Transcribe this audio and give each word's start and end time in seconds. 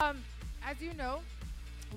Um, 0.00 0.22
as 0.62 0.82
you 0.82 0.92
know, 0.92 1.20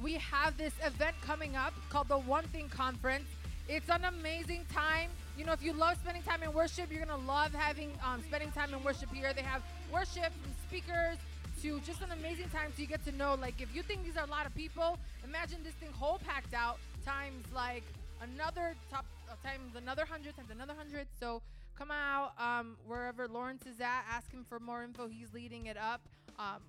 we 0.01 0.13
have 0.13 0.57
this 0.57 0.71
event 0.85 1.17
coming 1.21 1.57
up 1.57 1.73
called 1.89 2.07
the 2.07 2.17
One 2.17 2.45
Thing 2.45 2.69
Conference. 2.69 3.25
It's 3.67 3.89
an 3.89 4.05
amazing 4.05 4.63
time. 4.73 5.09
You 5.37 5.43
know, 5.43 5.51
if 5.51 5.61
you 5.61 5.73
love 5.73 5.97
spending 6.01 6.23
time 6.23 6.41
in 6.41 6.53
worship, 6.53 6.89
you're 6.89 7.05
gonna 7.05 7.21
love 7.25 7.53
having 7.53 7.91
um, 8.01 8.23
spending 8.25 8.53
time 8.53 8.73
in 8.73 8.81
worship 8.85 9.13
here. 9.13 9.33
They 9.33 9.41
have 9.41 9.63
worship 9.91 10.31
from 10.41 10.53
speakers 10.65 11.17
to 11.61 11.81
just 11.81 12.01
an 12.01 12.11
amazing 12.17 12.47
time. 12.51 12.71
So 12.73 12.81
you 12.81 12.87
get 12.87 13.03
to 13.03 13.11
know, 13.11 13.35
like, 13.35 13.59
if 13.59 13.75
you 13.75 13.83
think 13.83 14.05
these 14.05 14.15
are 14.15 14.23
a 14.23 14.31
lot 14.31 14.45
of 14.45 14.55
people, 14.55 14.97
imagine 15.25 15.57
this 15.65 15.73
thing 15.73 15.89
whole 15.91 16.19
packed 16.19 16.53
out 16.53 16.77
times 17.05 17.43
like 17.53 17.83
another 18.21 18.75
top 18.89 19.05
uh, 19.29 19.35
times 19.45 19.75
another 19.75 20.05
hundred 20.05 20.37
times 20.37 20.51
another 20.51 20.73
hundred. 20.73 21.07
So 21.19 21.41
come 21.77 21.91
out 21.91 22.31
um, 22.39 22.77
wherever 22.87 23.27
Lawrence 23.27 23.65
is 23.65 23.81
at. 23.81 24.05
Ask 24.09 24.31
him 24.31 24.45
for 24.47 24.61
more 24.61 24.83
info. 24.83 25.09
He's 25.09 25.33
leading 25.33 25.65
it 25.65 25.75
up. 25.75 25.99
Um, 26.39 26.61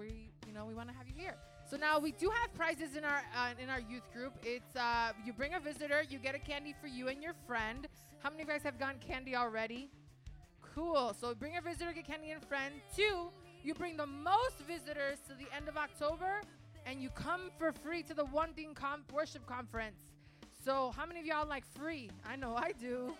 we, 0.00 0.30
you 0.46 0.54
know, 0.54 0.64
we 0.64 0.74
want 0.74 0.88
to 0.88 0.94
have 0.94 1.06
you 1.06 1.14
here. 1.14 1.36
So 1.70 1.76
now 1.76 1.98
we 1.98 2.12
do 2.12 2.30
have 2.40 2.52
prizes 2.54 2.96
in 2.96 3.04
our 3.04 3.22
uh, 3.36 3.62
in 3.62 3.68
our 3.68 3.80
youth 3.80 4.10
group. 4.12 4.32
It's 4.42 4.74
uh, 4.74 5.12
you 5.24 5.32
bring 5.32 5.54
a 5.54 5.60
visitor, 5.60 6.02
you 6.08 6.18
get 6.18 6.34
a 6.34 6.38
candy 6.38 6.74
for 6.80 6.86
you 6.86 7.08
and 7.08 7.22
your 7.22 7.34
friend. 7.46 7.86
How 8.22 8.30
many 8.30 8.42
of 8.42 8.48
you 8.48 8.54
guys 8.54 8.62
have 8.62 8.78
gotten 8.78 8.98
candy 8.98 9.36
already? 9.36 9.90
Cool. 10.74 11.14
So 11.20 11.34
bring 11.34 11.56
a 11.58 11.60
visitor, 11.60 11.92
get 11.92 12.06
candy 12.06 12.30
and 12.30 12.42
friend. 12.44 12.74
Two, 12.96 13.28
you 13.62 13.74
bring 13.74 13.96
the 13.96 14.06
most 14.06 14.58
visitors 14.66 15.18
to 15.28 15.34
the 15.34 15.54
end 15.54 15.68
of 15.68 15.76
October, 15.76 16.40
and 16.86 17.02
you 17.02 17.10
come 17.10 17.50
for 17.58 17.70
free 17.70 18.02
to 18.04 18.14
the 18.14 18.24
One 18.24 18.52
Thing 18.54 18.72
comp- 18.74 19.12
Worship 19.12 19.46
Conference. 19.46 20.00
So 20.64 20.92
how 20.96 21.04
many 21.06 21.20
of 21.20 21.26
y'all 21.26 21.46
like 21.46 21.64
free? 21.78 22.10
I 22.26 22.36
know 22.36 22.54
I 22.56 22.72
do. 22.80 23.14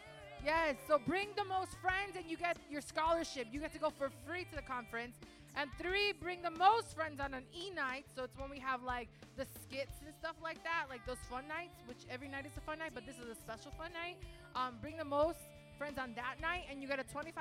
Yes. 0.45 0.77
So 0.89 0.99
bring 1.07 1.29
the 1.37 1.45
most 1.45 1.73
friends, 1.83 2.17
and 2.17 2.25
you 2.27 2.37
get 2.39 2.57
your 2.71 2.81
scholarship. 2.81 3.49
You 3.53 3.61
get 3.61 3.73
to 3.75 3.79
go 3.79 3.91
for 3.91 4.11
free 4.27 4.45
to 4.45 4.57
the 4.57 4.63
conference. 4.63 5.17
And 5.57 5.71
three, 5.81 6.13
bring 6.21 6.43
the 6.43 6.51
most 6.51 6.95
friends 6.95 7.21
on 7.21 7.35
an 7.35 7.45
E 7.55 7.71
night. 7.71 8.07
So 8.15 8.25
it's 8.25 8.37
when 8.39 8.51
we 8.51 8.59
have 8.61 8.83
like 8.83 9.09
the 9.37 9.47
skits 9.63 9.99
and 10.05 10.15
stuff 10.19 10.37
like 10.43 10.63
that, 10.65 10.87
like 10.89 11.05
those 11.07 11.21
fun 11.29 11.49
nights, 11.49 11.77
which 11.87 12.07
every 12.11 12.29
night 12.29 12.47
is 12.47 12.53
a 12.57 12.61
fun 12.61 12.79
night, 12.79 12.93
but 12.95 13.07
this 13.07 13.17
is 13.17 13.29
a 13.31 13.35
special 13.35 13.73
fun 13.73 13.93
night. 13.93 14.17
Um, 14.55 14.77
bring 14.81 14.97
the 14.97 15.05
most 15.05 15.39
friends 15.79 15.99
on 15.99 16.15
that 16.15 16.37
night, 16.41 16.65
and 16.71 16.83
you 16.83 16.89
get 16.89 17.01
a 17.01 17.05
$25 17.05 17.33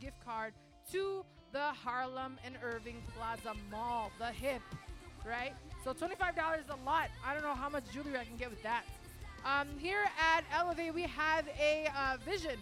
gift 0.00 0.24
card 0.24 0.52
to 0.92 1.24
the 1.52 1.72
Harlem 1.72 2.38
and 2.44 2.56
Irving 2.62 3.02
Plaza 3.16 3.54
Mall, 3.70 4.10
the 4.18 4.26
hip, 4.26 4.60
right? 5.26 5.54
So 5.82 5.92
$25 5.92 6.60
is 6.60 6.66
a 6.68 6.84
lot. 6.84 7.08
I 7.24 7.32
don't 7.32 7.42
know 7.42 7.54
how 7.54 7.68
much 7.68 7.84
jewelry 7.92 8.18
I 8.18 8.24
can 8.24 8.36
get 8.36 8.50
with 8.50 8.62
that. 8.62 8.84
Um, 9.44 9.68
here 9.78 10.04
at 10.20 10.44
Elevate, 10.52 10.92
we 10.92 11.02
have 11.02 11.46
a 11.58 11.88
uh, 11.96 12.16
vision. 12.24 12.58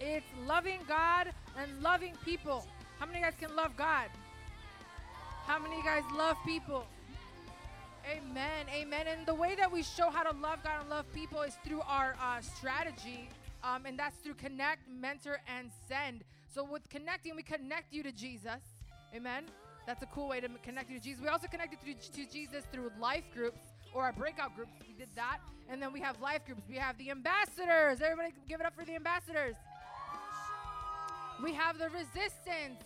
It's 0.00 0.26
loving 0.46 0.80
God 0.88 1.32
and 1.58 1.82
loving 1.82 2.14
people. 2.24 2.66
How 2.98 3.06
many 3.06 3.18
of 3.18 3.24
you 3.24 3.30
guys 3.30 3.48
can 3.48 3.56
love 3.56 3.76
God? 3.76 4.08
How 5.46 5.58
many 5.58 5.74
of 5.74 5.78
you 5.78 5.84
guys 5.84 6.04
love 6.16 6.36
people? 6.46 6.86
Amen, 8.08 8.66
amen. 8.72 9.06
And 9.06 9.26
the 9.26 9.34
way 9.34 9.54
that 9.56 9.70
we 9.70 9.82
show 9.82 10.08
how 10.08 10.22
to 10.22 10.36
love 10.38 10.62
God 10.62 10.80
and 10.80 10.90
love 10.90 11.12
people 11.12 11.42
is 11.42 11.54
through 11.64 11.82
our 11.82 12.14
uh, 12.20 12.40
strategy, 12.40 13.28
um, 13.62 13.86
and 13.86 13.98
that's 13.98 14.16
through 14.18 14.34
connect, 14.34 14.88
mentor, 14.88 15.40
and 15.46 15.70
send. 15.88 16.22
So 16.54 16.64
with 16.64 16.88
connecting, 16.88 17.34
we 17.36 17.42
connect 17.42 17.92
you 17.92 18.02
to 18.02 18.12
Jesus. 18.12 18.60
Amen. 19.14 19.44
That's 19.86 20.02
a 20.02 20.06
cool 20.06 20.28
way 20.28 20.40
to 20.40 20.48
connect 20.62 20.90
you 20.90 20.98
to 20.98 21.04
Jesus. 21.04 21.20
We 21.20 21.28
also 21.28 21.48
connected 21.48 21.78
to, 21.80 22.10
to 22.12 22.32
Jesus 22.32 22.64
through 22.72 22.90
life 23.00 23.24
groups 23.34 23.60
or 23.94 24.04
our 24.04 24.12
breakout 24.12 24.54
groups. 24.54 24.72
We 24.86 24.94
did 24.94 25.08
that, 25.16 25.38
and 25.68 25.82
then 25.82 25.92
we 25.92 26.00
have 26.00 26.20
life 26.20 26.46
groups. 26.46 26.62
We 26.68 26.76
have 26.76 26.96
the 26.98 27.10
ambassadors. 27.10 28.00
Everybody, 28.00 28.32
give 28.48 28.60
it 28.60 28.66
up 28.66 28.74
for 28.76 28.84
the 28.84 28.94
ambassadors. 28.94 29.56
We 31.42 31.52
have 31.54 31.78
the 31.78 31.90
resistance 31.90 32.80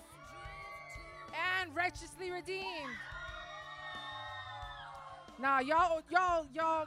and 1.60 1.74
righteously 1.74 2.30
redeemed. 2.30 2.96
Nah, 5.38 5.60
y'all, 5.60 6.00
y'all, 6.10 6.46
y'all, 6.54 6.86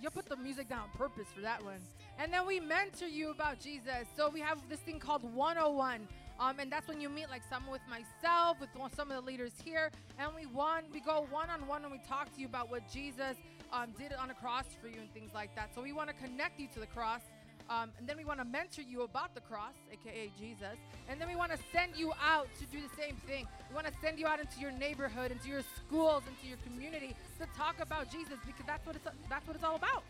you 0.00 0.10
put 0.10 0.26
the 0.26 0.36
music 0.36 0.68
down 0.68 0.80
on 0.80 0.88
purpose 0.96 1.26
for 1.34 1.42
that 1.42 1.62
one. 1.62 1.80
And 2.18 2.32
then 2.32 2.46
we 2.46 2.60
mentor 2.60 3.06
you 3.06 3.30
about 3.30 3.60
Jesus. 3.60 4.06
So 4.16 4.30
we 4.30 4.40
have 4.40 4.58
this 4.68 4.80
thing 4.80 4.98
called 4.98 5.22
101. 5.34 6.08
Um, 6.40 6.60
and 6.60 6.70
that's 6.70 6.86
when 6.86 7.00
you 7.00 7.08
meet 7.08 7.28
like 7.30 7.42
someone 7.50 7.72
with 7.72 7.82
myself, 7.88 8.58
with 8.60 8.70
some 8.94 9.10
of 9.10 9.16
the 9.16 9.20
leaders 9.20 9.52
here, 9.64 9.90
and 10.20 10.30
we 10.36 10.46
one 10.46 10.84
we 10.92 11.00
go 11.00 11.26
one 11.30 11.50
on 11.50 11.66
one 11.66 11.82
and 11.82 11.90
we 11.90 12.00
talk 12.08 12.32
to 12.34 12.40
you 12.40 12.46
about 12.46 12.70
what 12.70 12.88
Jesus 12.88 13.36
um, 13.72 13.88
did 13.98 14.12
on 14.12 14.30
a 14.30 14.34
cross 14.34 14.66
for 14.80 14.86
you 14.86 15.00
and 15.00 15.12
things 15.12 15.30
like 15.34 15.54
that. 15.56 15.74
So 15.74 15.82
we 15.82 15.92
want 15.92 16.08
to 16.10 16.14
connect 16.14 16.60
you 16.60 16.68
to 16.74 16.80
the 16.80 16.86
cross, 16.86 17.22
um, 17.70 17.90
and 17.98 18.08
then 18.08 18.16
we 18.16 18.24
want 18.24 18.38
to 18.40 18.46
mentor 18.46 18.82
you 18.82 19.02
about 19.02 19.34
the 19.34 19.42
cross, 19.42 19.74
aka 19.92 20.30
Jesus, 20.38 20.76
and 21.08 21.20
then 21.20 21.28
we 21.28 21.36
want 21.36 21.52
to 21.52 21.58
send 21.70 21.96
you 21.96 22.12
out 22.22 22.48
to 22.58 22.64
do 22.66 22.78
the 22.80 22.94
same 22.96 23.16
thing. 23.26 23.46
We 23.68 23.74
want 23.74 23.86
to 23.86 23.92
send 24.00 24.18
you 24.18 24.26
out 24.26 24.40
into 24.40 24.60
your 24.60 24.72
neighborhood, 24.72 25.30
into 25.30 25.48
your 25.48 25.62
schools, 25.76 26.22
into 26.26 26.48
your 26.48 26.56
community 26.64 27.14
to 27.38 27.46
talk 27.56 27.76
about 27.80 28.10
Jesus 28.10 28.38
because 28.46 28.64
that's 28.66 28.86
what 28.86 28.96
it's 28.96 29.06
that's 29.28 29.46
what 29.46 29.54
it's 29.54 29.64
all 29.64 29.76
about. 29.76 30.02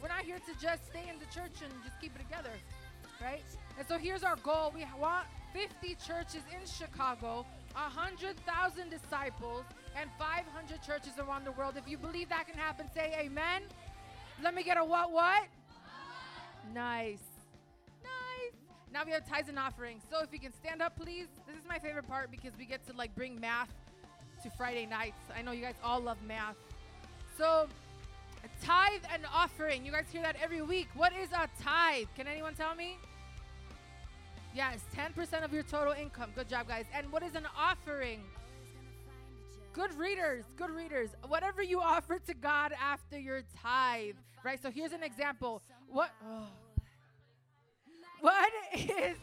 We're 0.00 0.08
not 0.08 0.24
here 0.24 0.38
to 0.38 0.52
just 0.60 0.86
stay 0.86 1.04
in 1.08 1.18
the 1.20 1.26
church 1.26 1.62
and 1.62 1.70
just 1.84 2.00
keep 2.00 2.16
it 2.16 2.22
together, 2.22 2.50
right? 3.20 3.44
And 3.78 3.86
so 3.86 3.98
here's 3.98 4.24
our 4.24 4.36
goal: 4.36 4.72
we 4.74 4.86
want 4.98 5.26
50 5.52 5.96
churches 5.96 6.40
in 6.48 6.66
Chicago, 6.66 7.44
100,000 7.74 8.90
disciples, 8.90 9.64
and 10.00 10.08
500 10.18 10.82
churches 10.82 11.12
around 11.18 11.44
the 11.44 11.52
world. 11.52 11.74
If 11.76 11.86
you 11.86 11.98
believe 11.98 12.30
that 12.30 12.48
can 12.48 12.58
happen, 12.58 12.86
say 12.94 13.14
Amen. 13.20 13.62
Let 14.42 14.54
me 14.54 14.62
get 14.62 14.78
a 14.78 14.84
what 14.84 15.12
what. 15.12 15.44
Nice. 16.74 17.18
Nice. 18.02 18.54
Now 18.92 19.04
we 19.04 19.12
have 19.12 19.28
tithes 19.28 19.48
and 19.48 19.58
offerings. 19.58 20.02
So 20.10 20.22
if 20.22 20.32
you 20.32 20.38
can 20.38 20.52
stand 20.52 20.82
up, 20.82 20.96
please. 20.96 21.28
This 21.46 21.56
is 21.56 21.68
my 21.68 21.78
favorite 21.78 22.08
part 22.08 22.30
because 22.30 22.52
we 22.58 22.64
get 22.64 22.86
to 22.88 22.92
like 22.96 23.14
bring 23.14 23.40
math 23.40 23.72
to 24.42 24.50
Friday 24.50 24.86
nights. 24.86 25.20
I 25.36 25.42
know 25.42 25.52
you 25.52 25.62
guys 25.62 25.74
all 25.82 26.00
love 26.00 26.18
math. 26.26 26.56
So 27.38 27.66
a 28.44 28.64
tithe 28.64 29.02
and 29.12 29.22
offering. 29.32 29.84
You 29.84 29.92
guys 29.92 30.06
hear 30.10 30.22
that 30.22 30.36
every 30.42 30.62
week. 30.62 30.88
What 30.94 31.12
is 31.12 31.30
a 31.32 31.48
tithe? 31.62 32.06
Can 32.16 32.26
anyone 32.26 32.54
tell 32.54 32.74
me? 32.74 32.96
Yes, 34.54 34.80
10% 34.94 35.44
of 35.44 35.52
your 35.52 35.62
total 35.62 35.94
income. 35.94 36.30
Good 36.34 36.48
job, 36.48 36.68
guys. 36.68 36.84
And 36.94 37.10
what 37.10 37.22
is 37.22 37.34
an 37.34 37.46
offering? 37.58 38.20
Good 39.72 39.94
readers, 39.94 40.44
good 40.56 40.70
readers. 40.70 41.10
Whatever 41.28 41.62
you 41.62 41.80
offer 41.80 42.18
to 42.18 42.34
God 42.34 42.72
after 42.80 43.18
your 43.18 43.42
tithe, 43.62 44.16
right? 44.44 44.60
So 44.62 44.70
here's 44.70 44.92
an 44.92 45.02
example. 45.02 45.62
What? 45.88 46.10
oh. 46.26 46.44
What 48.20 48.52
is 48.74 49.16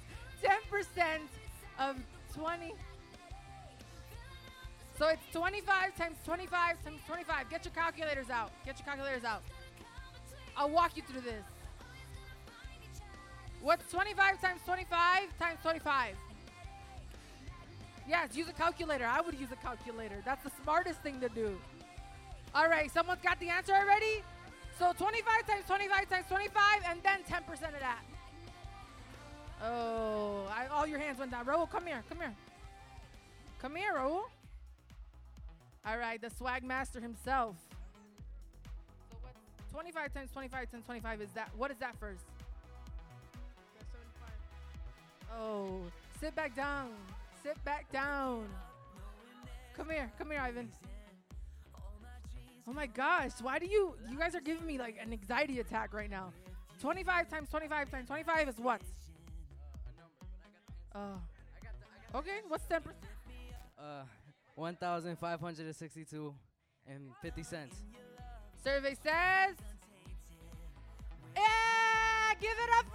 10% 0.44 1.20
of 1.80 1.98
20? 2.34 2.74
So 4.98 5.08
it's 5.08 5.22
25 5.32 5.96
times 5.96 6.18
25 6.26 6.84
times 6.84 7.00
25. 7.08 7.50
Get 7.50 7.64
your 7.64 7.74
calculators 7.74 8.30
out. 8.30 8.52
Get 8.66 8.80
your 8.80 8.86
calculators 8.86 9.24
out. 9.24 9.44
I'll 10.58 10.70
walk 10.70 10.98
you 10.98 11.04
through 11.04 11.22
this. 11.22 11.44
What's 13.62 13.90
25 13.92 14.42
times 14.42 14.62
25 14.66 15.38
times 15.38 15.60
25? 15.62 16.16
Yes, 18.10 18.36
use 18.36 18.50
a 18.50 18.54
calculator. 18.54 19.06
I 19.06 19.22
would 19.22 19.40
use 19.40 19.52
a 19.52 19.56
calculator. 19.56 20.16
That's 20.26 20.44
the 20.44 20.52
smartest 20.64 21.02
thing 21.02 21.22
to 21.22 21.30
do. 21.30 21.56
All 22.56 22.68
right, 22.68 22.92
someone's 22.92 23.22
got 23.22 23.40
the 23.40 23.50
answer 23.50 23.74
already? 23.74 24.24
So 24.80 24.94
25 24.94 25.46
times 25.46 25.66
25 25.68 26.10
times 26.10 26.26
25 26.28 26.64
and 26.90 27.00
then 27.04 27.20
10% 27.30 27.52
of 27.52 27.80
that. 27.80 28.00
Oh, 29.64 30.48
I, 30.52 30.66
all 30.68 30.88
your 30.88 30.98
hands 30.98 31.20
went 31.20 31.32
down. 31.32 31.46
Raul, 31.46 31.70
come 31.70 31.86
here. 31.86 32.04
Come 32.10 32.18
here. 32.18 32.34
Come 33.62 33.76
here, 33.76 33.94
Raul. 33.96 34.24
All 35.86 35.98
right, 35.98 36.20
the 36.20 36.32
swag 36.32 36.64
master 36.64 37.00
himself. 37.00 37.58
So 39.12 39.18
what's 39.22 39.72
25 39.72 40.14
times 40.14 40.32
25 40.32 40.72
times 40.72 40.86
25 40.86 41.22
is 41.22 41.30
that? 41.36 41.52
What 41.56 41.70
is 41.70 41.78
that 41.78 41.96
first? 42.00 42.24
Oh, 45.38 45.82
sit 46.20 46.34
back 46.36 46.56
down. 46.56 46.90
Sit 47.44 47.64
back 47.64 47.92
down. 47.92 48.48
Come 49.76 49.90
here. 49.90 50.12
Come 50.18 50.32
here, 50.32 50.42
Ivan. 50.42 50.70
Oh 52.68 52.74
my 52.74 52.86
gosh. 52.86 53.32
Why 53.42 53.60
do 53.60 53.66
you, 53.66 53.96
you 54.10 54.18
guys 54.18 54.36
are 54.36 54.42
giving 54.42 54.66
me 54.66 54.78
like 54.78 54.98
an 55.02 55.14
anxiety 55.14 55.60
attack 55.60 55.94
right 55.94 56.10
now. 56.10 56.32
25 56.82 57.30
times 57.30 57.50
25 57.50 57.92
times 57.92 58.08
25 58.08 58.50
is 58.50 58.58
what? 58.58 58.82
Oh. 60.96 61.22
Okay, 62.16 62.40
what's 62.48 62.66
10%? 62.66 62.82
Uh, 63.78 64.04
1,562 64.56 66.34
and 66.88 67.02
50 67.22 67.44
cents. 67.44 67.78
Survey 68.64 68.96
says. 69.04 69.56
Yeah! 71.36 72.34
Give 72.42 72.52
it 72.52 72.70
up 72.78 72.86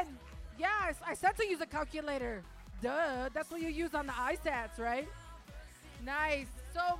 Ivan! 0.00 0.18
Yes, 0.58 0.96
I 1.04 1.14
said 1.14 1.36
to 1.36 1.46
use 1.46 1.60
a 1.60 1.66
calculator. 1.66 2.42
Duh, 2.82 3.28
that's 3.32 3.50
what 3.50 3.60
you 3.60 3.68
use 3.68 3.94
on 3.94 4.06
the 4.06 4.12
iStats, 4.12 4.78
right? 4.78 5.08
Nice. 6.04 6.46
So, 6.74 6.98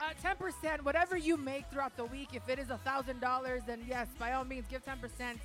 uh, 0.00 0.12
10%, 0.22 0.82
whatever 0.82 1.16
you 1.16 1.36
make 1.36 1.66
throughout 1.70 1.96
the 1.96 2.06
week, 2.06 2.30
if 2.32 2.48
it 2.48 2.58
is 2.58 2.70
a 2.70 2.78
$1,000, 2.86 3.66
then 3.66 3.80
yes, 3.86 4.08
by 4.18 4.32
all 4.32 4.44
means, 4.44 4.66
give 4.68 4.84
10%. 4.84 5.38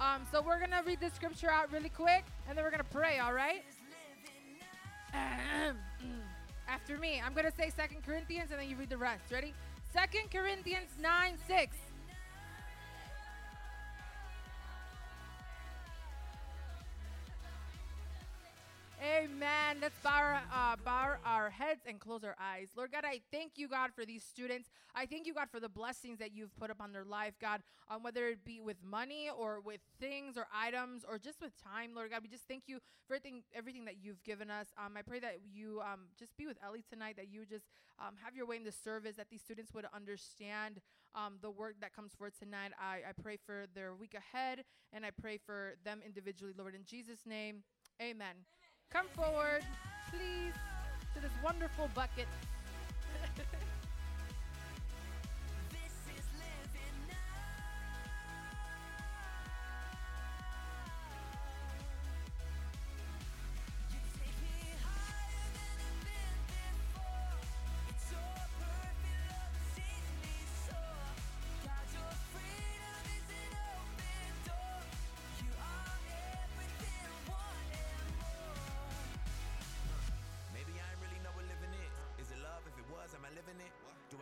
Um, 0.00 0.22
so, 0.30 0.42
we're 0.42 0.58
to 0.70 0.82
read 0.84 1.00
this 1.00 1.12
scripture 1.14 1.50
out 1.50 1.72
really 1.72 1.88
quick, 1.88 2.24
and 2.48 2.56
then 2.56 2.64
we're 2.64 2.70
to 2.82 2.90
pray, 2.90 3.18
all 3.18 3.32
right? 3.32 3.62
after 6.72 6.96
me. 6.96 7.22
I'm 7.24 7.34
to 7.34 7.52
say 7.56 7.70
Second 7.70 8.04
Corinthians 8.04 8.50
and 8.50 8.60
then 8.60 8.68
you 8.68 8.76
read 8.76 8.88
the 8.88 8.96
rest. 8.96 9.30
Ready? 9.30 9.52
Second 9.92 10.30
Corinthians 10.30 10.90
9 11.00 11.34
6. 11.46 11.76
Amen. 19.02 19.78
Let's 19.80 19.98
bow 20.04 20.10
our, 20.14 20.42
uh, 20.54 20.76
bow 20.84 21.16
our 21.24 21.50
heads 21.50 21.80
and 21.88 21.98
close 21.98 22.22
our 22.22 22.36
eyes. 22.40 22.68
Lord 22.76 22.92
God, 22.92 23.04
I 23.04 23.20
thank 23.32 23.54
you, 23.56 23.66
God, 23.66 23.90
for 23.96 24.04
these 24.04 24.22
students. 24.22 24.70
I 24.94 25.06
thank 25.06 25.26
you, 25.26 25.34
God, 25.34 25.48
for 25.50 25.58
the 25.58 25.68
blessings 25.68 26.20
that 26.20 26.32
you've 26.32 26.54
put 26.56 26.70
upon 26.70 26.92
their 26.92 27.04
life, 27.04 27.34
God, 27.40 27.62
um, 27.90 28.04
whether 28.04 28.28
it 28.28 28.44
be 28.44 28.60
with 28.60 28.76
money 28.88 29.28
or 29.36 29.58
with 29.58 29.80
things 29.98 30.36
or 30.36 30.46
items 30.54 31.04
or 31.08 31.18
just 31.18 31.40
with 31.40 31.50
time, 31.60 31.96
Lord 31.96 32.12
God. 32.12 32.20
We 32.22 32.28
just 32.28 32.46
thank 32.46 32.68
you 32.68 32.78
for 33.08 33.14
everything, 33.14 33.42
everything 33.52 33.86
that 33.86 33.96
you've 34.00 34.22
given 34.22 34.52
us. 34.52 34.68
Um, 34.78 34.92
I 34.96 35.02
pray 35.02 35.18
that 35.18 35.38
you 35.52 35.80
um, 35.80 36.02
just 36.16 36.36
be 36.36 36.46
with 36.46 36.58
Ellie 36.64 36.84
tonight, 36.88 37.16
that 37.16 37.26
you 37.28 37.44
just 37.44 37.66
um, 37.98 38.14
have 38.22 38.36
your 38.36 38.46
way 38.46 38.54
in 38.54 38.62
the 38.62 38.70
service, 38.70 39.16
that 39.16 39.30
these 39.30 39.42
students 39.42 39.74
would 39.74 39.86
understand 39.92 40.80
um, 41.16 41.38
the 41.42 41.50
work 41.50 41.74
that 41.80 41.92
comes 41.92 42.12
forth 42.14 42.38
tonight. 42.38 42.70
I, 42.80 43.08
I 43.08 43.20
pray 43.20 43.36
for 43.44 43.64
their 43.74 43.96
week 43.96 44.14
ahead, 44.14 44.62
and 44.92 45.04
I 45.04 45.10
pray 45.10 45.38
for 45.44 45.74
them 45.84 46.02
individually, 46.06 46.52
Lord. 46.56 46.76
In 46.76 46.84
Jesus' 46.84 47.26
name, 47.26 47.64
amen. 48.00 48.46
Come 48.92 49.06
forward, 49.16 49.62
please, 50.10 50.52
to 51.14 51.20
this 51.20 51.30
wonderful 51.42 51.88
bucket. 51.94 52.26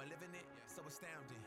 I 0.01 0.09
live 0.09 0.25
in 0.25 0.33
it? 0.33 0.49
So 0.65 0.81
astounding. 0.89 1.45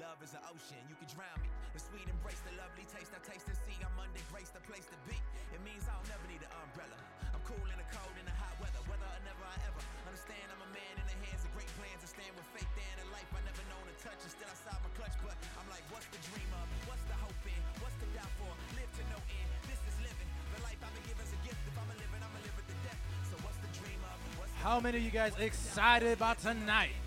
Love 0.00 0.16
is 0.24 0.32
an 0.32 0.40
ocean, 0.48 0.80
you 0.88 0.96
can 0.96 1.04
drown 1.12 1.36
me. 1.44 1.52
The 1.76 1.84
sweet 1.84 2.08
embrace, 2.08 2.40
the 2.48 2.56
lovely 2.56 2.88
taste, 2.88 3.12
I 3.12 3.20
taste 3.20 3.44
and 3.44 3.58
see. 3.68 3.76
I'm 3.84 3.92
under 4.00 4.24
grace, 4.32 4.48
the 4.48 4.64
place 4.64 4.88
to 4.88 4.96
be. 5.04 5.20
It 5.52 5.60
means 5.60 5.84
I'll 5.84 6.08
never 6.08 6.24
need 6.32 6.40
an 6.40 6.48
umbrella. 6.64 6.96
I'm 7.28 7.44
cool 7.44 7.60
in 7.60 7.76
the 7.76 7.84
cold, 7.92 8.14
in 8.16 8.24
the 8.24 8.32
hot 8.40 8.56
weather, 8.56 8.80
whether 8.88 9.04
or 9.04 9.20
never 9.28 9.44
I 9.44 9.52
ever 9.68 9.84
understand. 10.08 10.48
I'm 10.48 10.64
a 10.64 10.70
man 10.72 10.94
in 10.96 11.06
the 11.12 11.18
hands 11.28 11.44
of 11.44 11.52
great 11.52 11.68
plans. 11.76 12.00
I 12.00 12.08
stand 12.08 12.32
with 12.40 12.48
faith 12.56 12.72
in 12.72 12.96
a 13.04 13.06
life 13.12 13.28
I 13.36 13.44
never 13.44 13.64
known 13.68 13.84
to 13.84 13.94
touch. 14.00 14.22
And 14.24 14.32
still 14.32 14.48
I 14.48 14.56
saw 14.64 14.74
my 14.80 14.90
clutch, 14.96 15.16
but 15.20 15.36
I'm 15.60 15.68
like, 15.68 15.84
what's 15.92 16.08
the 16.08 16.24
dream 16.32 16.48
of? 16.56 16.64
What's 16.88 17.04
the 17.04 17.20
hope 17.20 17.44
in? 17.44 17.60
What's 17.84 18.00
the 18.00 18.08
doubt 18.16 18.32
for? 18.40 18.48
Live 18.80 18.88
to 18.96 19.04
no 19.12 19.20
end. 19.28 19.48
This 19.68 19.82
is 19.84 19.96
living. 20.00 20.28
The 20.56 20.64
life 20.64 20.80
I've 20.80 20.94
been 20.96 21.04
given's 21.04 21.36
a 21.36 21.40
gift. 21.44 21.60
If 21.68 21.76
I'm 21.76 21.90
a 21.92 21.96
living, 22.00 22.22
I'm 22.24 22.32
a 22.32 22.40
live 22.40 22.56
it 22.56 22.64
to 22.64 22.76
death. 22.86 23.00
So 23.28 23.36
what's 23.44 23.60
the 23.60 23.72
dream 23.76 24.00
of? 24.08 24.16
What's 24.40 24.54
the 24.56 24.64
How 24.64 24.78
many 24.80 24.96
of 24.96 25.04
you 25.04 25.12
guys 25.12 25.36
excited 25.36 26.16
about 26.16 26.40
tonight? 26.40 26.99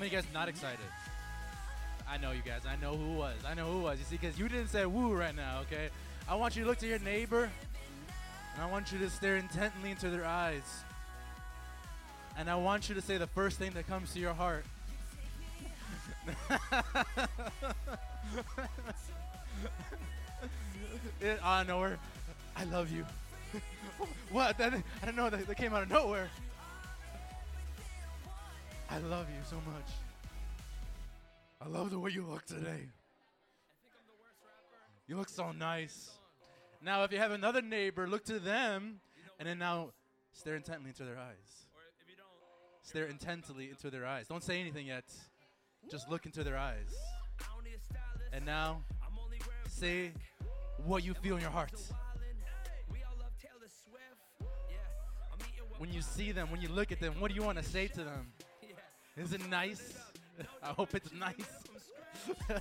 Many 0.00 0.08
of 0.08 0.12
you 0.14 0.18
guys 0.22 0.32
not 0.32 0.48
excited? 0.48 0.78
I 2.08 2.16
know 2.16 2.32
you 2.32 2.40
guys. 2.44 2.62
I 2.66 2.76
know 2.76 2.96
who 2.96 3.12
was. 3.18 3.36
I 3.46 3.52
know 3.52 3.70
who 3.70 3.82
was. 3.82 3.98
You 3.98 4.06
see, 4.06 4.16
because 4.16 4.38
you 4.38 4.48
didn't 4.48 4.68
say 4.68 4.86
woo 4.86 5.12
right 5.12 5.36
now, 5.36 5.60
okay? 5.60 5.90
I 6.26 6.36
want 6.36 6.56
you 6.56 6.62
to 6.62 6.68
look 6.68 6.78
to 6.78 6.86
your 6.86 6.98
neighbor, 7.00 7.50
and 8.54 8.62
I 8.62 8.70
want 8.70 8.92
you 8.92 8.98
to 9.00 9.10
stare 9.10 9.36
intently 9.36 9.90
into 9.90 10.08
their 10.08 10.24
eyes. 10.24 10.62
And 12.38 12.48
I 12.48 12.56
want 12.56 12.88
you 12.88 12.94
to 12.94 13.02
say 13.02 13.18
the 13.18 13.26
first 13.26 13.58
thing 13.58 13.72
that 13.72 13.86
comes 13.86 14.14
to 14.14 14.18
your 14.18 14.32
heart. 14.32 14.64
it, 21.20 21.38
out 21.42 21.60
of 21.62 21.68
nowhere, 21.68 21.98
I 22.56 22.64
love 22.64 22.90
you. 22.90 23.04
what? 24.30 24.56
That, 24.56 24.72
I 24.72 25.06
don't 25.06 25.16
know. 25.16 25.28
That, 25.28 25.46
that 25.46 25.56
came 25.56 25.74
out 25.74 25.82
of 25.82 25.90
nowhere. 25.90 26.30
I 28.92 28.98
love 28.98 29.28
you 29.28 29.40
so 29.44 29.56
much. 29.56 29.88
I 31.62 31.68
love 31.68 31.90
the 31.90 31.98
way 31.98 32.10
you 32.10 32.24
look 32.24 32.44
today. 32.44 32.88
You 35.06 35.16
look 35.16 35.28
so 35.28 35.52
nice. 35.52 36.10
Now, 36.82 37.04
if 37.04 37.12
you 37.12 37.18
have 37.18 37.30
another 37.30 37.62
neighbor, 37.62 38.08
look 38.08 38.24
to 38.24 38.40
them, 38.40 39.00
and 39.38 39.48
then 39.48 39.60
now 39.60 39.90
stare 40.32 40.56
intently 40.56 40.88
into 40.88 41.04
their 41.04 41.18
eyes. 41.18 41.66
Stare 42.82 43.06
intently 43.06 43.70
into 43.70 43.90
their 43.90 44.04
eyes. 44.04 44.26
Don't 44.26 44.42
say 44.42 44.60
anything 44.60 44.86
yet. 44.86 45.04
Just 45.88 46.08
look 46.08 46.26
into 46.26 46.42
their 46.42 46.56
eyes. 46.56 46.92
And 48.32 48.44
now, 48.44 48.82
say 49.68 50.10
what 50.84 51.04
you 51.04 51.14
feel 51.14 51.36
in 51.36 51.42
your 51.42 51.50
heart. 51.50 51.80
When 55.78 55.92
you 55.92 56.02
see 56.02 56.32
them, 56.32 56.50
when 56.50 56.60
you 56.60 56.68
look 56.68 56.90
at 56.90 56.98
them, 56.98 57.20
what 57.20 57.28
do 57.28 57.36
you 57.36 57.42
want 57.42 57.58
to 57.58 57.64
say 57.64 57.86
to 57.86 58.02
them? 58.02 58.32
Is 59.16 59.32
it 59.32 59.48
nice? 59.50 59.94
I 60.62 60.68
hope 60.68 60.94
it's 60.94 61.12
nice. 61.12 61.34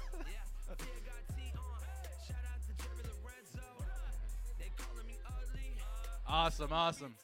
awesome, 6.28 6.74
awesome. 6.74 7.16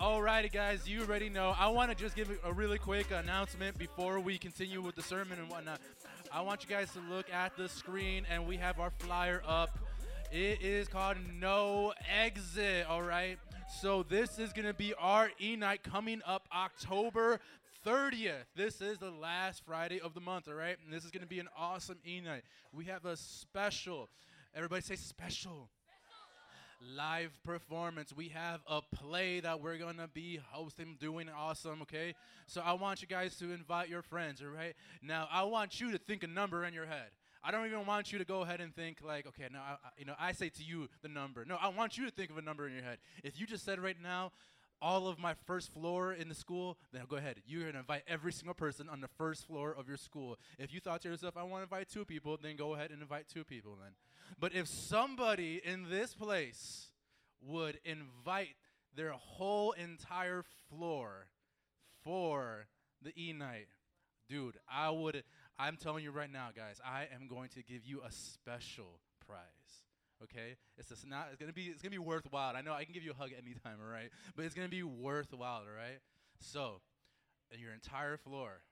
Alrighty, 0.00 0.50
guys, 0.50 0.88
you 0.88 1.02
already 1.02 1.28
know. 1.28 1.54
I 1.58 1.68
want 1.68 1.90
to 1.90 1.96
just 1.96 2.16
give 2.16 2.30
a 2.42 2.52
really 2.52 2.78
quick 2.78 3.10
announcement 3.10 3.76
before 3.76 4.18
we 4.18 4.38
continue 4.38 4.80
with 4.80 4.94
the 4.94 5.02
sermon 5.02 5.38
and 5.38 5.50
whatnot. 5.50 5.80
I 6.32 6.40
want 6.40 6.62
you 6.62 6.68
guys 6.68 6.90
to 6.92 7.00
look 7.10 7.30
at 7.30 7.56
the 7.56 7.68
screen, 7.68 8.24
and 8.30 8.46
we 8.46 8.56
have 8.56 8.80
our 8.80 8.90
flyer 8.98 9.42
up. 9.46 9.78
It 10.32 10.62
is 10.62 10.88
called 10.88 11.18
No 11.38 11.92
Exit, 12.22 12.86
all 12.88 13.02
right? 13.02 13.36
So 13.80 14.02
this 14.04 14.38
is 14.38 14.52
going 14.52 14.66
to 14.66 14.74
be 14.74 14.94
our 14.94 15.30
E-Night 15.40 15.82
coming 15.82 16.22
up 16.26 16.46
October 16.54 17.40
30th. 17.86 18.44
This 18.54 18.80
is 18.80 18.98
the 18.98 19.10
last 19.10 19.62
Friday 19.64 20.00
of 20.00 20.14
the 20.14 20.20
month, 20.20 20.48
all 20.48 20.54
right? 20.54 20.76
And 20.84 20.92
this 20.92 21.04
is 21.04 21.10
going 21.10 21.22
to 21.22 21.28
be 21.28 21.40
an 21.40 21.48
awesome 21.56 21.98
E-Night. 22.06 22.42
We 22.72 22.84
have 22.86 23.04
a 23.04 23.16
special, 23.16 24.08
everybody 24.54 24.82
say 24.82 24.96
special 24.96 25.68
live 26.96 27.38
performance. 27.44 28.12
We 28.14 28.28
have 28.28 28.60
a 28.66 28.80
play 28.94 29.40
that 29.40 29.60
we're 29.60 29.76
gonna 29.76 30.08
be 30.08 30.40
hosting, 30.50 30.96
doing 30.98 31.28
awesome, 31.28 31.82
okay? 31.82 32.14
So 32.46 32.62
I 32.64 32.72
want 32.72 33.02
you 33.02 33.08
guys 33.08 33.36
to 33.36 33.52
invite 33.52 33.90
your 33.90 34.00
friends, 34.00 34.40
all 34.40 34.48
right? 34.48 34.74
Now 35.02 35.28
I 35.30 35.42
want 35.44 35.78
you 35.78 35.92
to 35.92 35.98
think 35.98 36.22
a 36.22 36.26
number 36.26 36.64
in 36.64 36.72
your 36.72 36.86
head. 36.86 37.10
I 37.44 37.50
don't 37.50 37.66
even 37.66 37.84
want 37.86 38.12
you 38.12 38.18
to 38.18 38.24
go 38.24 38.40
ahead 38.42 38.60
and 38.62 38.74
think 38.74 38.98
like, 39.02 39.26
okay, 39.26 39.48
now 39.52 39.60
I- 39.62 39.88
you 39.98 40.04
know, 40.06 40.14
I 40.18 40.32
say 40.32 40.48
to 40.48 40.62
you 40.62 40.88
the 41.02 41.08
number. 41.08 41.44
No, 41.44 41.56
I 41.60 41.68
want 41.68 41.98
you 41.98 42.06
to 42.06 42.10
think 42.10 42.30
of 42.30 42.38
a 42.38 42.42
number 42.42 42.66
in 42.66 42.72
your 42.74 42.82
head. 42.82 42.98
If 43.22 43.38
you 43.38 43.46
just 43.46 43.64
said 43.64 43.78
right 43.78 44.00
now, 44.02 44.32
all 44.82 45.08
of 45.08 45.18
my 45.18 45.34
first 45.46 45.72
floor 45.72 46.12
in 46.12 46.28
the 46.28 46.34
school, 46.34 46.78
then 46.92 47.02
go 47.08 47.16
ahead. 47.16 47.40
You're 47.46 47.66
gonna 47.66 47.80
invite 47.80 48.02
every 48.08 48.32
single 48.32 48.54
person 48.54 48.88
on 48.88 49.00
the 49.00 49.08
first 49.08 49.46
floor 49.46 49.74
of 49.76 49.88
your 49.88 49.96
school. 49.96 50.38
If 50.58 50.72
you 50.72 50.80
thought 50.80 51.02
to 51.02 51.08
yourself, 51.08 51.36
I 51.36 51.42
want 51.42 51.60
to 51.60 51.62
invite 51.74 51.88
two 51.88 52.04
people, 52.04 52.38
then 52.40 52.56
go 52.56 52.74
ahead 52.74 52.90
and 52.90 53.02
invite 53.02 53.28
two 53.28 53.44
people 53.44 53.76
then. 53.80 53.92
But 54.38 54.54
if 54.54 54.68
somebody 54.68 55.60
in 55.64 55.90
this 55.90 56.14
place 56.14 56.88
would 57.42 57.78
invite 57.84 58.56
their 58.94 59.12
whole 59.12 59.72
entire 59.72 60.44
floor 60.68 61.26
for 62.04 62.66
the 63.02 63.12
E 63.16 63.32
night, 63.32 63.68
dude, 64.28 64.56
I 64.70 64.90
would. 64.90 65.24
I'm 65.58 65.76
telling 65.76 66.04
you 66.04 66.10
right 66.10 66.30
now, 66.32 66.48
guys, 66.56 66.80
I 66.84 67.06
am 67.14 67.28
going 67.28 67.50
to 67.50 67.62
give 67.62 67.84
you 67.84 68.00
a 68.06 68.10
special 68.10 69.00
prize. 69.26 69.79
Okay, 70.22 70.56
it's 70.76 70.88
just 70.88 71.06
not. 71.06 71.28
It's 71.32 71.40
gonna 71.40 71.52
be. 71.52 71.64
It's 71.64 71.82
gonna 71.82 71.90
be 71.90 71.98
worthwhile. 71.98 72.54
I 72.54 72.60
know 72.60 72.72
I 72.72 72.84
can 72.84 72.92
give 72.92 73.02
you 73.02 73.12
a 73.12 73.14
hug 73.14 73.30
anytime, 73.32 73.78
all 73.82 73.90
right? 73.90 74.10
But 74.36 74.44
it's 74.44 74.54
gonna 74.54 74.68
be 74.68 74.82
worthwhile, 74.82 75.62
all 75.62 75.76
right? 75.76 76.00
So, 76.40 76.80
your 77.58 77.72
entire 77.72 78.16
floor. 78.16 78.62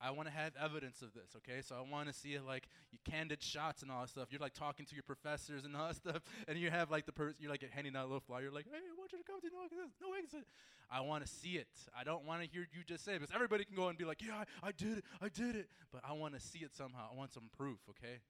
I 0.00 0.10
want 0.10 0.28
to 0.28 0.34
have 0.34 0.52
evidence 0.62 1.00
of 1.00 1.14
this, 1.14 1.30
okay? 1.38 1.62
So 1.62 1.74
I 1.74 1.90
want 1.90 2.08
to 2.08 2.12
see 2.12 2.38
like 2.38 2.68
you 2.92 2.98
candid 3.10 3.42
shots 3.42 3.82
and 3.82 3.90
all 3.90 4.02
that 4.02 4.10
stuff. 4.10 4.28
You're 4.30 4.40
like 4.40 4.52
talking 4.52 4.84
to 4.84 4.94
your 4.94 5.02
professors 5.02 5.64
and 5.64 5.74
all 5.74 5.88
that 5.88 5.96
stuff, 6.04 6.22
and 6.46 6.58
you 6.58 6.70
have 6.70 6.90
like 6.90 7.06
the 7.06 7.12
person 7.12 7.36
you're 7.38 7.50
like 7.50 7.64
handing 7.70 7.96
out 7.96 8.02
a 8.02 8.08
little 8.08 8.20
flyer. 8.20 8.42
You're 8.42 8.52
like, 8.52 8.66
hey, 8.70 8.76
I 8.76 8.98
want 8.98 9.12
you 9.12 9.18
to 9.18 9.24
come 9.24 9.40
to 9.40 9.48
no 9.48 9.64
exit. 9.64 9.90
No 10.00 10.08
exit. 10.12 10.46
I 10.90 11.00
want 11.00 11.24
to 11.24 11.32
see 11.32 11.56
it. 11.56 11.68
I 11.98 12.04
don't 12.04 12.24
want 12.26 12.42
to 12.42 12.48
hear 12.48 12.68
you 12.72 12.84
just 12.86 13.04
say 13.04 13.12
it 13.12 13.20
because 13.20 13.34
everybody 13.34 13.64
can 13.64 13.74
go 13.74 13.88
and 13.88 13.96
be 13.96 14.04
like, 14.04 14.22
yeah, 14.22 14.44
I, 14.62 14.68
I 14.68 14.72
did 14.72 14.98
it, 14.98 15.04
I 15.20 15.28
did 15.28 15.56
it. 15.56 15.68
But 15.90 16.02
I 16.08 16.12
want 16.12 16.34
to 16.34 16.40
see 16.40 16.60
it 16.60 16.74
somehow. 16.74 17.08
I 17.10 17.16
want 17.16 17.32
some 17.32 17.48
proof, 17.56 17.78
okay? 17.90 18.20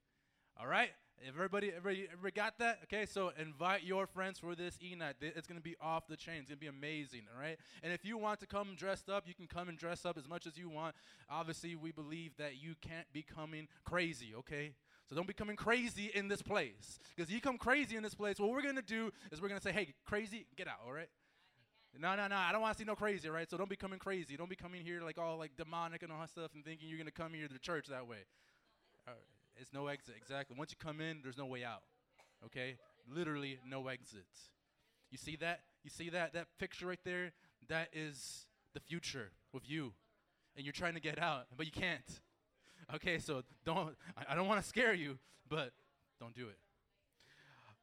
All 0.58 0.66
right, 0.66 0.88
everybody, 1.28 1.68
everybody, 1.68 2.08
everybody 2.10 2.32
got 2.32 2.58
that? 2.60 2.78
Okay, 2.84 3.04
so 3.04 3.30
invite 3.38 3.82
your 3.82 4.06
friends 4.06 4.38
for 4.38 4.54
this 4.54 4.78
E 4.82 4.94
night. 4.94 5.16
It's 5.20 5.46
gonna 5.46 5.60
be 5.60 5.76
off 5.82 6.06
the 6.08 6.16
chain. 6.16 6.36
It's 6.38 6.48
gonna 6.48 6.56
be 6.56 6.66
amazing. 6.66 7.24
All 7.34 7.38
right, 7.38 7.58
and 7.82 7.92
if 7.92 8.06
you 8.06 8.16
want 8.16 8.40
to 8.40 8.46
come 8.46 8.74
dressed 8.74 9.10
up, 9.10 9.24
you 9.26 9.34
can 9.34 9.46
come 9.46 9.68
and 9.68 9.76
dress 9.76 10.06
up 10.06 10.16
as 10.16 10.26
much 10.26 10.46
as 10.46 10.56
you 10.56 10.70
want. 10.70 10.96
Obviously, 11.28 11.76
we 11.76 11.92
believe 11.92 12.34
that 12.38 12.56
you 12.56 12.74
can't 12.80 13.06
be 13.12 13.22
coming 13.22 13.68
crazy. 13.84 14.34
Okay. 14.34 14.72
So 15.10 15.14
don't 15.14 15.28
be 15.28 15.34
coming 15.34 15.56
crazy 15.56 16.10
in 16.14 16.26
this 16.26 16.40
place. 16.40 16.98
Because 17.14 17.30
you 17.30 17.40
come 17.40 17.58
crazy 17.58 17.96
in 17.96 18.02
this 18.02 18.14
place, 18.14 18.40
what 18.40 18.50
we're 18.50 18.62
gonna 18.62 18.80
do 18.80 19.12
is 19.30 19.42
we're 19.42 19.48
gonna 19.48 19.60
say, 19.60 19.72
hey, 19.72 19.94
crazy, 20.06 20.46
get 20.56 20.68
out, 20.68 20.80
all 20.86 20.92
right? 20.92 21.10
No, 21.96 22.16
no, 22.16 22.26
no. 22.28 22.36
I 22.36 22.50
don't 22.50 22.62
want 22.62 22.76
to 22.76 22.78
see 22.78 22.86
no 22.86 22.96
crazy, 22.96 23.28
right? 23.28 23.48
So 23.48 23.58
don't 23.58 23.70
be 23.70 23.76
coming 23.76 23.98
crazy. 23.98 24.36
Don't 24.36 24.50
be 24.50 24.56
coming 24.56 24.82
here 24.82 25.02
like 25.02 25.18
all 25.18 25.36
like 25.36 25.54
demonic 25.56 26.02
and 26.02 26.10
all 26.10 26.20
that 26.20 26.30
stuff 26.30 26.50
and 26.54 26.64
thinking 26.64 26.88
you're 26.88 26.98
gonna 26.98 27.10
come 27.10 27.34
here 27.34 27.46
to 27.46 27.58
church 27.58 27.86
that 27.88 28.08
way. 28.08 28.24
Uh, 29.06 29.12
it's 29.58 29.72
no 29.72 29.86
exit. 29.86 30.14
Exactly. 30.16 30.56
Once 30.58 30.70
you 30.70 30.76
come 30.84 31.00
in, 31.00 31.20
there's 31.22 31.38
no 31.38 31.46
way 31.46 31.64
out. 31.64 31.82
Okay? 32.44 32.76
Literally 33.12 33.58
no 33.68 33.88
exit. 33.88 34.26
You 35.10 35.18
see 35.18 35.36
that? 35.36 35.60
You 35.84 35.90
see 35.90 36.10
that 36.10 36.32
that 36.34 36.46
picture 36.58 36.86
right 36.86 36.98
there? 37.04 37.32
That 37.68 37.88
is 37.92 38.46
the 38.74 38.80
future 38.80 39.30
with 39.52 39.68
you, 39.68 39.92
and 40.56 40.64
you're 40.64 40.72
trying 40.72 40.94
to 40.94 41.00
get 41.00 41.18
out, 41.18 41.46
but 41.56 41.66
you 41.66 41.72
can't. 41.72 42.20
Okay, 42.94 43.18
so 43.18 43.42
don't. 43.64 43.96
I, 44.28 44.34
don't 44.34 44.48
want 44.48 44.62
to 44.62 44.68
scare 44.68 44.94
you, 44.94 45.18
but 45.48 45.72
don't 46.20 46.34
do 46.34 46.48
it. 46.48 46.58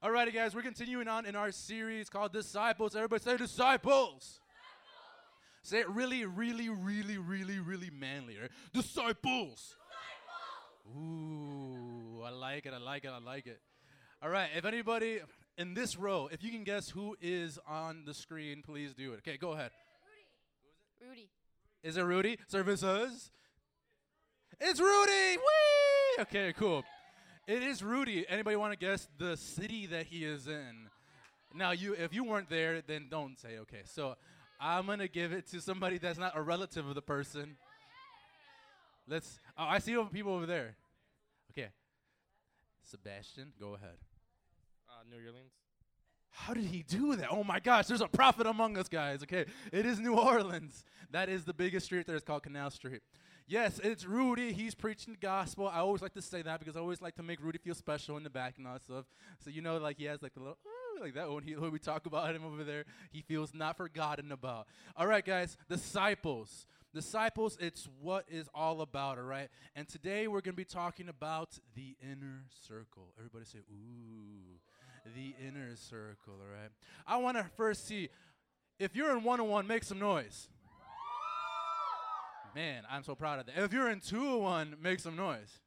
Alrighty, 0.03 0.33
guys, 0.33 0.53
we're 0.53 0.61
continuing 0.61 1.07
on 1.07 1.25
in 1.25 1.35
our 1.35 1.51
series 1.51 2.09
called 2.09 2.33
Disciples. 2.33 2.95
Everybody 2.95 3.23
say 3.23 3.37
disciples. 3.37 4.41
Say 5.61 5.79
it 5.79 5.89
really, 5.89 6.25
really, 6.25 6.67
really, 6.67 7.17
really, 7.17 7.59
really 7.59 7.89
manly. 7.89 8.37
Right? 8.37 8.51
Disciples. 8.73 9.75
Ooh, 10.89 11.62
like 12.33 12.65
it. 12.65 12.73
I 12.73 12.77
like 12.77 13.05
it. 13.05 13.11
I 13.13 13.19
like 13.19 13.47
it. 13.47 13.59
All 14.21 14.29
right. 14.29 14.49
If 14.55 14.65
anybody 14.65 15.19
in 15.57 15.73
this 15.73 15.97
row, 15.97 16.29
if 16.31 16.43
you 16.43 16.51
can 16.51 16.63
guess 16.63 16.89
who 16.89 17.15
is 17.21 17.59
on 17.67 18.03
the 18.05 18.13
screen, 18.13 18.61
please 18.61 18.93
do 18.93 19.13
it. 19.13 19.19
Okay, 19.19 19.37
go 19.37 19.51
ahead. 19.51 19.71
Rudy. 21.01 21.27
Who 21.83 21.87
is 21.87 21.97
it? 21.97 22.01
Rudy. 22.01 22.37
Is 22.37 22.37
it 22.37 22.37
Rudy? 22.37 22.39
Services? 22.47 23.31
It's 24.59 24.79
Rudy! 24.79 25.37
Whee! 25.37 26.21
Okay, 26.21 26.53
cool. 26.53 26.83
It 27.47 27.63
is 27.63 27.83
Rudy. 27.83 28.25
Anybody 28.29 28.55
want 28.55 28.71
to 28.71 28.77
guess 28.77 29.07
the 29.17 29.35
city 29.35 29.87
that 29.87 30.05
he 30.05 30.23
is 30.23 30.47
in? 30.47 30.89
Now, 31.53 31.71
you, 31.71 31.93
if 31.93 32.13
you 32.13 32.23
weren't 32.23 32.49
there, 32.49 32.81
then 32.81 33.07
don't 33.09 33.37
say 33.39 33.57
okay. 33.59 33.81
So, 33.85 34.15
I'm 34.59 34.85
gonna 34.85 35.09
give 35.09 35.33
it 35.33 35.47
to 35.47 35.59
somebody 35.59 35.97
that's 35.97 36.17
not 36.17 36.37
a 36.37 36.41
relative 36.41 36.87
of 36.87 36.95
the 36.95 37.01
person. 37.01 37.57
Let's. 39.07 39.39
Oh, 39.57 39.65
I 39.65 39.79
see 39.79 39.97
people 40.11 40.33
over 40.33 40.45
there. 40.45 40.77
Sebastian, 42.83 43.53
go 43.59 43.75
ahead. 43.75 43.97
Uh, 44.89 45.03
New 45.09 45.25
Orleans. 45.25 45.51
How 46.29 46.53
did 46.53 46.65
he 46.65 46.83
do 46.83 47.15
that? 47.15 47.27
Oh 47.29 47.43
my 47.43 47.59
gosh, 47.59 47.85
there's 47.85 48.01
a 48.01 48.07
prophet 48.07 48.47
among 48.47 48.77
us, 48.77 48.89
guys. 48.89 49.21
Okay, 49.23 49.45
it 49.71 49.85
is 49.85 49.99
New 49.99 50.15
Orleans. 50.15 50.83
That 51.11 51.29
is 51.29 51.45
the 51.45 51.53
biggest 51.53 51.85
street 51.85 52.07
there. 52.07 52.15
It's 52.15 52.25
called 52.25 52.43
Canal 52.43 52.71
Street. 52.71 53.01
Yes, 53.45 53.79
it's 53.83 54.05
Rudy. 54.05 54.51
He's 54.51 54.73
preaching 54.73 55.13
the 55.13 55.19
gospel. 55.19 55.67
I 55.67 55.79
always 55.79 56.01
like 56.01 56.13
to 56.13 56.21
say 56.21 56.41
that 56.41 56.59
because 56.59 56.75
I 56.75 56.79
always 56.79 57.01
like 57.01 57.15
to 57.15 57.23
make 57.23 57.43
Rudy 57.43 57.59
feel 57.59 57.75
special 57.75 58.17
in 58.17 58.23
the 58.23 58.29
back 58.29 58.55
and 58.57 58.65
all 58.65 58.73
that 58.73 58.83
stuff. 58.83 59.05
So 59.43 59.49
you 59.49 59.61
know, 59.61 59.77
like 59.77 59.97
he 59.97 60.05
has 60.05 60.23
like 60.23 60.33
the 60.33 60.39
little 60.39 60.57
like 60.99 61.13
that 61.15 61.31
when, 61.31 61.43
he, 61.43 61.55
when 61.55 61.71
we 61.71 61.79
talk 61.79 62.05
about 62.05 62.33
him 62.33 62.45
over 62.45 62.63
there, 62.63 62.85
he 63.11 63.21
feels 63.21 63.53
not 63.53 63.77
forgotten 63.77 64.31
about. 64.31 64.67
All 64.95 65.07
right, 65.07 65.25
guys, 65.25 65.57
disciples. 65.69 66.65
Disciples, 66.93 67.57
it's 67.59 67.89
what 68.01 68.25
is 68.29 68.47
all 68.53 68.81
about, 68.81 69.17
all 69.17 69.23
right? 69.23 69.49
And 69.75 69.87
today 69.87 70.27
we're 70.27 70.41
going 70.41 70.53
to 70.53 70.57
be 70.57 70.63
talking 70.63 71.09
about 71.09 71.57
the 71.75 71.95
inner 72.01 72.43
circle. 72.67 73.13
Everybody 73.17 73.45
say, 73.45 73.59
ooh, 73.59 74.59
the 75.15 75.33
inner 75.43 75.75
circle, 75.75 76.33
all 76.33 76.61
right? 76.61 76.69
I 77.07 77.17
want 77.17 77.37
to 77.37 77.45
first 77.57 77.87
see 77.87 78.09
if 78.77 78.95
you're 78.95 79.09
in 79.17 79.23
101, 79.23 79.65
make 79.65 79.83
some 79.83 79.97
noise. 79.97 80.49
Man, 82.55 82.83
I'm 82.91 83.03
so 83.03 83.15
proud 83.15 83.39
of 83.39 83.47
that. 83.47 83.57
If 83.57 83.73
you're 83.73 83.89
in 83.89 83.99
201, 83.99 84.75
make 84.79 84.99
some 84.99 85.15
noise. 85.15 85.59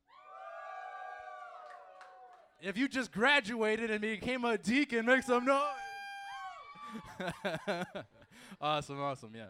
If 2.60 2.76
you 2.76 2.86
just 2.86 3.10
graduated 3.10 3.90
and 3.90 4.00
became 4.00 4.44
a 4.44 4.56
deacon, 4.56 5.06
make 5.06 5.24
some 5.24 5.44
noise. 5.44 5.60
awesome, 8.60 9.00
awesome, 9.00 9.32
yeah. 9.34 9.46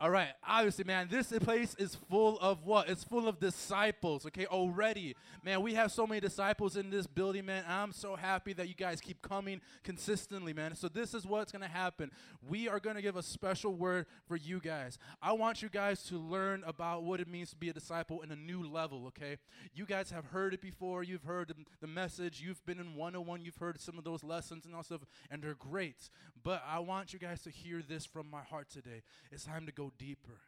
All 0.00 0.10
right, 0.10 0.28
obviously, 0.46 0.84
man, 0.84 1.08
this 1.10 1.32
place 1.40 1.74
is 1.76 1.96
full 2.08 2.38
of 2.38 2.64
what? 2.64 2.88
It's 2.88 3.02
full 3.02 3.26
of 3.26 3.40
disciples, 3.40 4.24
okay, 4.26 4.46
already. 4.46 5.16
Man, 5.42 5.60
we 5.60 5.74
have 5.74 5.90
so 5.90 6.06
many 6.06 6.20
disciples 6.20 6.76
in 6.76 6.88
this 6.88 7.08
building, 7.08 7.46
man. 7.46 7.64
I'm 7.66 7.90
so 7.90 8.14
happy 8.14 8.52
that 8.52 8.68
you 8.68 8.74
guys 8.74 9.00
keep 9.00 9.20
coming 9.22 9.60
consistently, 9.82 10.52
man. 10.52 10.76
So, 10.76 10.86
this 10.86 11.14
is 11.14 11.26
what's 11.26 11.50
going 11.50 11.62
to 11.62 11.68
happen. 11.68 12.12
We 12.48 12.68
are 12.68 12.78
going 12.78 12.94
to 12.94 13.02
give 13.02 13.16
a 13.16 13.24
special 13.24 13.74
word 13.74 14.06
for 14.28 14.36
you 14.36 14.60
guys. 14.60 14.98
I 15.20 15.32
want 15.32 15.62
you 15.62 15.68
guys 15.68 16.04
to 16.04 16.16
learn 16.16 16.62
about 16.64 17.02
what 17.02 17.18
it 17.18 17.26
means 17.26 17.50
to 17.50 17.56
be 17.56 17.68
a 17.68 17.72
disciple 17.72 18.22
in 18.22 18.30
a 18.30 18.36
new 18.36 18.68
level, 18.68 19.04
okay? 19.08 19.38
You 19.74 19.84
guys 19.84 20.12
have 20.12 20.26
heard 20.26 20.54
it 20.54 20.60
before. 20.60 21.02
You've 21.02 21.24
heard 21.24 21.52
the, 21.80 21.88
message. 21.88 22.40
You've 22.40 22.64
been 22.66 22.78
in 22.78 22.94
101. 22.94 23.44
You've 23.44 23.56
heard 23.56 23.80
some 23.80 23.98
of 23.98 24.04
those 24.04 24.22
lessons 24.22 24.64
and 24.64 24.76
all 24.76 24.84
stuff, 24.84 25.00
and 25.28 25.42
they're 25.42 25.54
great. 25.54 26.08
But 26.44 26.62
I 26.68 26.78
want 26.78 27.12
you 27.12 27.18
guys 27.18 27.42
to 27.42 27.50
hear 27.50 27.82
this 27.82 28.06
from 28.06 28.30
my 28.30 28.42
heart 28.42 28.70
today. 28.70 29.02
It's 29.32 29.44
time 29.44 29.66
to 29.66 29.72
go 29.72 29.87
deeper. 29.98 30.40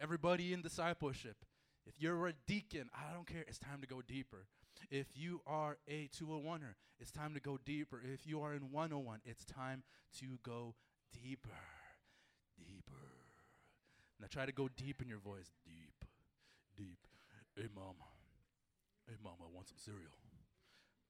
Everybody 0.00 0.52
in 0.52 0.62
discipleship, 0.62 1.36
if 1.86 1.94
you're 2.00 2.28
a 2.28 2.32
deacon, 2.46 2.88
I 2.94 3.12
don't 3.14 3.26
care, 3.26 3.44
it's 3.46 3.58
time 3.58 3.80
to 3.80 3.86
go 3.86 4.02
deeper. 4.06 4.46
If 4.90 5.08
you 5.14 5.40
are 5.46 5.78
a 5.88 6.08
201er, 6.08 6.74
it's 6.98 7.10
time 7.10 7.34
to 7.34 7.40
go 7.40 7.58
deeper. 7.64 8.00
If 8.02 8.26
you 8.26 8.40
are 8.42 8.54
in 8.54 8.70
101, 8.70 9.20
it's 9.24 9.44
time 9.44 9.82
to 10.18 10.38
go 10.42 10.74
deeper. 11.12 11.50
Deeper. 12.58 12.92
Now 14.20 14.26
try 14.30 14.46
to 14.46 14.52
go 14.52 14.68
deep 14.76 15.02
in 15.02 15.08
your 15.08 15.18
voice. 15.18 15.50
Deep. 15.64 16.04
Deep. 16.76 16.98
Hey, 17.56 17.68
mom. 17.74 17.94
Hey, 19.08 19.16
mom, 19.22 19.34
I 19.40 19.52
want 19.52 19.68
some 19.68 19.78
cereal. 19.78 20.12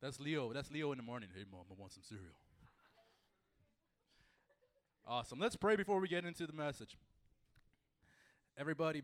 That's 0.00 0.19
Leo. 0.19 0.52
That's 0.52 0.71
Leo 0.71 0.92
in 0.92 0.99
the 0.99 1.04
morning. 1.04 1.28
Hey, 1.35 1.45
mom, 1.50 1.64
I 1.71 1.75
want 1.78 1.92
some 1.92 2.02
cereal. 2.02 2.35
Awesome. 5.07 5.38
Let's 5.38 5.57
pray 5.57 5.76
before 5.76 6.00
we 6.00 6.09
get 6.09 6.25
into 6.25 6.47
the 6.47 6.52
message. 6.52 6.97
Everybody, 8.59 9.03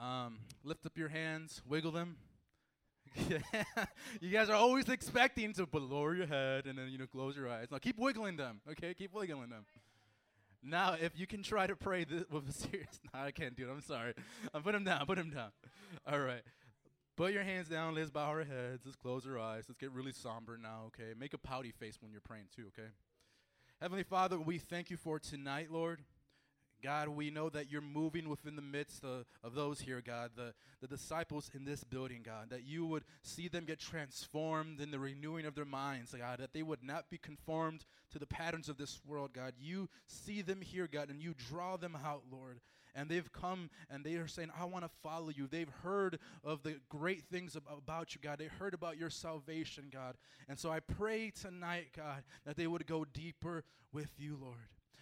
um, 0.00 0.38
lift 0.62 0.86
up 0.86 0.96
your 0.96 1.08
hands, 1.08 1.60
wiggle 1.68 1.92
them. 1.92 2.16
you 4.20 4.30
guys 4.30 4.48
are 4.48 4.56
always 4.56 4.88
expecting 4.88 5.52
to 5.54 5.66
lower 5.72 6.14
your 6.14 6.26
head 6.26 6.66
and 6.66 6.76
then 6.76 6.88
you 6.90 6.98
know 6.98 7.06
close 7.06 7.36
your 7.36 7.48
eyes. 7.48 7.68
Now 7.70 7.78
keep 7.78 7.98
wiggling 7.98 8.36
them, 8.36 8.60
okay? 8.70 8.94
Keep 8.94 9.14
wiggling 9.14 9.50
them. 9.50 9.64
Now, 10.62 10.96
if 11.00 11.18
you 11.18 11.26
can 11.26 11.42
try 11.42 11.66
to 11.66 11.76
pray 11.76 12.04
with 12.30 12.48
a 12.48 12.52
serious, 12.52 13.00
no, 13.14 13.20
I 13.24 13.30
can't 13.30 13.56
do 13.56 13.68
it. 13.68 13.72
I'm 13.72 13.80
sorry. 13.80 14.14
Uh, 14.52 14.58
put 14.60 14.72
them 14.72 14.84
down. 14.84 15.06
Put 15.06 15.16
them 15.16 15.30
down. 15.30 15.50
All 16.10 16.18
right. 16.18 16.42
Put 17.16 17.32
your 17.32 17.44
hands 17.44 17.68
down. 17.68 17.94
Let's 17.94 18.10
bow 18.10 18.26
our 18.26 18.44
heads. 18.44 18.82
Let's 18.84 18.96
close 18.96 19.26
our 19.26 19.38
eyes. 19.38 19.64
Let's 19.68 19.78
get 19.78 19.92
really 19.92 20.12
somber 20.12 20.58
now, 20.60 20.88
okay? 20.88 21.14
Make 21.18 21.34
a 21.34 21.38
pouty 21.38 21.70
face 21.70 21.98
when 22.00 22.10
you're 22.10 22.20
praying 22.20 22.46
too, 22.54 22.64
okay? 22.68 22.88
Heavenly 23.80 24.02
Father, 24.02 24.40
we 24.40 24.58
thank 24.58 24.90
you 24.90 24.96
for 24.96 25.18
tonight, 25.18 25.70
Lord. 25.70 26.02
God, 26.82 27.08
we 27.08 27.30
know 27.30 27.48
that 27.48 27.70
you're 27.70 27.80
moving 27.80 28.28
within 28.28 28.56
the 28.56 28.62
midst 28.62 29.04
of, 29.04 29.24
of 29.42 29.54
those 29.54 29.80
here, 29.80 30.02
God, 30.04 30.32
the, 30.36 30.52
the 30.80 30.86
disciples 30.86 31.50
in 31.54 31.64
this 31.64 31.84
building, 31.84 32.22
God, 32.24 32.50
that 32.50 32.64
you 32.64 32.86
would 32.86 33.04
see 33.22 33.48
them 33.48 33.64
get 33.64 33.78
transformed 33.78 34.80
in 34.80 34.90
the 34.90 34.98
renewing 34.98 35.46
of 35.46 35.54
their 35.54 35.64
minds, 35.64 36.14
God, 36.16 36.38
that 36.38 36.52
they 36.52 36.62
would 36.62 36.82
not 36.82 37.10
be 37.10 37.18
conformed 37.18 37.84
to 38.12 38.18
the 38.18 38.26
patterns 38.26 38.68
of 38.68 38.76
this 38.76 39.00
world, 39.06 39.32
God. 39.32 39.54
You 39.58 39.88
see 40.06 40.42
them 40.42 40.60
here, 40.60 40.88
God, 40.90 41.10
and 41.10 41.20
you 41.20 41.34
draw 41.48 41.76
them 41.76 41.96
out, 42.04 42.22
Lord. 42.30 42.60
And 42.94 43.10
they've 43.10 43.30
come 43.30 43.68
and 43.90 44.02
they 44.02 44.14
are 44.14 44.26
saying, 44.26 44.50
I 44.58 44.64
want 44.64 44.84
to 44.84 44.90
follow 45.02 45.28
you. 45.28 45.46
They've 45.46 45.68
heard 45.82 46.18
of 46.42 46.62
the 46.62 46.76
great 46.88 47.24
things 47.30 47.54
ab- 47.54 47.64
about 47.70 48.14
you, 48.14 48.22
God. 48.22 48.38
They 48.38 48.46
heard 48.46 48.72
about 48.72 48.96
your 48.96 49.10
salvation, 49.10 49.90
God. 49.92 50.16
And 50.48 50.58
so 50.58 50.70
I 50.70 50.80
pray 50.80 51.30
tonight, 51.30 51.88
God, 51.94 52.24
that 52.46 52.56
they 52.56 52.66
would 52.66 52.86
go 52.86 53.04
deeper 53.04 53.64
with 53.92 54.08
you, 54.18 54.38
Lord. 54.40 54.56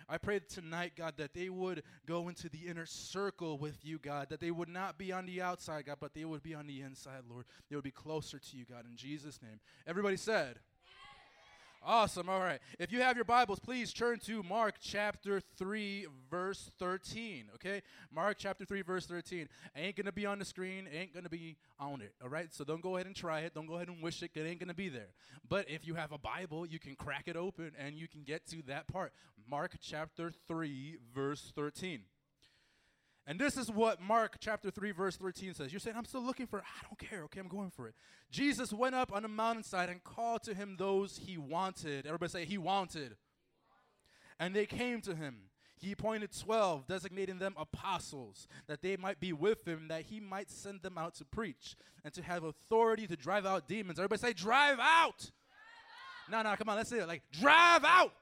I 0.08 0.18
pray 0.18 0.40
tonight, 0.40 0.92
God, 0.96 1.14
that 1.16 1.34
they 1.34 1.48
would 1.48 1.82
go 2.06 2.28
into 2.28 2.48
the 2.48 2.66
inner 2.68 2.86
circle 2.86 3.58
with 3.58 3.84
you, 3.84 3.98
God, 3.98 4.28
that 4.30 4.40
they 4.40 4.50
would 4.50 4.68
not 4.68 4.98
be 4.98 5.12
on 5.12 5.26
the 5.26 5.42
outside, 5.42 5.86
God, 5.86 5.98
but 6.00 6.14
they 6.14 6.24
would 6.24 6.42
be 6.42 6.54
on 6.54 6.66
the 6.66 6.80
inside, 6.80 7.22
Lord. 7.28 7.46
They 7.68 7.76
would 7.76 7.84
be 7.84 7.90
closer 7.90 8.38
to 8.38 8.56
you, 8.56 8.64
God, 8.64 8.84
in 8.88 8.96
Jesus' 8.96 9.40
name. 9.42 9.60
Everybody 9.86 10.16
said, 10.16 10.58
Awesome. 11.86 12.30
All 12.30 12.40
right. 12.40 12.60
If 12.78 12.92
you 12.92 13.02
have 13.02 13.14
your 13.14 13.26
Bibles, 13.26 13.58
please 13.58 13.92
turn 13.92 14.18
to 14.20 14.42
Mark 14.42 14.76
chapter 14.80 15.42
3, 15.58 16.06
verse 16.30 16.70
13. 16.78 17.50
Okay? 17.56 17.82
Mark 18.10 18.38
chapter 18.38 18.64
3, 18.64 18.80
verse 18.80 19.04
13. 19.04 19.48
Ain't 19.76 19.94
going 19.94 20.06
to 20.06 20.12
be 20.12 20.24
on 20.24 20.38
the 20.38 20.46
screen, 20.46 20.88
ain't 20.90 21.12
going 21.12 21.24
to 21.24 21.30
be 21.30 21.56
on 21.78 22.00
it. 22.00 22.14
All 22.22 22.30
right? 22.30 22.54
So 22.54 22.64
don't 22.64 22.80
go 22.80 22.96
ahead 22.96 23.06
and 23.06 23.14
try 23.14 23.40
it. 23.40 23.52
Don't 23.54 23.66
go 23.66 23.74
ahead 23.74 23.88
and 23.88 24.02
wish 24.02 24.22
it. 24.22 24.30
It 24.34 24.46
ain't 24.46 24.60
going 24.60 24.68
to 24.68 24.74
be 24.74 24.88
there. 24.88 25.08
But 25.46 25.68
if 25.68 25.86
you 25.86 25.94
have 25.94 26.12
a 26.12 26.18
Bible, 26.18 26.64
you 26.64 26.78
can 26.78 26.94
crack 26.94 27.24
it 27.26 27.36
open 27.36 27.72
and 27.78 27.96
you 27.96 28.08
can 28.08 28.22
get 28.22 28.46
to 28.46 28.62
that 28.66 28.88
part. 28.88 29.12
Mark 29.46 29.76
chapter 29.82 30.32
3, 30.48 30.96
verse 31.14 31.52
13. 31.54 32.00
And 33.26 33.38
this 33.38 33.56
is 33.56 33.70
what 33.70 34.02
Mark 34.02 34.36
chapter 34.38 34.70
3, 34.70 34.90
verse 34.92 35.16
13 35.16 35.54
says. 35.54 35.72
You're 35.72 35.80
saying, 35.80 35.96
I'm 35.96 36.04
still 36.04 36.22
looking 36.22 36.46
for 36.46 36.58
it. 36.58 36.64
I 36.66 36.86
don't 36.86 36.98
care. 36.98 37.24
Okay, 37.24 37.40
I'm 37.40 37.48
going 37.48 37.70
for 37.70 37.88
it. 37.88 37.94
Jesus 38.30 38.72
went 38.72 38.94
up 38.94 39.12
on 39.14 39.22
the 39.22 39.28
mountainside 39.28 39.88
and 39.88 40.04
called 40.04 40.42
to 40.42 40.54
him 40.54 40.76
those 40.78 41.18
he 41.24 41.38
wanted. 41.38 42.06
Everybody 42.06 42.30
say, 42.30 42.44
He 42.44 42.58
wanted. 42.58 43.16
And 44.38 44.54
they 44.54 44.66
came 44.66 45.00
to 45.02 45.14
him. 45.14 45.36
He 45.76 45.92
appointed 45.92 46.30
12, 46.38 46.86
designating 46.86 47.38
them 47.38 47.54
apostles, 47.58 48.48
that 48.68 48.80
they 48.80 48.96
might 48.96 49.20
be 49.20 49.32
with 49.32 49.66
him, 49.66 49.88
that 49.88 50.02
he 50.02 50.18
might 50.18 50.50
send 50.50 50.82
them 50.82 50.96
out 50.96 51.14
to 51.16 51.24
preach 51.24 51.76
and 52.04 52.12
to 52.14 52.22
have 52.22 52.44
authority 52.44 53.06
to 53.06 53.16
drive 53.16 53.44
out 53.44 53.68
demons. 53.68 53.98
Everybody 53.98 54.20
say, 54.20 54.32
Drive 54.32 54.78
out. 54.80 55.30
No, 56.30 56.42
no, 56.42 56.54
come 56.56 56.68
on, 56.68 56.76
let's 56.76 56.90
say 56.90 56.98
it 56.98 57.08
like, 57.08 57.22
Drive 57.32 57.84
out. 57.84 58.12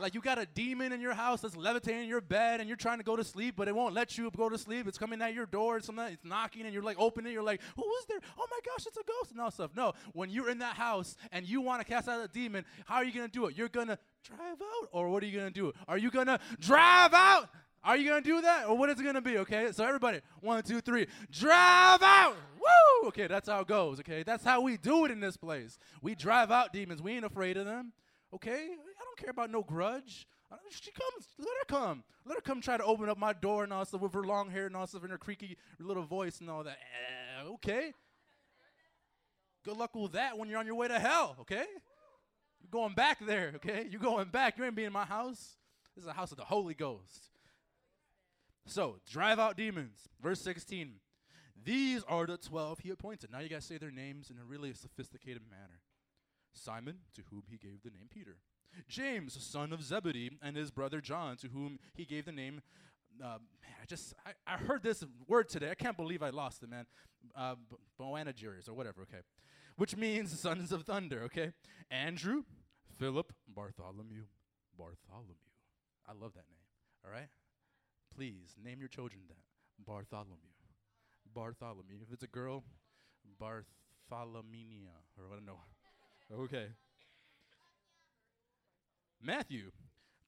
Like 0.00 0.14
you 0.14 0.20
got 0.20 0.38
a 0.38 0.46
demon 0.46 0.92
in 0.92 1.00
your 1.00 1.14
house 1.14 1.40
that's 1.40 1.56
levitating 1.56 2.08
your 2.08 2.20
bed 2.20 2.60
and 2.60 2.68
you're 2.68 2.76
trying 2.76 2.98
to 2.98 3.04
go 3.04 3.16
to 3.16 3.24
sleep, 3.24 3.54
but 3.56 3.68
it 3.68 3.74
won't 3.74 3.94
let 3.94 4.18
you 4.18 4.30
go 4.36 4.48
to 4.48 4.58
sleep. 4.58 4.88
It's 4.88 4.98
coming 4.98 5.22
at 5.22 5.34
your 5.34 5.46
door, 5.46 5.76
it's 5.76 5.86
something 5.86 6.04
it's 6.06 6.24
knocking 6.24 6.62
and 6.62 6.74
you're 6.74 6.82
like 6.82 6.98
opening, 6.98 7.32
you're 7.32 7.42
like, 7.42 7.60
who 7.76 7.84
is 8.00 8.06
there? 8.06 8.18
Oh 8.38 8.46
my 8.50 8.58
gosh, 8.64 8.86
it's 8.86 8.96
a 8.96 9.04
ghost 9.04 9.30
and 9.30 9.40
all 9.40 9.50
stuff. 9.50 9.70
No, 9.76 9.92
when 10.12 10.30
you're 10.30 10.50
in 10.50 10.58
that 10.58 10.76
house 10.76 11.16
and 11.32 11.46
you 11.46 11.60
want 11.60 11.80
to 11.80 11.86
cast 11.86 12.08
out 12.08 12.24
a 12.24 12.28
demon, 12.28 12.64
how 12.86 12.96
are 12.96 13.04
you 13.04 13.12
gonna 13.12 13.28
do 13.28 13.46
it? 13.46 13.56
You're 13.56 13.68
gonna 13.68 13.98
drive 14.24 14.60
out, 14.60 14.88
or 14.92 15.08
what 15.08 15.22
are 15.22 15.26
you 15.26 15.38
gonna 15.38 15.50
do? 15.50 15.72
Are 15.86 15.98
you 15.98 16.10
gonna 16.10 16.40
drive 16.58 17.14
out? 17.14 17.48
Are 17.84 17.96
you 17.96 18.08
gonna 18.08 18.22
do 18.22 18.40
that, 18.40 18.66
or 18.66 18.76
what 18.76 18.88
is 18.88 18.98
it 18.98 19.04
gonna 19.04 19.20
be? 19.20 19.38
Okay, 19.38 19.70
so 19.72 19.84
everybody, 19.84 20.20
one, 20.40 20.62
two, 20.62 20.80
three, 20.80 21.06
drive 21.30 22.02
out. 22.02 22.34
Woo! 22.58 23.08
Okay, 23.08 23.26
that's 23.26 23.48
how 23.48 23.60
it 23.60 23.66
goes. 23.66 24.00
Okay, 24.00 24.22
that's 24.22 24.42
how 24.42 24.62
we 24.62 24.78
do 24.78 25.04
it 25.04 25.10
in 25.10 25.20
this 25.20 25.36
place. 25.36 25.78
We 26.00 26.14
drive 26.14 26.50
out 26.50 26.72
demons. 26.72 27.02
We 27.02 27.12
ain't 27.12 27.26
afraid 27.26 27.58
of 27.58 27.66
them. 27.66 27.92
Okay, 28.34 28.70
don't 29.14 29.24
care 29.24 29.30
about 29.30 29.50
no 29.50 29.62
grudge. 29.62 30.26
She 30.70 30.90
comes, 30.92 31.28
let 31.38 31.48
her 31.48 31.64
come. 31.66 32.04
Let 32.24 32.36
her 32.36 32.40
come 32.40 32.60
try 32.60 32.76
to 32.76 32.84
open 32.84 33.08
up 33.08 33.18
my 33.18 33.32
door 33.32 33.64
and 33.64 33.72
all 33.72 33.84
stuff 33.84 34.00
with 34.00 34.14
her 34.14 34.22
long 34.22 34.50
hair 34.50 34.66
and 34.66 34.76
all 34.76 34.86
stuff 34.86 35.02
and 35.02 35.10
her 35.10 35.18
creaky 35.18 35.56
little 35.80 36.04
voice 36.04 36.40
and 36.40 36.48
all 36.48 36.62
that. 36.64 36.78
Eh, 36.78 37.46
okay. 37.54 37.92
Good 39.64 39.76
luck 39.76 39.94
with 39.94 40.12
that 40.12 40.38
when 40.38 40.48
you're 40.48 40.58
on 40.58 40.66
your 40.66 40.74
way 40.76 40.88
to 40.88 40.98
hell, 40.98 41.36
okay? 41.40 41.64
You're 42.60 42.70
going 42.70 42.94
back 42.94 43.18
there, 43.24 43.52
okay? 43.56 43.86
You're 43.90 44.00
going 44.00 44.28
back. 44.28 44.58
You 44.58 44.64
ain't 44.64 44.74
being 44.74 44.86
in 44.86 44.92
my 44.92 45.04
house. 45.04 45.56
This 45.94 46.04
is 46.04 46.08
a 46.08 46.12
house 46.12 46.30
of 46.30 46.36
the 46.36 46.44
Holy 46.44 46.74
Ghost. 46.74 47.30
So, 48.66 48.96
drive 49.10 49.38
out 49.38 49.56
demons. 49.56 50.08
Verse 50.22 50.40
16. 50.40 50.94
These 51.64 52.04
are 52.04 52.26
the 52.26 52.36
12 52.36 52.80
he 52.80 52.90
appointed. 52.90 53.30
Now 53.32 53.40
you 53.40 53.48
guys 53.48 53.64
say 53.64 53.78
their 53.78 53.90
names 53.90 54.30
in 54.30 54.38
a 54.38 54.44
really 54.44 54.72
sophisticated 54.74 55.42
manner. 55.50 55.80
Simon, 56.52 56.98
to 57.14 57.22
whom 57.30 57.42
he 57.48 57.56
gave 57.56 57.82
the 57.82 57.90
name 57.90 58.08
Peter. 58.12 58.36
James, 58.88 59.36
son 59.42 59.72
of 59.72 59.82
Zebedee, 59.82 60.30
and 60.42 60.56
his 60.56 60.70
brother 60.70 61.00
John, 61.00 61.36
to 61.38 61.48
whom 61.48 61.78
he 61.94 62.04
gave 62.04 62.24
the 62.24 62.32
name. 62.32 62.62
Uh, 63.22 63.38
man, 63.62 63.74
I 63.82 63.86
just 63.86 64.14
I, 64.26 64.32
I 64.46 64.56
heard 64.56 64.82
this 64.82 65.04
word 65.28 65.48
today. 65.48 65.70
I 65.70 65.74
can't 65.74 65.96
believe 65.96 66.22
I 66.22 66.30
lost 66.30 66.62
it, 66.62 66.70
man. 66.70 66.86
Uh, 67.36 67.54
or 68.00 68.74
whatever. 68.74 69.02
Okay, 69.02 69.22
which 69.76 69.96
means 69.96 70.38
sons 70.40 70.72
of 70.72 70.82
thunder. 70.82 71.22
Okay, 71.24 71.52
Andrew, 71.90 72.42
Philip, 72.98 73.32
Bartholomew, 73.48 74.24
Bartholomew. 74.76 75.34
I 76.06 76.12
love 76.12 76.34
that 76.34 76.44
name. 76.50 77.04
All 77.04 77.12
right, 77.12 77.28
please 78.14 78.56
name 78.62 78.80
your 78.80 78.88
children 78.88 79.22
that 79.28 79.38
Bartholomew. 79.86 80.36
Bartholomew. 81.34 81.96
If 82.06 82.12
it's 82.12 82.22
a 82.22 82.28
girl, 82.28 82.64
Bartholomenia 83.40 84.94
or 85.18 85.36
I 85.36 85.40
know. 85.44 85.58
Okay. 86.32 86.68
Matthew, 89.22 89.70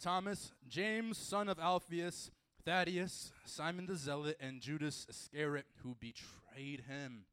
Thomas, 0.01 0.53
James, 0.69 1.19
son 1.19 1.49
of 1.49 1.59
Alphaeus, 1.59 2.31
Thaddeus, 2.65 3.33
Simon 3.45 3.87
the 3.87 3.97
Zealot, 3.97 4.37
and 4.41 4.61
Judas 4.61 5.07
Iscariot, 5.09 5.67
who 5.83 5.97
betrayed 6.01 6.85
him. 6.89 7.25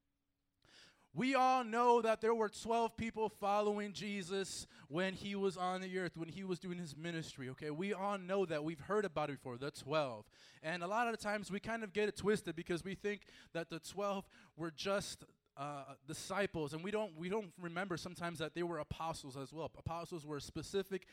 We 1.15 1.35
all 1.35 1.63
know 1.63 2.01
that 2.01 2.21
there 2.21 2.33
were 2.33 2.49
12 2.49 2.97
people 2.97 3.29
following 3.29 3.93
Jesus 3.93 4.65
when 4.87 5.13
he 5.13 5.35
was 5.35 5.57
on 5.57 5.81
the 5.81 5.99
earth, 5.99 6.17
when 6.17 6.27
he 6.27 6.43
was 6.43 6.57
doing 6.57 6.79
his 6.79 6.97
ministry, 6.97 7.49
okay? 7.49 7.69
We 7.69 7.93
all 7.93 8.17
know 8.17 8.45
that. 8.45 8.63
We've 8.63 8.79
heard 8.79 9.05
about 9.05 9.29
it 9.29 9.33
before, 9.33 9.57
the 9.57 9.69
12. 9.69 10.25
And 10.63 10.81
a 10.81 10.87
lot 10.87 11.07
of 11.07 11.15
the 11.15 11.23
times 11.23 11.51
we 11.51 11.59
kind 11.59 11.83
of 11.83 11.93
get 11.93 12.09
it 12.09 12.17
twisted 12.17 12.55
because 12.55 12.83
we 12.83 12.95
think 12.95 13.21
that 13.53 13.69
the 13.69 13.79
12 13.79 14.27
were 14.57 14.71
just 14.71 15.23
uh, 15.55 15.83
disciples 16.07 16.73
and 16.73 16.83
we 16.83 16.89
don't 16.89 17.15
we 17.15 17.29
don't 17.29 17.53
remember 17.61 17.95
sometimes 17.95 18.39
that 18.39 18.55
they 18.55 18.63
were 18.63 18.79
apostles 18.79 19.37
as 19.37 19.53
well. 19.53 19.69
Apostles 19.77 20.25
were 20.25 20.39
specific 20.39 21.05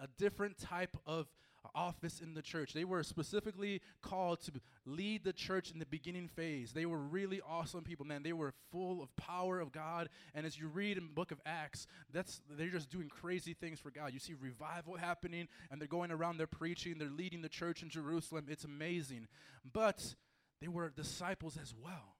a 0.00 0.08
different 0.18 0.58
type 0.58 0.96
of 1.06 1.28
office 1.74 2.20
in 2.20 2.34
the 2.34 2.42
church. 2.42 2.72
They 2.72 2.84
were 2.84 3.02
specifically 3.02 3.80
called 4.02 4.40
to 4.42 4.52
lead 4.86 5.24
the 5.24 5.32
church 5.32 5.70
in 5.70 5.78
the 5.78 5.86
beginning 5.86 6.28
phase. 6.28 6.72
They 6.72 6.86
were 6.86 6.98
really 6.98 7.40
awesome 7.48 7.82
people, 7.82 8.06
man. 8.06 8.22
They 8.22 8.32
were 8.32 8.52
full 8.70 9.02
of 9.02 9.14
power 9.16 9.60
of 9.60 9.72
God. 9.72 10.08
And 10.34 10.46
as 10.46 10.58
you 10.58 10.68
read 10.68 10.98
in 10.98 11.04
the 11.04 11.12
book 11.12 11.32
of 11.32 11.40
Acts, 11.46 11.86
that's 12.12 12.40
they're 12.50 12.68
just 12.68 12.90
doing 12.90 13.08
crazy 13.08 13.54
things 13.54 13.80
for 13.80 13.90
God. 13.90 14.12
You 14.12 14.18
see 14.18 14.34
revival 14.34 14.96
happening 14.96 15.48
and 15.70 15.80
they're 15.80 15.88
going 15.88 16.10
around 16.10 16.38
they're 16.38 16.46
preaching, 16.46 16.98
they're 16.98 17.08
leading 17.08 17.42
the 17.42 17.48
church 17.48 17.82
in 17.82 17.88
Jerusalem. 17.88 18.46
It's 18.48 18.64
amazing. 18.64 19.26
But 19.72 20.14
they 20.60 20.68
were 20.68 20.90
disciples 20.90 21.58
as 21.60 21.74
well. 21.82 22.13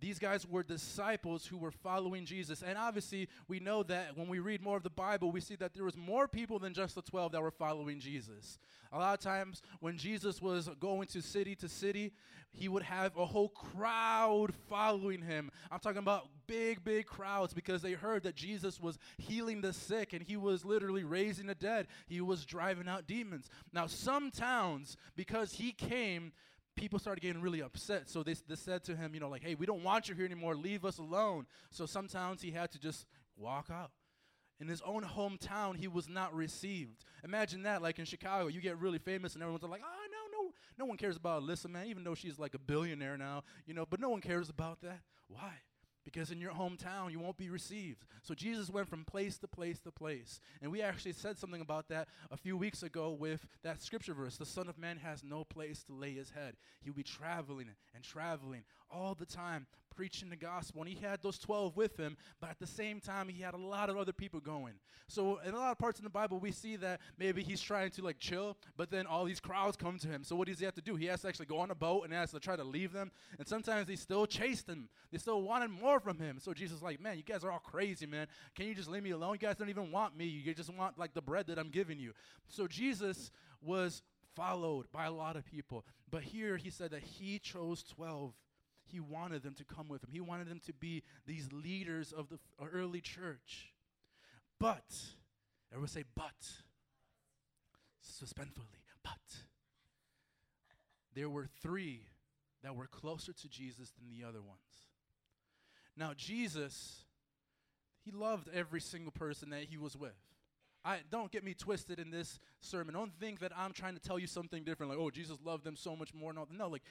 These 0.00 0.18
guys 0.18 0.46
were 0.46 0.62
disciples 0.62 1.46
who 1.46 1.56
were 1.56 1.70
following 1.70 2.24
Jesus. 2.24 2.62
And 2.62 2.78
obviously, 2.78 3.28
we 3.48 3.60
know 3.60 3.82
that 3.84 4.16
when 4.16 4.28
we 4.28 4.38
read 4.38 4.62
more 4.62 4.76
of 4.76 4.82
the 4.82 4.90
Bible, 4.90 5.30
we 5.30 5.40
see 5.40 5.56
that 5.56 5.74
there 5.74 5.84
was 5.84 5.96
more 5.96 6.28
people 6.28 6.58
than 6.58 6.74
just 6.74 6.94
the 6.94 7.02
12 7.02 7.32
that 7.32 7.42
were 7.42 7.50
following 7.50 8.00
Jesus. 8.00 8.58
A 8.92 8.98
lot 8.98 9.18
of 9.18 9.20
times 9.20 9.62
when 9.80 9.98
Jesus 9.98 10.40
was 10.40 10.70
going 10.80 11.08
to 11.08 11.20
city 11.20 11.54
to 11.56 11.68
city, 11.68 12.12
he 12.50 12.68
would 12.68 12.82
have 12.82 13.16
a 13.16 13.26
whole 13.26 13.50
crowd 13.50 14.54
following 14.68 15.22
him. 15.22 15.50
I'm 15.70 15.80
talking 15.80 15.98
about 15.98 16.28
big, 16.46 16.82
big 16.82 17.06
crowds 17.06 17.52
because 17.52 17.82
they 17.82 17.92
heard 17.92 18.22
that 18.22 18.34
Jesus 18.34 18.80
was 18.80 18.98
healing 19.18 19.60
the 19.60 19.72
sick 19.72 20.12
and 20.12 20.22
he 20.22 20.36
was 20.36 20.64
literally 20.64 21.04
raising 21.04 21.46
the 21.46 21.54
dead. 21.54 21.86
He 22.06 22.20
was 22.20 22.44
driving 22.46 22.88
out 22.88 23.06
demons. 23.06 23.50
Now, 23.72 23.86
some 23.86 24.30
towns, 24.30 24.96
because 25.14 25.52
he 25.52 25.72
came, 25.72 26.32
people 26.78 26.98
started 26.98 27.20
getting 27.20 27.42
really 27.42 27.60
upset. 27.60 28.08
So 28.08 28.22
they, 28.22 28.34
they 28.46 28.54
said 28.54 28.84
to 28.84 28.96
him, 28.96 29.12
you 29.12 29.20
know, 29.20 29.28
like, 29.28 29.42
hey, 29.42 29.54
we 29.54 29.66
don't 29.66 29.82
want 29.82 30.08
you 30.08 30.14
here 30.14 30.24
anymore. 30.24 30.54
Leave 30.54 30.84
us 30.84 30.98
alone. 30.98 31.46
So 31.70 31.84
sometimes 31.86 32.40
he 32.40 32.52
had 32.52 32.70
to 32.72 32.78
just 32.78 33.06
walk 33.36 33.68
out. 33.70 33.90
In 34.60 34.66
his 34.66 34.82
own 34.82 35.04
hometown, 35.04 35.76
he 35.76 35.86
was 35.86 36.08
not 36.08 36.34
received. 36.34 37.04
Imagine 37.22 37.62
that, 37.62 37.80
like 37.82 37.98
in 37.98 38.04
Chicago, 38.04 38.48
you 38.48 38.60
get 38.60 38.78
really 38.78 38.98
famous 38.98 39.34
and 39.34 39.42
everyone's 39.42 39.62
like, 39.62 39.82
oh, 39.84 40.06
no, 40.10 40.44
no, 40.44 40.52
no 40.78 40.84
one 40.84 40.96
cares 40.96 41.16
about 41.16 41.42
Alyssa, 41.42 41.68
man, 41.68 41.86
even 41.86 42.02
though 42.02 42.14
she's 42.14 42.38
like 42.38 42.54
a 42.54 42.58
billionaire 42.58 43.16
now, 43.16 43.44
you 43.66 43.74
know, 43.74 43.86
but 43.88 44.00
no 44.00 44.08
one 44.08 44.20
cares 44.20 44.48
about 44.48 44.80
that. 44.80 45.00
Why? 45.28 45.52
Because 46.10 46.30
in 46.30 46.40
your 46.40 46.52
hometown, 46.52 47.12
you 47.12 47.18
won't 47.18 47.36
be 47.36 47.50
received. 47.50 48.06
So 48.22 48.32
Jesus 48.32 48.70
went 48.70 48.88
from 48.88 49.04
place 49.04 49.36
to 49.38 49.46
place 49.46 49.78
to 49.80 49.90
place. 49.90 50.40
And 50.62 50.72
we 50.72 50.80
actually 50.80 51.12
said 51.12 51.36
something 51.36 51.60
about 51.60 51.88
that 51.90 52.08
a 52.30 52.36
few 52.38 52.56
weeks 52.56 52.82
ago 52.82 53.10
with 53.10 53.46
that 53.62 53.82
scripture 53.82 54.14
verse 54.14 54.38
The 54.38 54.46
Son 54.46 54.70
of 54.70 54.78
Man 54.78 54.96
has 54.96 55.22
no 55.22 55.44
place 55.44 55.82
to 55.82 55.92
lay 55.92 56.14
his 56.14 56.30
head. 56.30 56.54
He'll 56.82 56.94
be 56.94 57.02
traveling 57.02 57.68
and 57.94 58.02
traveling 58.02 58.62
all 58.90 59.14
the 59.14 59.26
time, 59.26 59.66
preaching 59.94 60.30
the 60.30 60.36
gospel. 60.36 60.82
And 60.82 60.88
he 60.88 61.04
had 61.04 61.20
those 61.22 61.38
12 61.38 61.76
with 61.76 61.96
him, 61.96 62.16
but 62.40 62.50
at 62.50 62.58
the 62.60 62.66
same 62.66 63.00
time, 63.00 63.28
he 63.28 63.42
had 63.42 63.54
a 63.54 63.58
lot 63.58 63.90
of 63.90 63.96
other 63.96 64.12
people 64.12 64.38
going. 64.38 64.74
So 65.08 65.40
in 65.44 65.54
a 65.54 65.56
lot 65.56 65.72
of 65.72 65.78
parts 65.78 65.98
in 65.98 66.04
the 66.04 66.10
Bible, 66.10 66.38
we 66.38 66.52
see 66.52 66.76
that 66.76 67.00
maybe 67.18 67.42
he's 67.42 67.60
trying 67.60 67.90
to 67.92 68.02
like 68.02 68.18
chill, 68.18 68.56
but 68.76 68.90
then 68.90 69.06
all 69.06 69.24
these 69.24 69.40
crowds 69.40 69.76
come 69.76 69.98
to 69.98 70.08
him. 70.08 70.22
So 70.22 70.36
what 70.36 70.46
does 70.46 70.58
he 70.58 70.64
have 70.66 70.74
to 70.74 70.82
do? 70.82 70.94
He 70.96 71.06
has 71.06 71.22
to 71.22 71.28
actually 71.28 71.46
go 71.46 71.58
on 71.58 71.70
a 71.70 71.74
boat 71.74 72.04
and 72.04 72.12
has 72.12 72.30
to 72.30 72.40
try 72.40 72.56
to 72.56 72.64
leave 72.64 72.92
them. 72.92 73.10
And 73.38 73.48
sometimes 73.48 73.86
they 73.88 73.96
still 73.96 74.26
chased 74.26 74.68
him. 74.68 74.88
They 75.10 75.18
still 75.18 75.42
wanted 75.42 75.70
more 75.70 75.98
from 75.98 76.18
him. 76.18 76.38
So 76.38 76.52
Jesus 76.52 76.76
is 76.76 76.82
like, 76.82 77.00
man, 77.00 77.16
you 77.16 77.22
guys 77.22 77.42
are 77.42 77.50
all 77.50 77.58
crazy, 77.58 78.06
man. 78.06 78.26
Can 78.54 78.66
you 78.66 78.74
just 78.74 78.88
leave 78.88 79.02
me 79.02 79.10
alone? 79.10 79.32
You 79.32 79.48
guys 79.48 79.56
don't 79.56 79.70
even 79.70 79.90
want 79.90 80.16
me. 80.16 80.26
You 80.26 80.54
just 80.54 80.72
want 80.72 80.98
like 80.98 81.14
the 81.14 81.22
bread 81.22 81.46
that 81.48 81.58
I'm 81.58 81.70
giving 81.70 81.98
you. 81.98 82.12
So 82.48 82.66
Jesus 82.66 83.30
was 83.62 84.02
followed 84.36 84.86
by 84.92 85.06
a 85.06 85.10
lot 85.10 85.34
of 85.34 85.44
people. 85.44 85.84
But 86.10 86.22
here 86.22 86.56
he 86.56 86.70
said 86.70 86.92
that 86.92 87.02
he 87.02 87.38
chose 87.38 87.82
12 87.82 88.32
he 88.90 89.00
wanted 89.00 89.42
them 89.42 89.54
to 89.54 89.64
come 89.64 89.88
with 89.88 90.02
him. 90.02 90.10
He 90.12 90.20
wanted 90.20 90.48
them 90.48 90.60
to 90.66 90.72
be 90.72 91.02
these 91.26 91.52
leaders 91.52 92.12
of 92.12 92.28
the 92.28 92.38
uh, 92.60 92.66
early 92.72 93.00
church. 93.00 93.72
But, 94.58 94.84
everyone 95.70 95.88
say, 95.88 96.04
but, 96.14 96.32
suspensefully, 98.04 98.82
but, 99.02 99.12
there 101.14 101.28
were 101.28 101.46
three 101.62 102.06
that 102.62 102.74
were 102.74 102.86
closer 102.86 103.32
to 103.32 103.48
Jesus 103.48 103.92
than 103.98 104.10
the 104.10 104.26
other 104.26 104.40
ones. 104.40 104.58
Now, 105.96 106.12
Jesus, 106.16 107.04
he 108.04 108.10
loved 108.10 108.48
every 108.54 108.80
single 108.80 109.12
person 109.12 109.50
that 109.50 109.64
he 109.64 109.76
was 109.76 109.96
with. 109.96 110.16
I 110.84 111.00
don't 111.10 111.30
get 111.30 111.44
me 111.44 111.54
twisted 111.54 111.98
in 111.98 112.10
this 112.10 112.38
sermon. 112.60 112.94
Don't 112.94 113.12
think 113.18 113.40
that 113.40 113.52
I'm 113.56 113.72
trying 113.72 113.94
to 113.94 114.00
tell 114.00 114.18
you 114.18 114.26
something 114.26 114.64
different, 114.64 114.90
like, 114.90 114.98
oh, 114.98 115.10
Jesus 115.10 115.36
loved 115.44 115.64
them 115.64 115.76
so 115.76 115.96
much 115.96 116.14
more. 116.14 116.32
No, 116.32 116.46
no, 116.50 116.68
like 116.68 116.82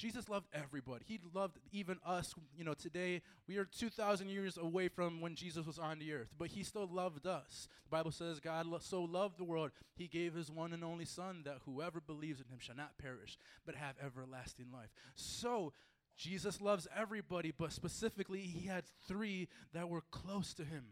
Jesus 0.00 0.30
loved 0.30 0.46
everybody. 0.54 1.04
He 1.06 1.20
loved 1.34 1.58
even 1.72 1.98
us. 2.06 2.34
You 2.56 2.64
know, 2.64 2.72
today 2.72 3.20
we 3.46 3.58
are 3.58 3.66
2,000 3.66 4.30
years 4.30 4.56
away 4.56 4.88
from 4.88 5.20
when 5.20 5.34
Jesus 5.34 5.66
was 5.66 5.78
on 5.78 5.98
the 5.98 6.14
earth, 6.14 6.30
but 6.38 6.48
he 6.48 6.62
still 6.62 6.88
loved 6.90 7.26
us. 7.26 7.68
The 7.84 7.98
Bible 7.98 8.10
says 8.10 8.40
God 8.40 8.64
lo- 8.64 8.78
so 8.80 9.02
loved 9.02 9.36
the 9.36 9.44
world, 9.44 9.72
he 9.94 10.08
gave 10.08 10.32
his 10.32 10.50
one 10.50 10.72
and 10.72 10.82
only 10.82 11.04
Son 11.04 11.42
that 11.44 11.58
whoever 11.66 12.00
believes 12.00 12.40
in 12.40 12.46
him 12.46 12.60
shall 12.60 12.76
not 12.76 12.96
perish, 12.96 13.36
but 13.66 13.74
have 13.74 13.94
everlasting 14.02 14.68
life. 14.72 14.88
So, 15.16 15.74
Jesus 16.16 16.62
loves 16.62 16.88
everybody, 16.96 17.52
but 17.56 17.70
specifically, 17.70 18.40
he 18.40 18.68
had 18.68 18.84
three 19.06 19.48
that 19.74 19.90
were 19.90 20.04
close 20.10 20.54
to 20.54 20.64
him, 20.64 20.84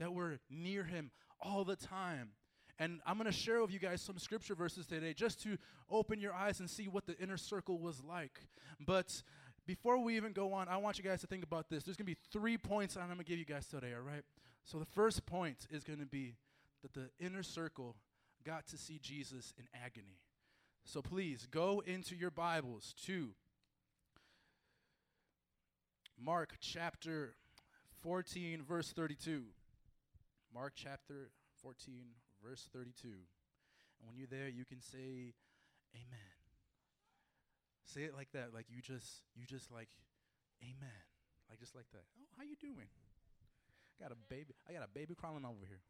that 0.00 0.12
were 0.12 0.40
near 0.50 0.82
him 0.82 1.12
all 1.40 1.64
the 1.64 1.76
time. 1.76 2.30
And 2.80 3.00
I'm 3.04 3.18
going 3.18 3.26
to 3.26 3.32
share 3.32 3.60
with 3.60 3.70
you 3.70 3.78
guys 3.78 4.00
some 4.00 4.18
scripture 4.18 4.54
verses 4.54 4.86
today 4.86 5.12
just 5.12 5.42
to 5.42 5.58
open 5.90 6.18
your 6.18 6.32
eyes 6.32 6.60
and 6.60 6.70
see 6.70 6.88
what 6.88 7.04
the 7.04 7.16
inner 7.18 7.36
circle 7.36 7.78
was 7.78 8.02
like. 8.02 8.40
But 8.80 9.22
before 9.66 10.02
we 10.02 10.16
even 10.16 10.32
go 10.32 10.54
on, 10.54 10.66
I 10.66 10.78
want 10.78 10.96
you 10.96 11.04
guys 11.04 11.20
to 11.20 11.26
think 11.26 11.44
about 11.44 11.68
this. 11.68 11.84
There's 11.84 11.98
going 11.98 12.06
to 12.06 12.12
be 12.12 12.18
three 12.32 12.56
points 12.56 12.96
I'm 12.96 13.04
going 13.04 13.18
to 13.18 13.24
give 13.24 13.38
you 13.38 13.44
guys 13.44 13.66
today, 13.66 13.92
all 13.94 14.02
right? 14.02 14.22
So 14.64 14.78
the 14.78 14.86
first 14.86 15.26
point 15.26 15.66
is 15.70 15.84
going 15.84 15.98
to 15.98 16.06
be 16.06 16.36
that 16.80 16.94
the 16.94 17.10
inner 17.24 17.42
circle 17.42 17.96
got 18.46 18.66
to 18.68 18.78
see 18.78 18.98
Jesus 18.98 19.52
in 19.58 19.66
agony. 19.74 20.16
So 20.86 21.02
please 21.02 21.46
go 21.50 21.82
into 21.86 22.16
your 22.16 22.30
Bibles 22.30 22.94
to 23.04 23.28
Mark 26.18 26.54
chapter 26.60 27.34
14, 28.02 28.62
verse 28.66 28.90
32. 28.92 29.42
Mark 30.54 30.72
chapter 30.74 31.30
14, 31.62 32.06
verse 32.44 32.68
32. 32.72 33.08
And 33.08 34.08
when 34.08 34.16
you're 34.16 34.30
there, 34.30 34.48
you 34.48 34.64
can 34.64 34.80
say, 34.80 35.34
Amen. 35.94 36.30
Say 37.84 38.02
it 38.02 38.14
like 38.14 38.30
that, 38.32 38.54
like 38.54 38.66
you 38.68 38.80
just, 38.82 39.24
you 39.34 39.46
just 39.46 39.70
like, 39.70 39.88
Amen, 40.62 41.02
like 41.48 41.58
just 41.58 41.74
like 41.74 41.90
that. 41.92 42.04
Oh, 42.18 42.26
how 42.36 42.44
you 42.44 42.56
doing? 42.60 42.88
I 44.00 44.02
Got 44.02 44.12
a 44.12 44.16
baby. 44.28 44.54
I 44.68 44.72
got 44.72 44.84
a 44.84 44.88
baby 44.88 45.14
crawling 45.14 45.44
over 45.44 45.66
here. 45.68 45.80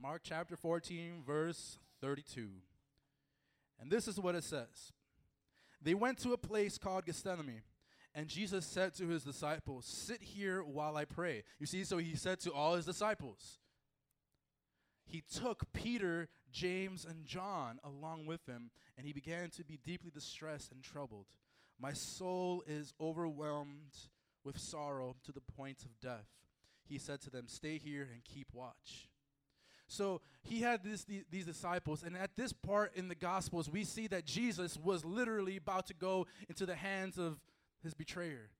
Mark 0.00 0.22
chapter 0.24 0.56
14, 0.56 1.22
verse 1.26 1.78
32. 2.00 2.48
And 3.80 3.90
this 3.90 4.08
is 4.08 4.18
what 4.18 4.34
it 4.34 4.44
says 4.44 4.92
They 5.82 5.94
went 5.94 6.18
to 6.18 6.32
a 6.32 6.38
place 6.38 6.78
called 6.78 7.06
Gethsemane, 7.06 7.62
and 8.14 8.28
Jesus 8.28 8.66
said 8.66 8.94
to 8.94 9.08
his 9.08 9.24
disciples, 9.24 9.86
Sit 9.86 10.22
here 10.22 10.62
while 10.62 10.96
I 10.96 11.04
pray. 11.04 11.42
You 11.58 11.66
see, 11.66 11.84
so 11.84 11.98
he 11.98 12.14
said 12.14 12.40
to 12.40 12.52
all 12.52 12.74
his 12.74 12.86
disciples, 12.86 13.58
He 15.06 15.22
took 15.22 15.72
Peter, 15.72 16.28
James, 16.52 17.04
and 17.04 17.24
John 17.24 17.78
along 17.84 18.26
with 18.26 18.46
him, 18.46 18.70
and 18.98 19.06
he 19.06 19.12
began 19.12 19.50
to 19.50 19.64
be 19.64 19.78
deeply 19.84 20.10
distressed 20.10 20.72
and 20.72 20.82
troubled. 20.82 21.26
My 21.78 21.92
soul 21.92 22.62
is 22.66 22.92
overwhelmed 23.00 23.94
with 24.44 24.58
sorrow 24.58 25.16
to 25.24 25.32
the 25.32 25.40
point 25.40 25.84
of 25.84 26.00
death. 26.00 26.26
He 26.88 26.98
said 26.98 27.20
to 27.22 27.30
them, 27.30 27.46
Stay 27.48 27.78
here 27.78 28.08
and 28.12 28.24
keep 28.24 28.48
watch. 28.52 29.08
So 29.88 30.20
he 30.42 30.60
had 30.60 30.82
this, 30.82 31.04
these, 31.04 31.24
these 31.30 31.46
disciples, 31.46 32.02
and 32.02 32.16
at 32.16 32.36
this 32.36 32.52
part 32.52 32.96
in 32.96 33.08
the 33.08 33.14
Gospels, 33.14 33.70
we 33.70 33.84
see 33.84 34.08
that 34.08 34.24
Jesus 34.24 34.76
was 34.76 35.04
literally 35.04 35.56
about 35.56 35.86
to 35.86 35.94
go 35.94 36.26
into 36.48 36.66
the 36.66 36.74
hands 36.74 37.18
of 37.18 37.38
his 37.82 37.94
betrayer, 37.94 38.50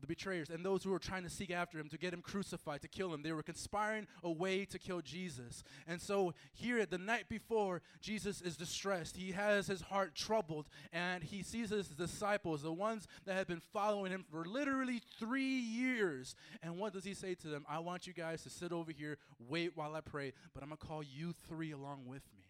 the 0.00 0.06
betrayers, 0.06 0.48
and 0.48 0.64
those 0.64 0.82
who 0.82 0.90
were 0.90 0.98
trying 0.98 1.22
to 1.22 1.30
seek 1.30 1.50
after 1.50 1.78
him 1.78 1.88
to 1.90 1.98
get 1.98 2.14
him 2.14 2.22
crucified, 2.22 2.80
to 2.82 2.88
kill 2.88 3.12
him. 3.12 3.22
They 3.22 3.32
were 3.32 3.42
conspiring 3.42 4.06
a 4.22 4.30
way 4.30 4.64
to 4.64 4.78
kill 4.78 5.02
Jesus. 5.02 5.62
And 5.86 6.00
so 6.00 6.32
here, 6.54 6.84
the 6.86 6.98
night 6.98 7.28
before, 7.28 7.82
Jesus 8.00 8.40
is 8.40 8.56
distressed. 8.56 9.16
He 9.16 9.32
has 9.32 9.66
his 9.66 9.82
heart 9.82 10.14
troubled, 10.14 10.66
and 10.92 11.22
he 11.22 11.42
sees 11.42 11.70
his 11.70 11.88
disciples, 11.88 12.62
the 12.62 12.72
ones 12.72 13.06
that 13.26 13.34
have 13.34 13.46
been 13.46 13.62
following 13.72 14.12
him 14.12 14.24
for 14.30 14.44
literally 14.44 15.02
three 15.18 15.44
years. 15.44 16.34
And 16.62 16.78
what 16.78 16.94
does 16.94 17.04
he 17.04 17.14
say 17.14 17.34
to 17.36 17.48
them? 17.48 17.66
I 17.68 17.78
want 17.80 18.06
you 18.06 18.14
guys 18.14 18.42
to 18.44 18.50
sit 18.50 18.72
over 18.72 18.92
here, 18.92 19.18
wait 19.38 19.76
while 19.76 19.94
I 19.94 20.00
pray, 20.00 20.32
but 20.54 20.62
I'm 20.62 20.70
going 20.70 20.78
to 20.78 20.86
call 20.86 21.02
you 21.02 21.34
three 21.48 21.72
along 21.72 22.06
with 22.06 22.22
me. 22.34 22.44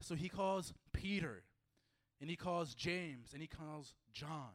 So 0.00 0.14
he 0.14 0.28
calls 0.28 0.72
Peter, 0.92 1.44
and 2.20 2.30
he 2.30 2.36
calls 2.36 2.74
James, 2.74 3.32
and 3.32 3.42
he 3.42 3.48
calls 3.48 3.94
John. 4.12 4.50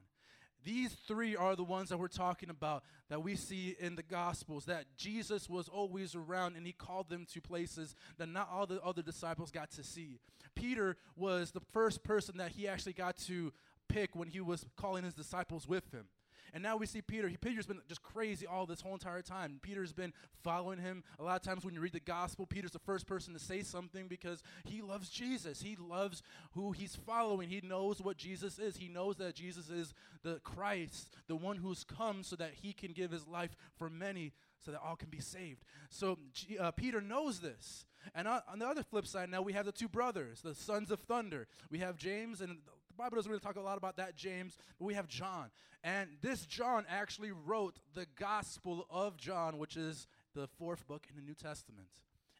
These 0.64 0.96
three 1.08 1.36
are 1.36 1.56
the 1.56 1.64
ones 1.64 1.90
that 1.90 1.98
we're 1.98 2.08
talking 2.08 2.50
about 2.50 2.84
that 3.10 3.24
we 3.24 3.36
see 3.36 3.76
in 3.80 3.96
the 3.96 4.04
Gospels 4.04 4.66
that 4.66 4.86
Jesus 4.98 5.50
was 5.50 5.70
always 5.70 6.16
around 6.16 6.56
and 6.56 6.66
he 6.66 6.74
called 6.74 7.10
them 7.10 7.26
to 7.34 7.42
places 7.42 7.96
that 8.18 8.28
not 8.28 8.50
all 8.52 8.66
the 8.66 8.82
other 8.84 9.02
disciples 9.02 9.52
got 9.52 9.72
to 9.72 9.84
see. 9.84 10.20
Peter 10.56 10.98
was 11.16 11.52
the 11.52 11.62
first 11.72 12.04
person 12.04 12.38
that 12.38 12.52
he 12.52 12.68
actually 12.68 12.94
got 12.94 13.18
to 13.18 13.54
pick 13.88 14.16
when 14.16 14.28
he 14.28 14.42
was 14.42 14.66
calling 14.76 15.04
his 15.04 15.14
disciples 15.14 15.68
with 15.68 15.92
him. 15.92 16.06
And 16.54 16.64
now 16.64 16.78
we 16.78 16.86
see 16.86 17.02
Peter. 17.02 17.28
He, 17.28 17.38
Peter's 17.38 17.66
been 17.66 17.82
just 17.88 18.02
crazy 18.02 18.46
all 18.48 18.66
this 18.66 18.82
whole 18.82 18.94
entire 18.94 19.22
time. 19.22 19.60
Peter's 19.62 19.94
been 19.94 20.14
following 20.44 20.80
him. 20.80 21.04
A 21.20 21.24
lot 21.24 21.36
of 21.36 21.42
times 21.42 21.64
when 21.64 21.74
you 21.74 21.82
read 21.82 21.94
the 21.94 22.00
gospel, 22.00 22.46
Peter's 22.46 22.72
the 22.72 22.80
first 22.80 23.08
person 23.08 23.34
to 23.34 23.40
say 23.40 23.62
something 23.62 24.08
because 24.08 24.42
he 24.66 24.82
loves 24.82 25.10
Jesus. 25.10 25.62
He 25.62 25.78
loves 25.80 26.22
who 26.52 26.72
he's 26.72 26.96
following. 26.96 27.50
He 27.50 27.62
knows 27.62 28.02
what 28.02 28.18
Jesus 28.18 28.60
is. 28.60 28.78
He 28.78 28.88
knows 28.88 29.18
that 29.18 29.36
Jesus 29.36 29.70
is 29.70 29.94
the 30.24 30.40
Christ, 30.44 31.14
the 31.28 31.36
one 31.36 31.58
who's 31.58 31.84
come 31.84 32.24
so 32.24 32.36
that 32.36 32.52
he 32.62 32.74
can 32.74 32.92
give 32.92 33.12
his 33.12 33.28
life 33.28 33.56
for 33.78 33.90
many 33.90 34.34
so 34.64 34.72
that 34.72 34.82
all 34.86 34.96
can 34.96 35.10
be 35.10 35.20
saved. 35.20 35.64
So 35.90 36.20
uh, 36.60 36.72
Peter 36.72 37.02
knows 37.02 37.40
this. 37.40 37.86
And 38.16 38.28
on, 38.28 38.42
on, 38.52 38.60
the 38.60 38.68
other 38.68 38.84
flip 38.84 39.06
side, 39.06 39.30
now 39.30 39.42
we 39.42 39.54
have 39.54 39.66
the 39.66 39.72
two 39.72 39.88
brothers, 39.88 40.42
the 40.42 40.56
sons 40.56 40.92
of 40.92 41.00
thunder. 41.02 41.48
We 41.70 41.80
have 41.80 41.98
James, 41.98 42.42
and 42.42 42.58
Bible 43.00 43.16
doesn't 43.16 43.32
really 43.32 43.42
talk 43.42 43.56
a 43.56 43.62
lot 43.62 43.78
about 43.78 43.96
that 43.98 44.16
James, 44.16 44.58
but 44.78 44.86
we 44.86 44.94
have 44.94 45.08
John. 45.08 45.50
And 45.84 46.10
this 46.22 46.46
John 46.46 46.86
actually 46.90 47.32
wrote 47.32 47.80
the 47.96 48.06
Gospel 48.20 48.86
of 48.90 49.16
John, 49.16 49.58
which 49.58 49.78
is 49.78 50.06
the 50.36 50.48
fourth 50.48 50.86
book 50.86 51.08
in 51.10 51.16
the 51.16 51.22
New 51.22 51.34
Testament. 51.34 51.88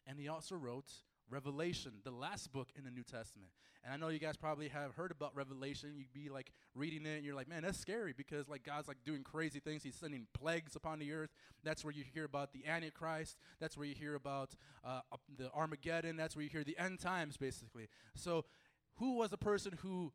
And 0.06 0.20
he 0.20 0.28
also 0.28 0.54
wrote 0.56 0.90
Revelation, 1.30 1.92
the 2.04 2.10
last 2.10 2.52
book 2.52 2.68
in 2.76 2.84
the 2.84 2.90
New 2.90 3.04
Testament. 3.04 3.52
And 3.82 3.94
I 3.94 3.96
know 3.96 4.08
you 4.08 4.18
guys 4.18 4.36
probably 4.36 4.68
have 4.68 4.94
heard 4.94 5.10
about 5.10 5.34
Revelation. 5.34 5.94
You'd 5.96 6.12
be 6.12 6.28
like 6.28 6.52
reading 6.74 7.06
it 7.06 7.16
and 7.16 7.24
you're 7.24 7.34
like, 7.34 7.48
man, 7.48 7.62
that's 7.62 7.78
scary 7.78 8.12
because 8.14 8.46
like 8.46 8.62
God's 8.62 8.88
like 8.88 8.98
doing 9.02 9.22
crazy 9.22 9.60
things. 9.60 9.82
He's 9.82 9.94
sending 9.94 10.26
plagues 10.38 10.76
upon 10.76 10.98
the 10.98 11.10
earth. 11.12 11.30
That's 11.64 11.82
where 11.84 11.94
you 11.94 12.04
hear 12.12 12.24
about 12.24 12.52
the 12.52 12.66
Antichrist. 12.66 13.38
That's 13.60 13.78
where 13.78 13.86
you 13.86 13.94
hear 13.94 14.14
about 14.14 14.50
uh, 14.84 15.00
the 15.38 15.50
Armageddon. 15.52 16.16
That's 16.16 16.36
where 16.36 16.42
you 16.42 16.50
hear 16.50 16.64
the 16.64 16.76
end 16.76 17.00
times, 17.00 17.38
basically. 17.38 17.88
So, 18.14 18.44
who 18.96 19.14
was 19.14 19.30
the 19.30 19.38
person 19.38 19.78
who 19.80 20.12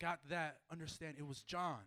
got 0.00 0.18
that 0.30 0.58
understand? 0.70 1.16
It 1.18 1.26
was 1.26 1.42
John. 1.42 1.80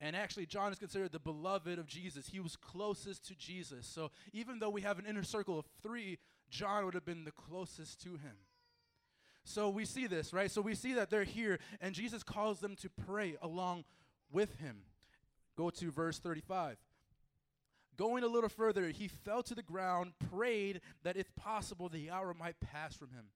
And 0.00 0.14
actually, 0.14 0.46
John 0.46 0.72
is 0.72 0.78
considered 0.78 1.12
the 1.12 1.18
beloved 1.18 1.78
of 1.78 1.86
Jesus. 1.86 2.28
He 2.28 2.40
was 2.40 2.54
closest 2.56 3.26
to 3.28 3.34
Jesus. 3.34 3.86
So 3.86 4.10
even 4.32 4.58
though 4.58 4.68
we 4.68 4.82
have 4.82 4.98
an 4.98 5.06
inner 5.06 5.22
circle 5.22 5.58
of 5.58 5.66
three, 5.82 6.18
John 6.50 6.84
would 6.84 6.94
have 6.94 7.06
been 7.06 7.24
the 7.24 7.30
closest 7.30 8.02
to 8.02 8.10
him. 8.10 8.36
So 9.44 9.70
we 9.70 9.84
see 9.84 10.06
this, 10.06 10.32
right? 10.32 10.50
So 10.50 10.60
we 10.60 10.74
see 10.74 10.94
that 10.94 11.08
they're 11.08 11.24
here, 11.24 11.60
and 11.80 11.94
Jesus 11.94 12.22
calls 12.22 12.60
them 12.60 12.76
to 12.76 12.90
pray 12.90 13.36
along 13.40 13.84
with 14.32 14.56
him. 14.56 14.78
Go 15.56 15.70
to 15.70 15.90
verse 15.90 16.18
35. 16.18 16.76
Going 17.96 18.24
a 18.24 18.28
little 18.28 18.50
further, 18.50 18.88
he 18.88 19.08
fell 19.08 19.42
to 19.44 19.54
the 19.54 19.62
ground, 19.62 20.12
prayed 20.30 20.80
that 21.02 21.16
if 21.16 21.34
possible, 21.36 21.88
the 21.88 22.10
hour 22.10 22.34
might 22.34 22.60
pass 22.60 22.94
from 22.94 23.10
him. 23.10 23.26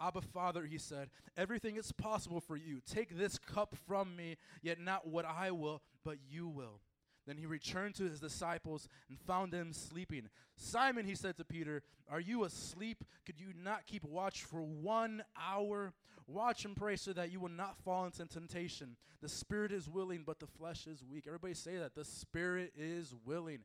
Abba, 0.00 0.20
Father, 0.20 0.64
he 0.64 0.78
said, 0.78 1.10
everything 1.36 1.76
is 1.76 1.92
possible 1.92 2.40
for 2.40 2.56
you. 2.56 2.80
Take 2.86 3.16
this 3.16 3.38
cup 3.38 3.76
from 3.86 4.14
me, 4.16 4.36
yet 4.62 4.78
not 4.78 5.06
what 5.06 5.24
I 5.24 5.50
will, 5.50 5.82
but 6.04 6.18
you 6.30 6.48
will. 6.48 6.80
Then 7.26 7.36
he 7.36 7.44
returned 7.44 7.94
to 7.96 8.04
his 8.04 8.20
disciples 8.20 8.88
and 9.10 9.20
found 9.20 9.52
them 9.52 9.74
sleeping. 9.74 10.30
Simon, 10.56 11.04
he 11.04 11.14
said 11.14 11.36
to 11.36 11.44
Peter, 11.44 11.82
Are 12.10 12.20
you 12.20 12.44
asleep? 12.44 13.04
Could 13.26 13.38
you 13.38 13.48
not 13.62 13.86
keep 13.86 14.02
watch 14.02 14.44
for 14.44 14.62
one 14.62 15.22
hour? 15.38 15.92
Watch 16.26 16.64
and 16.64 16.74
pray 16.74 16.96
so 16.96 17.12
that 17.12 17.30
you 17.30 17.38
will 17.38 17.50
not 17.50 17.76
fall 17.84 18.06
into 18.06 18.24
temptation. 18.26 18.96
The 19.20 19.28
spirit 19.28 19.72
is 19.72 19.90
willing, 19.90 20.22
but 20.24 20.40
the 20.40 20.46
flesh 20.46 20.86
is 20.86 21.04
weak. 21.04 21.24
Everybody 21.26 21.52
say 21.52 21.76
that. 21.76 21.94
The 21.94 22.04
spirit 22.04 22.72
is 22.78 23.14
willing, 23.26 23.60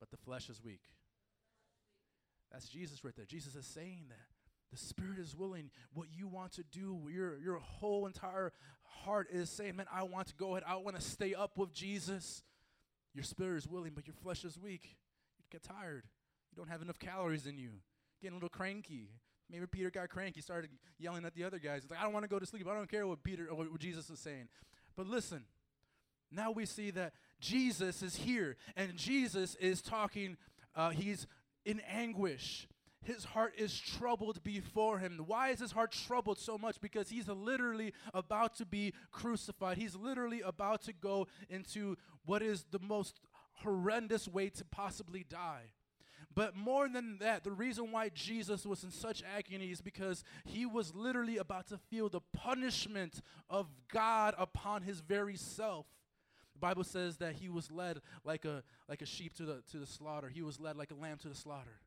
but 0.00 0.10
the 0.10 0.16
flesh 0.16 0.48
is 0.48 0.62
weak. 0.64 0.80
That's 2.52 2.68
Jesus 2.68 3.04
right 3.04 3.14
there. 3.14 3.26
Jesus 3.26 3.54
is 3.54 3.66
saying 3.66 4.06
that. 4.08 4.16
The 4.70 4.76
spirit 4.76 5.18
is 5.18 5.34
willing. 5.34 5.70
What 5.94 6.08
you 6.14 6.28
want 6.28 6.52
to 6.52 6.62
do, 6.62 7.08
your, 7.10 7.38
your 7.38 7.58
whole 7.58 8.06
entire 8.06 8.52
heart 8.82 9.28
is 9.30 9.48
saying, 9.48 9.76
Man, 9.76 9.86
I 9.92 10.02
want 10.02 10.28
to 10.28 10.34
go 10.34 10.52
ahead. 10.52 10.64
I 10.66 10.76
want 10.76 10.96
to 10.96 11.02
stay 11.02 11.34
up 11.34 11.56
with 11.56 11.72
Jesus. 11.72 12.42
Your 13.14 13.24
spirit 13.24 13.56
is 13.56 13.66
willing, 13.66 13.92
but 13.94 14.06
your 14.06 14.14
flesh 14.22 14.44
is 14.44 14.58
weak. 14.58 14.96
You 15.38 15.44
get 15.50 15.62
tired. 15.62 16.04
You 16.52 16.56
don't 16.56 16.68
have 16.68 16.82
enough 16.82 16.98
calories 16.98 17.46
in 17.46 17.58
you. 17.58 17.70
Getting 18.20 18.34
a 18.34 18.36
little 18.36 18.50
cranky. 18.50 19.08
Maybe 19.50 19.66
Peter 19.66 19.90
got 19.90 20.10
cranky, 20.10 20.42
started 20.42 20.70
yelling 20.98 21.24
at 21.24 21.34
the 21.34 21.44
other 21.44 21.58
guys. 21.58 21.82
He's 21.82 21.90
like, 21.90 22.00
I 22.00 22.02
don't 22.02 22.12
want 22.12 22.24
to 22.24 22.28
go 22.28 22.38
to 22.38 22.44
sleep. 22.44 22.66
I 22.68 22.74
don't 22.74 22.90
care 22.90 23.06
what 23.06 23.22
Peter 23.24 23.48
or 23.50 23.56
what 23.56 23.78
Jesus 23.78 24.10
is 24.10 24.18
saying. 24.18 24.48
But 24.94 25.06
listen, 25.06 25.44
now 26.30 26.50
we 26.50 26.66
see 26.66 26.90
that 26.90 27.14
Jesus 27.40 28.02
is 28.02 28.16
here, 28.16 28.56
and 28.76 28.94
Jesus 28.96 29.54
is 29.54 29.80
talking. 29.80 30.36
Uh, 30.76 30.90
he's 30.90 31.26
in 31.68 31.80
anguish. 31.80 32.66
His 33.04 33.24
heart 33.24 33.52
is 33.58 33.78
troubled 33.78 34.42
before 34.42 34.98
him. 34.98 35.20
Why 35.26 35.50
is 35.50 35.60
his 35.60 35.72
heart 35.72 35.92
troubled 35.92 36.38
so 36.38 36.56
much? 36.56 36.80
Because 36.80 37.10
he's 37.10 37.28
literally 37.28 37.92
about 38.12 38.56
to 38.56 38.66
be 38.66 38.94
crucified. 39.12 39.76
He's 39.76 39.94
literally 39.94 40.40
about 40.40 40.82
to 40.82 40.94
go 40.94 41.26
into 41.48 41.96
what 42.24 42.42
is 42.42 42.64
the 42.70 42.80
most 42.80 43.20
horrendous 43.62 44.26
way 44.26 44.48
to 44.48 44.64
possibly 44.64 45.26
die. 45.28 45.72
But 46.34 46.56
more 46.56 46.88
than 46.88 47.18
that, 47.18 47.44
the 47.44 47.52
reason 47.52 47.92
why 47.92 48.10
Jesus 48.10 48.64
was 48.64 48.82
in 48.82 48.90
such 48.90 49.22
agony 49.36 49.70
is 49.70 49.80
because 49.80 50.24
he 50.44 50.64
was 50.64 50.94
literally 50.94 51.36
about 51.36 51.66
to 51.68 51.78
feel 51.90 52.08
the 52.08 52.20
punishment 52.32 53.20
of 53.50 53.66
God 53.92 54.34
upon 54.38 54.82
his 54.82 55.00
very 55.00 55.36
self. 55.36 55.86
The 56.58 56.66
Bible 56.66 56.84
says 56.84 57.18
that 57.18 57.34
he 57.34 57.48
was 57.48 57.70
led 57.70 58.00
like 58.24 58.44
a 58.44 58.64
like 58.88 59.00
a 59.00 59.06
sheep 59.06 59.34
to 59.34 59.44
the 59.44 59.62
to 59.70 59.78
the 59.78 59.86
slaughter. 59.86 60.28
He 60.28 60.42
was 60.42 60.58
led 60.58 60.76
like 60.76 60.90
a 60.90 60.94
lamb 60.94 61.18
to 61.18 61.28
the 61.28 61.36
slaughter. 61.36 61.78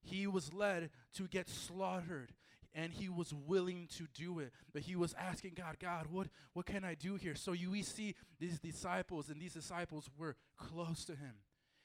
He 0.00 0.28
was 0.28 0.54
led 0.54 0.90
to 1.14 1.26
get 1.26 1.48
slaughtered 1.48 2.32
and 2.72 2.92
he 2.92 3.08
was 3.08 3.34
willing 3.34 3.88
to 3.96 4.06
do 4.14 4.38
it. 4.38 4.52
But 4.72 4.82
he 4.82 4.94
was 4.94 5.12
asking 5.14 5.54
God, 5.56 5.78
God, 5.80 6.06
what, 6.08 6.28
what 6.52 6.66
can 6.66 6.84
I 6.84 6.94
do 6.94 7.16
here? 7.16 7.34
So 7.34 7.52
you, 7.52 7.70
we 7.70 7.82
see 7.82 8.14
these 8.38 8.60
disciples, 8.60 9.28
and 9.28 9.40
these 9.40 9.54
disciples 9.54 10.08
were 10.16 10.36
close 10.56 11.04
to 11.06 11.12
him, 11.12 11.34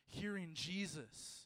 hearing 0.06 0.52
Jesus. 0.54 1.45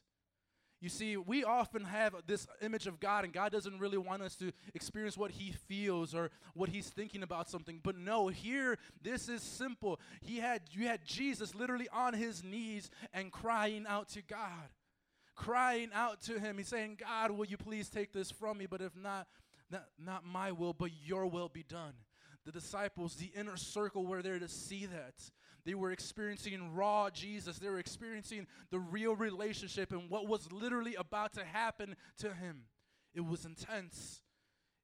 You 0.81 0.87
see, 0.87 1.17
we 1.17 1.43
often 1.43 1.83
have 1.83 2.15
this 2.25 2.47
image 2.61 2.87
of 2.87 3.01
God, 3.01 3.25
and 3.25 3.33
God 3.33 3.51
doesn't 3.51 3.79
really 3.79 3.97
want 3.97 4.21
us 4.21 4.35
to 4.37 4.53
experience 4.73 5.17
what 5.17 5.31
He 5.31 5.51
feels 5.51 6.15
or 6.15 6.31
what 6.53 6.69
He's 6.69 6.87
thinking 6.87 7.21
about 7.21 7.49
something. 7.49 7.81
But 7.83 7.97
no, 7.97 8.29
here, 8.29 8.77
this 9.01 9.27
is 9.27 9.43
simple. 9.43 9.99
He 10.21 10.37
had 10.37 10.61
you 10.71 10.87
had 10.87 11.03
Jesus 11.03 11.53
literally 11.53 11.89
on 11.91 12.13
his 12.13 12.43
knees 12.43 12.89
and 13.13 13.29
crying 13.31 13.85
out 13.89 14.07
to 14.09 14.21
God, 14.21 14.69
crying 15.35 15.89
out 15.93 16.21
to 16.23 16.39
Him. 16.39 16.57
He's 16.57 16.69
saying, 16.69 16.97
"God, 16.99 17.31
will 17.31 17.45
you 17.45 17.57
please 17.57 17.89
take 17.89 18.13
this 18.13 18.31
from 18.31 18.57
me? 18.57 18.65
But 18.65 18.81
if 18.81 18.95
not, 18.95 19.27
not, 19.69 19.85
not 19.97 20.23
my 20.25 20.53
will, 20.53 20.73
but 20.73 20.91
Your 21.05 21.25
will 21.27 21.49
be 21.49 21.63
done." 21.63 21.93
The 22.45 22.53
disciples, 22.53 23.15
the 23.15 23.31
inner 23.35 23.57
circle, 23.57 24.05
were 24.05 24.21
there 24.21 24.39
to 24.39 24.47
see 24.47 24.85
that. 24.85 25.29
They 25.65 25.73
were 25.73 25.91
experiencing 25.91 26.73
raw 26.73 27.09
Jesus. 27.09 27.59
They 27.59 27.69
were 27.69 27.79
experiencing 27.79 28.47
the 28.71 28.79
real 28.79 29.15
relationship 29.15 29.91
and 29.91 30.09
what 30.09 30.27
was 30.27 30.51
literally 30.51 30.95
about 30.95 31.33
to 31.33 31.43
happen 31.43 31.95
to 32.19 32.33
him. 32.33 32.63
It 33.13 33.25
was 33.25 33.45
intense. 33.45 34.21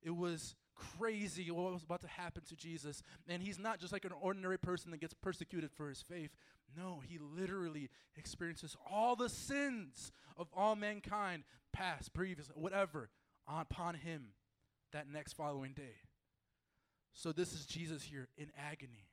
It 0.03 0.15
was 0.15 0.55
crazy 0.75 1.49
what 1.49 1.71
was 1.71 1.83
about 1.83 2.01
to 2.01 2.07
happen 2.07 2.43
to 2.49 2.55
Jesus. 2.55 3.01
And 3.27 3.41
he's 3.41 3.59
not 3.59 3.79
just 3.79 3.93
like 3.93 4.05
an 4.05 4.11
ordinary 4.19 4.59
person 4.59 4.91
that 4.91 4.99
gets 4.99 5.13
persecuted 5.13 5.71
for 5.71 5.89
his 5.89 6.01
faith. 6.01 6.31
No, 6.77 7.01
he 7.07 7.17
literally 7.17 7.89
experiences 8.17 8.75
all 8.89 9.15
the 9.15 9.29
sins 9.29 10.11
of 10.37 10.47
all 10.55 10.75
mankind, 10.75 11.43
past, 11.71 12.13
previous, 12.13 12.51
whatever, 12.55 13.09
upon 13.47 13.95
him 13.95 14.33
that 14.91 15.07
next 15.07 15.33
following 15.33 15.73
day. 15.73 16.01
So 17.13 17.31
this 17.31 17.53
is 17.53 17.65
Jesus 17.65 18.03
here 18.03 18.27
in 18.37 18.51
agony. 18.57 19.07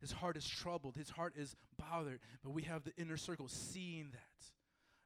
His 0.00 0.12
heart 0.12 0.36
is 0.36 0.48
troubled, 0.48 0.96
his 0.96 1.10
heart 1.10 1.34
is 1.36 1.54
bothered, 1.78 2.20
but 2.42 2.50
we 2.52 2.62
have 2.62 2.84
the 2.84 2.92
inner 2.96 3.18
circle 3.18 3.48
seeing 3.48 4.10
that. 4.12 4.44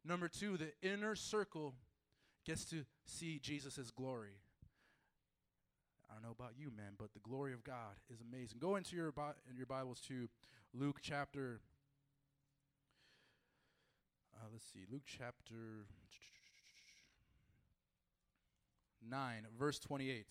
Number 0.04 0.28
two, 0.28 0.56
the 0.56 0.72
inner 0.82 1.16
circle 1.16 1.74
gets 2.44 2.64
to 2.66 2.84
see 3.04 3.38
Jesus' 3.38 3.90
glory. 3.90 4.36
I 6.08 6.14
don't 6.14 6.22
know 6.22 6.36
about 6.38 6.52
you, 6.56 6.70
man, 6.76 6.92
but 6.96 7.12
the 7.12 7.20
glory 7.20 7.52
of 7.54 7.64
God 7.64 7.96
is 8.12 8.20
amazing. 8.20 8.58
Go 8.60 8.76
into 8.76 8.94
your, 8.94 9.10
Bi- 9.10 9.32
in 9.50 9.56
your 9.56 9.66
Bibles 9.66 10.00
to 10.08 10.28
Luke 10.72 10.98
chapter. 11.02 11.60
Uh, 14.34 14.46
let's 14.52 14.64
see, 14.72 14.84
Luke 14.92 15.02
chapter 15.06 15.86
9, 19.08 19.46
verse 19.58 19.78
28. 19.80 20.26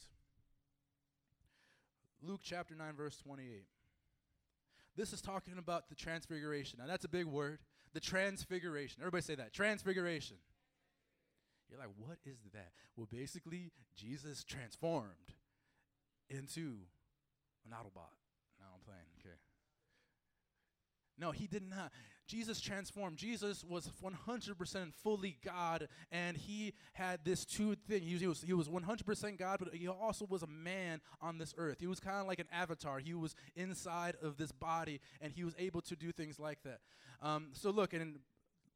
Luke 2.22 2.42
chapter 2.44 2.76
9, 2.76 2.94
verse 2.96 3.18
28. 3.18 3.66
This 4.96 5.14
is 5.14 5.22
talking 5.22 5.58
about 5.58 5.90
the 5.90 5.96
transfiguration. 5.96 6.80
Now, 6.80 6.88
that's 6.88 7.06
a 7.06 7.10
big 7.10 7.26
word. 7.26 7.60
The 7.94 8.00
transfiguration. 8.00 9.02
Everybody 9.02 9.24
say 9.24 9.36
that. 9.36 9.54
Transfiguration. 9.54 10.38
You're 11.70 11.80
like, 11.80 11.90
what 11.98 12.18
is 12.26 12.38
that? 12.54 12.72
Well, 12.96 13.08
basically, 13.12 13.72
Jesus 13.96 14.44
transformed 14.44 15.34
into 16.30 16.78
an 17.66 17.72
Autobot. 17.72 18.14
No, 18.60 18.68
I'm 18.74 18.82
playing. 18.86 19.10
Okay. 19.20 19.36
No, 21.18 21.32
he 21.32 21.48
did 21.48 21.64
not. 21.64 21.92
Jesus 22.28 22.62
transformed. 22.62 23.18
Jesus 23.18 23.64
was 23.64 23.90
100% 24.02 24.94
fully 24.94 25.38
God, 25.44 25.88
and 26.12 26.38
he 26.38 26.74
had 26.94 27.20
this 27.26 27.46
two 27.46 27.76
thing. 27.76 28.02
He 28.02 28.14
was, 28.14 28.22
he 28.22 28.28
was, 28.28 28.42
he 28.42 28.54
was 28.54 28.70
100% 28.70 29.38
God, 29.38 29.60
but 29.60 29.74
he 29.76 29.88
also 29.88 30.26
was 30.26 30.42
a 30.42 30.48
man 30.48 31.02
on 31.22 31.38
this 31.38 31.54
earth. 31.58 31.78
He 31.80 31.88
was 31.88 32.00
kind 32.00 32.18
of 32.18 32.28
like 32.28 32.40
an 32.40 32.48
avatar. 32.52 33.00
He 33.00 33.14
was 33.14 33.36
inside 33.56 34.16
of 34.22 34.38
this 34.38 34.52
body, 34.52 35.02
and 35.22 35.34
he 35.34 35.44
was 35.44 35.54
able 35.60 35.82
to 35.82 35.96
do 35.96 36.12
things 36.12 36.40
like 36.40 36.60
that. 36.64 36.80
Um, 37.22 37.50
so 37.52 37.70
look, 37.72 37.94
in 37.94 38.20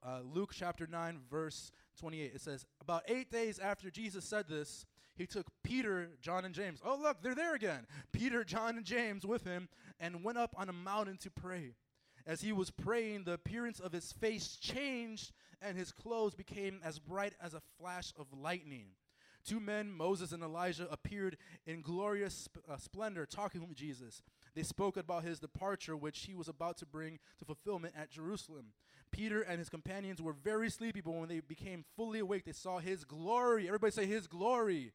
uh, 0.06 0.19
Luke 0.23 0.52
chapter 0.54 0.86
9, 0.86 1.19
verse 1.30 1.71
28, 2.00 2.32
it 2.36 2.41
says, 2.41 2.65
About 2.82 3.04
eight 3.08 3.32
days 3.32 3.60
after 3.60 3.89
Jesus 3.89 4.26
said 4.26 4.47
this, 4.47 4.86
he 5.15 5.26
took 5.26 5.47
Peter, 5.63 6.10
John, 6.21 6.45
and 6.45 6.54
James. 6.54 6.80
Oh, 6.86 6.97
look, 7.02 7.23
they're 7.23 7.34
there 7.34 7.56
again. 7.56 7.88
Peter, 8.12 8.43
John, 8.43 8.78
and 8.78 8.86
James 8.86 9.26
with 9.26 9.43
him, 9.45 9.67
and 10.00 10.23
went 10.23 10.38
up 10.38 10.54
on 10.58 10.69
a 10.69 10.73
mountain 10.73 11.17
to 11.17 11.32
pray. 11.32 11.73
As 12.28 12.42
he 12.42 12.52
was 12.52 12.70
praying, 12.70 13.24
the 13.24 13.34
appearance 13.34 13.80
of 13.80 13.94
his 13.94 14.12
face 14.12 14.58
changed, 14.58 15.32
and 15.62 15.78
his 15.78 15.94
clothes 15.94 16.36
became 16.36 16.82
as 16.84 17.00
bright 17.00 17.34
as 17.42 17.54
a 17.54 17.62
flash 17.80 18.13
of 18.20 18.28
lightning. 18.34 18.88
Two 19.46 19.62
men, 19.62 19.90
Moses 19.90 20.34
and 20.34 20.44
Elijah, 20.44 20.90
appeared 20.92 21.38
in 21.66 21.82
glorious 21.82 22.50
sp- 22.52 22.68
uh, 22.70 22.76
splendor, 22.76 23.26
talking 23.26 23.66
with 23.66 23.78
Jesus. 23.78 24.22
They 24.56 24.63
spoke 24.63 24.98
about 24.98 25.24
his 25.24 25.40
departure, 25.40 25.96
which 25.96 26.20
he 26.26 26.36
was 26.36 26.50
about 26.50 26.78
to 26.80 26.86
bring 26.86 27.20
to 27.40 27.46
fulfillment 27.46 27.94
at 27.98 28.12
Jerusalem. 28.12 28.74
Peter 29.10 29.42
and 29.42 29.58
his 29.58 29.70
companions 29.70 30.22
were 30.22 30.34
very 30.34 30.70
sleepy, 30.70 31.00
but 31.00 31.12
when 31.12 31.30
they 31.30 31.40
became 31.40 31.86
fully 31.96 32.20
awake, 32.20 32.44
they 32.44 32.52
saw 32.52 32.80
his 32.80 33.06
glory. 33.06 33.68
Everybody 33.68 33.92
say, 33.92 34.06
His 34.06 34.28
glory 34.28 34.92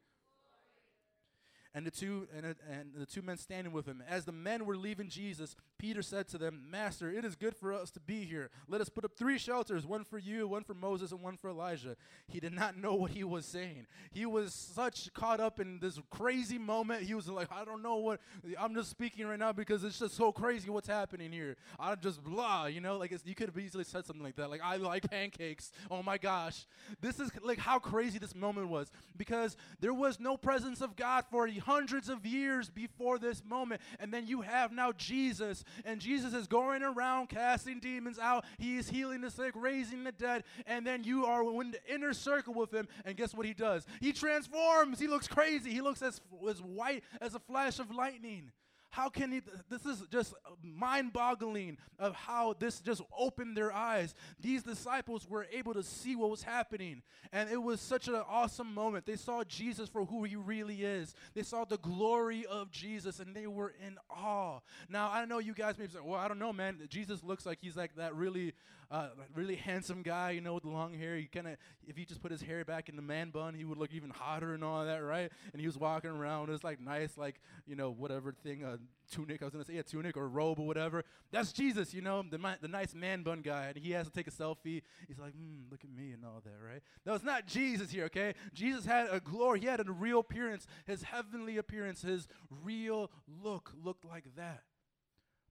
and 1.75 1.87
the 1.87 1.91
two 1.91 2.29
and, 2.37 2.45
and 2.47 2.93
the 2.97 3.07
two 3.07 3.23
men 3.23 3.39
standing 3.39 3.73
with 3.73 3.87
him. 3.87 4.03
As 4.09 4.25
the 4.25 4.33
men 4.33 4.67
were 4.67 4.77
leaving 4.77 5.09
Jesus, 5.09 5.57
Peter 5.79 6.03
said 6.03 6.29
to 6.29 6.39
them, 6.39 6.67
"Master, 6.71 7.11
it 7.11 7.25
is 7.25 7.35
good 7.35 7.57
for 7.57 7.73
us 7.73 7.91
to 7.93 8.01
be 8.01 8.25
here. 8.25 8.51
Let 8.69 8.81
us 8.81 8.89
put 8.89 9.05
up 9.05 9.13
three 9.17 9.39
shelters, 9.39 9.87
one 9.87 10.05
for 10.05 10.19
you, 10.19 10.47
one 10.47 10.65
for 10.65 10.75
Moses, 10.75 11.13
and 11.13 11.23
one 11.23 11.37
for 11.37 11.51
Elijah." 11.51 11.97
He 12.29 12.41
did 12.41 12.53
not 12.53 12.77
know 12.77 12.95
what 12.95 13.13
he 13.13 13.25
was 13.25 13.47
saying. 13.47 13.87
He 14.11 14.27
was 14.27 14.53
such 14.53 15.13
caught 15.15 15.41
up 15.41 15.61
in 15.61 15.79
this 15.81 15.99
crazy 16.11 16.59
moment. 16.59 17.05
He 17.05 17.15
was 17.15 17.29
like, 17.29 17.51
"I 17.51 17.65
don't 17.65 17.83
know 17.83 17.97
what 17.97 18.21
I'm 18.59 18.75
just 18.75 18.91
speaking 18.91 19.27
right 19.27 19.39
now 19.39 19.53
because 19.53 19.85
it's 19.85 19.99
just 19.99 20.17
so 20.17 20.33
crazy 20.33 20.69
what's 20.71 20.89
happening 20.89 21.33
here. 21.33 21.57
I 21.79 21.95
just 21.95 22.23
blah, 22.23 22.67
you 22.67 22.81
know, 22.81 22.99
like 22.99 23.13
you 23.25 23.35
could 23.35 23.49
have 23.49 23.59
easily 23.59 23.85
said 23.85 24.05
something 24.05 24.25
like 24.25 24.37
that, 24.37 24.51
like 24.51 24.63
I 24.63 24.77
like 24.77 25.09
pancakes. 25.11 25.73
Oh 25.91 26.03
my 26.03 26.19
gosh, 26.19 26.67
this 27.01 27.19
is 27.19 27.31
like 27.43 27.59
how 27.59 27.79
crazy 27.79 28.19
this 28.19 28.35
moment 28.35 28.69
was 28.69 28.91
because 29.17 29.57
there 29.81 29.95
was 29.95 30.21
no 30.21 30.37
presence 30.37 30.81
of 30.81 30.97
God 30.97 31.25
for 31.31 31.47
hundreds 31.65 32.09
of 32.09 32.27
years 32.27 32.71
before 32.71 33.19
this 33.19 33.43
moment. 33.45 33.81
And 33.99 34.13
then 34.13 34.27
you 34.27 34.43
have 34.43 34.73
now 34.73 34.93
Jesus, 34.93 35.65
and 35.85 36.01
Jesus 36.01 36.35
is 36.35 36.47
going 36.47 36.83
around 36.83 37.29
casting 37.29 37.81
demons 37.81 38.19
out. 38.19 38.45
He 38.59 38.77
is 38.77 38.89
healing 38.89 39.21
the 39.21 39.31
sick, 39.31 39.53
raising 39.55 40.05
the 40.05 40.13
dead, 40.13 40.45
and 40.67 40.87
then 40.87 41.05
you 41.05 41.27
are 41.27 41.43
in 41.61 41.73
the 41.73 41.81
inner 41.93 42.13
circle 42.13 42.55
with 42.55 42.73
him. 42.73 42.89
And 43.05 43.17
guess 43.17 43.35
what 43.35 43.47
he 43.47 43.55
does? 43.55 43.87
He 44.01 44.13
transforms. 44.13 44.99
He 44.99 45.07
looks 45.07 45.29
crazy. 45.29 45.71
He 45.71 45.81
looks 45.81 46.03
as, 46.03 46.21
as 46.49 46.61
white 46.61 47.05
as 47.21 47.35
a 47.35 47.41
flash 47.41 47.79
of 47.79 47.91
lightning. 47.91 48.51
How 48.93 49.09
can 49.09 49.33
he? 49.33 49.41
This 49.71 49.87
is 49.87 50.05
just 50.11 50.35
mind 50.63 51.15
boggling 51.15 51.79
of 51.99 52.15
how 52.15 52.55
this 52.59 52.79
just 52.81 53.01
opened 53.19 53.57
their 53.57 53.73
eyes. 53.73 54.15
These 54.39 54.65
disciples 54.65 55.27
were 55.27 55.47
able 55.51 55.73
to 55.73 55.83
see 55.83 56.15
what 56.15 56.29
was 56.29 56.43
happening, 56.43 57.01
and 57.33 57.49
it 57.49 57.57
was 57.57 57.81
such 57.81 58.07
an 58.07 58.17
awesome 58.29 58.75
moment. 58.75 59.07
They 59.07 59.17
saw 59.17 59.45
Jesus 59.45 59.89
for 59.89 60.05
who 60.05 60.25
he 60.25 60.37
really 60.37 60.85
is, 60.85 61.15
they 61.33 61.43
saw 61.43 61.65
the 61.65 61.79
glory 61.79 62.45
of 62.45 62.71
Jesus, 62.71 63.19
and 63.19 63.35
they 63.35 63.47
were 63.47 63.73
in 63.87 63.97
awe. 64.11 64.61
Now, 64.91 65.11
I 65.11 65.25
know 65.25 65.39
you 65.39 65.55
guys 65.55 65.79
may 65.79 65.87
say, 65.87 65.99
well, 66.05 66.21
I 66.21 66.29
don't 66.29 66.39
know, 66.39 66.53
man. 66.53 66.77
Jesus 66.91 67.25
looks 67.25 67.47
like 67.47 67.61
he's 67.63 67.79
like 67.79 67.97
that 67.97 68.15
really 68.15 68.53
uh, 68.93 69.09
really 69.35 69.57
handsome 69.57 70.03
guy, 70.03 70.33
you 70.33 70.43
know, 70.43 70.53
with 70.53 70.65
the 70.65 70.69
long 70.69 70.93
hair. 70.93 71.17
He 71.17 71.25
kind 71.25 71.49
of, 71.49 71.57
if 71.87 71.97
he 71.97 72.05
just 72.05 72.21
put 72.21 72.31
his 72.31 72.43
hair 72.43 72.63
back 72.63 72.91
in 72.91 72.97
the 72.97 73.03
man 73.03 73.31
bun, 73.31 73.55
he 73.55 73.65
would 73.65 73.79
look 73.79 73.91
even 73.93 74.11
hotter 74.11 74.53
and 74.53 74.63
all 74.63 74.85
that, 74.85 75.03
right? 75.03 75.33
And 75.53 75.61
he 75.61 75.67
was 75.67 75.79
walking 75.79 76.11
around, 76.11 76.51
it 76.51 76.53
was 76.53 76.63
like 76.63 76.79
nice, 76.79 77.17
like 77.17 77.41
you 77.67 77.75
know, 77.75 77.91
whatever 77.91 78.33
thing, 78.33 78.65
a 78.65 78.79
tunic. 79.11 79.41
I 79.41 79.47
was 79.47 79.53
gonna 79.53 79.65
say 79.65 79.79
a 79.79 79.83
tunic 79.83 80.15
or 80.17 80.25
a 80.25 80.29
robe 80.29 80.59
or 80.59 80.67
whatever. 80.67 81.05
That's 81.31 81.53
Jesus, 81.53 81.95
you 81.95 82.03
know, 82.03 82.23
the 82.23 82.39
the 82.61 82.69
nice 82.69 82.95
man 82.95 83.23
bun 83.23 83.41
guy, 83.41 83.69
and 83.69 83.77
he 83.79 83.93
has 83.93 84.07
to 84.07 84.13
take 84.13 84.27
a 84.27 84.31
selfie. 84.31 84.83
He's 85.09 85.19
like, 85.19 85.33
hmm, 85.33 85.71
look 85.71 85.81
at 85.85 85.91
me 85.91 86.13
and 86.13 86.23
all 86.23 86.43
that, 86.45 86.59
right? 86.63 86.83
No, 87.07 87.15
it's 87.15 87.25
not 87.25 87.47
Jesus 87.47 87.91
here, 87.91 88.05
okay? 88.05 88.35
Jesus 88.53 88.85
had 88.85 89.09
a 89.11 89.21
glory. 89.21 89.61
He 89.61 89.67
had 89.67 89.81
a 89.81 89.91
real 89.91 90.19
appearance. 90.19 90.67
His 90.87 91.03
heavenly 91.03 91.57
appearance, 91.57 92.03
his 92.03 92.29
real 92.63 93.11
look 93.43 93.73
looked 93.83 94.05
like 94.05 94.37
that. 94.37 94.65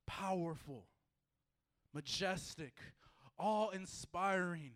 Powerful, 0.05 0.85
majestic, 1.91 2.73
awe 3.41 3.69
inspiring. 3.69 4.71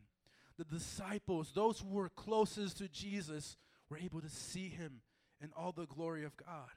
The 0.58 0.66
disciples, 0.66 1.52
those 1.54 1.80
who 1.80 1.90
were 1.90 2.10
closest 2.10 2.78
to 2.78 2.88
Jesus, 2.88 3.58
were 3.90 3.98
able 3.98 4.22
to 4.22 4.30
see 4.30 4.70
him 4.70 5.02
in 5.42 5.52
all 5.56 5.72
the 5.72 5.86
glory 5.86 6.24
of 6.24 6.36
God. 6.38 6.70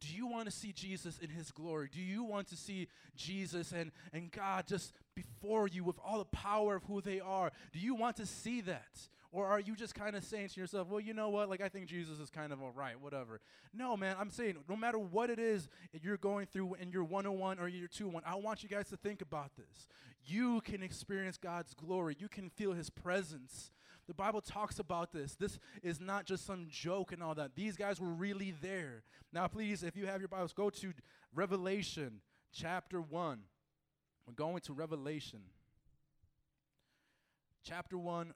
Do 0.00 0.14
you 0.14 0.26
want 0.26 0.46
to 0.46 0.50
see 0.50 0.72
Jesus 0.72 1.18
in 1.18 1.30
his 1.30 1.50
glory? 1.50 1.88
Do 1.90 2.00
you 2.00 2.24
want 2.24 2.48
to 2.48 2.56
see 2.56 2.88
Jesus 3.16 3.72
and, 3.72 3.90
and 4.12 4.30
God 4.30 4.66
just 4.66 4.92
before 5.14 5.66
you 5.66 5.82
with 5.82 5.96
all 6.04 6.18
the 6.18 6.24
power 6.26 6.76
of 6.76 6.84
who 6.84 7.00
they 7.00 7.20
are? 7.20 7.50
Do 7.72 7.78
you 7.78 7.94
want 7.94 8.16
to 8.16 8.26
see 8.26 8.60
that? 8.62 9.08
Or 9.32 9.46
are 9.46 9.58
you 9.58 9.74
just 9.74 9.96
kind 9.96 10.14
of 10.14 10.22
saying 10.22 10.50
to 10.50 10.60
yourself, 10.60 10.88
well, 10.88 11.00
you 11.00 11.12
know 11.12 11.28
what? 11.28 11.48
Like, 11.48 11.60
I 11.60 11.68
think 11.68 11.86
Jesus 11.86 12.20
is 12.20 12.30
kind 12.30 12.52
of 12.52 12.62
all 12.62 12.70
right, 12.70 13.00
whatever. 13.00 13.40
No, 13.72 13.96
man, 13.96 14.14
I'm 14.18 14.30
saying 14.30 14.56
no 14.68 14.76
matter 14.76 14.98
what 14.98 15.28
it 15.28 15.40
is 15.40 15.68
you're 16.02 16.18
going 16.18 16.46
through 16.46 16.74
in 16.74 16.90
your 16.90 17.02
101 17.02 17.58
or 17.58 17.66
your 17.66 17.88
201, 17.88 18.22
I 18.24 18.36
want 18.36 18.62
you 18.62 18.68
guys 18.68 18.88
to 18.90 18.96
think 18.96 19.22
about 19.22 19.50
this. 19.56 19.88
You 20.26 20.60
can 20.62 20.82
experience 20.82 21.36
God's 21.36 21.74
glory, 21.74 22.16
you 22.18 22.28
can 22.28 22.50
feel 22.50 22.72
his 22.72 22.90
presence. 22.90 23.70
The 24.06 24.14
Bible 24.14 24.42
talks 24.42 24.78
about 24.78 25.12
this. 25.12 25.34
This 25.34 25.58
is 25.82 25.98
not 25.98 26.26
just 26.26 26.44
some 26.44 26.66
joke 26.68 27.12
and 27.12 27.22
all 27.22 27.34
that. 27.36 27.54
These 27.54 27.76
guys 27.76 28.00
were 28.00 28.12
really 28.12 28.54
there. 28.60 29.02
Now, 29.32 29.46
please, 29.48 29.82
if 29.82 29.96
you 29.96 30.04
have 30.04 30.20
your 30.20 30.28
Bibles, 30.28 30.52
go 30.52 30.68
to 30.68 30.92
Revelation 31.34 32.20
chapter 32.52 33.00
1. 33.00 33.38
We're 34.26 34.34
going 34.34 34.60
to 34.60 34.74
Revelation 34.74 35.40
chapter 37.62 37.96
1, 37.96 38.34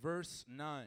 verse 0.00 0.44
9. 0.48 0.84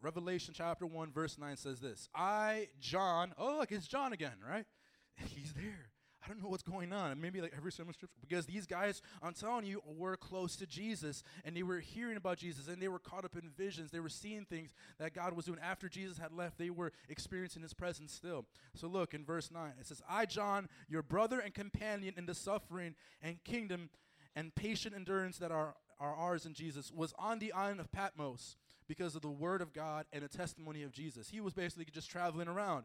Revelation 0.00 0.54
chapter 0.56 0.86
1, 0.86 1.10
verse 1.10 1.36
9 1.38 1.56
says 1.56 1.80
this 1.80 2.08
I, 2.14 2.68
John, 2.80 3.34
oh, 3.36 3.58
look, 3.58 3.72
it's 3.72 3.88
John 3.88 4.12
again, 4.12 4.36
right? 4.48 4.66
He's 5.16 5.52
there. 5.52 5.90
I 6.24 6.28
don't 6.28 6.42
know 6.42 6.48
what's 6.48 6.62
going 6.62 6.92
on. 6.92 7.20
Maybe 7.20 7.40
like 7.40 7.54
every 7.56 7.70
single 7.70 7.92
scripture. 7.92 8.18
Because 8.20 8.46
these 8.46 8.66
guys, 8.66 9.02
I'm 9.22 9.34
telling 9.34 9.64
you, 9.64 9.82
were 9.86 10.16
close 10.16 10.56
to 10.56 10.66
Jesus 10.66 11.22
and 11.44 11.56
they 11.56 11.62
were 11.62 11.78
hearing 11.78 12.16
about 12.16 12.38
Jesus 12.38 12.68
and 12.68 12.82
they 12.82 12.88
were 12.88 12.98
caught 12.98 13.24
up 13.24 13.36
in 13.36 13.50
visions. 13.56 13.90
They 13.90 14.00
were 14.00 14.08
seeing 14.08 14.44
things 14.44 14.72
that 14.98 15.14
God 15.14 15.34
was 15.34 15.46
doing. 15.46 15.58
After 15.62 15.88
Jesus 15.88 16.18
had 16.18 16.32
left, 16.32 16.58
they 16.58 16.70
were 16.70 16.92
experiencing 17.08 17.62
his 17.62 17.74
presence 17.74 18.12
still. 18.12 18.46
So 18.74 18.88
look 18.88 19.14
in 19.14 19.24
verse 19.24 19.50
9. 19.50 19.72
It 19.80 19.86
says, 19.86 20.02
I, 20.08 20.26
John, 20.26 20.68
your 20.88 21.02
brother 21.02 21.38
and 21.38 21.54
companion 21.54 22.14
in 22.16 22.26
the 22.26 22.34
suffering 22.34 22.94
and 23.22 23.42
kingdom 23.44 23.90
and 24.34 24.54
patient 24.54 24.94
endurance 24.94 25.38
that 25.38 25.52
are, 25.52 25.74
are 26.00 26.14
ours 26.14 26.46
in 26.46 26.54
Jesus, 26.54 26.90
was 26.92 27.14
on 27.18 27.38
the 27.38 27.52
island 27.52 27.80
of 27.80 27.92
Patmos 27.92 28.56
because 28.88 29.14
of 29.14 29.22
the 29.22 29.28
word 29.28 29.60
of 29.60 29.72
God 29.72 30.06
and 30.12 30.22
the 30.22 30.28
testimony 30.28 30.82
of 30.82 30.92
Jesus. 30.92 31.28
He 31.28 31.40
was 31.40 31.52
basically 31.52 31.86
just 31.92 32.10
traveling 32.10 32.48
around. 32.48 32.84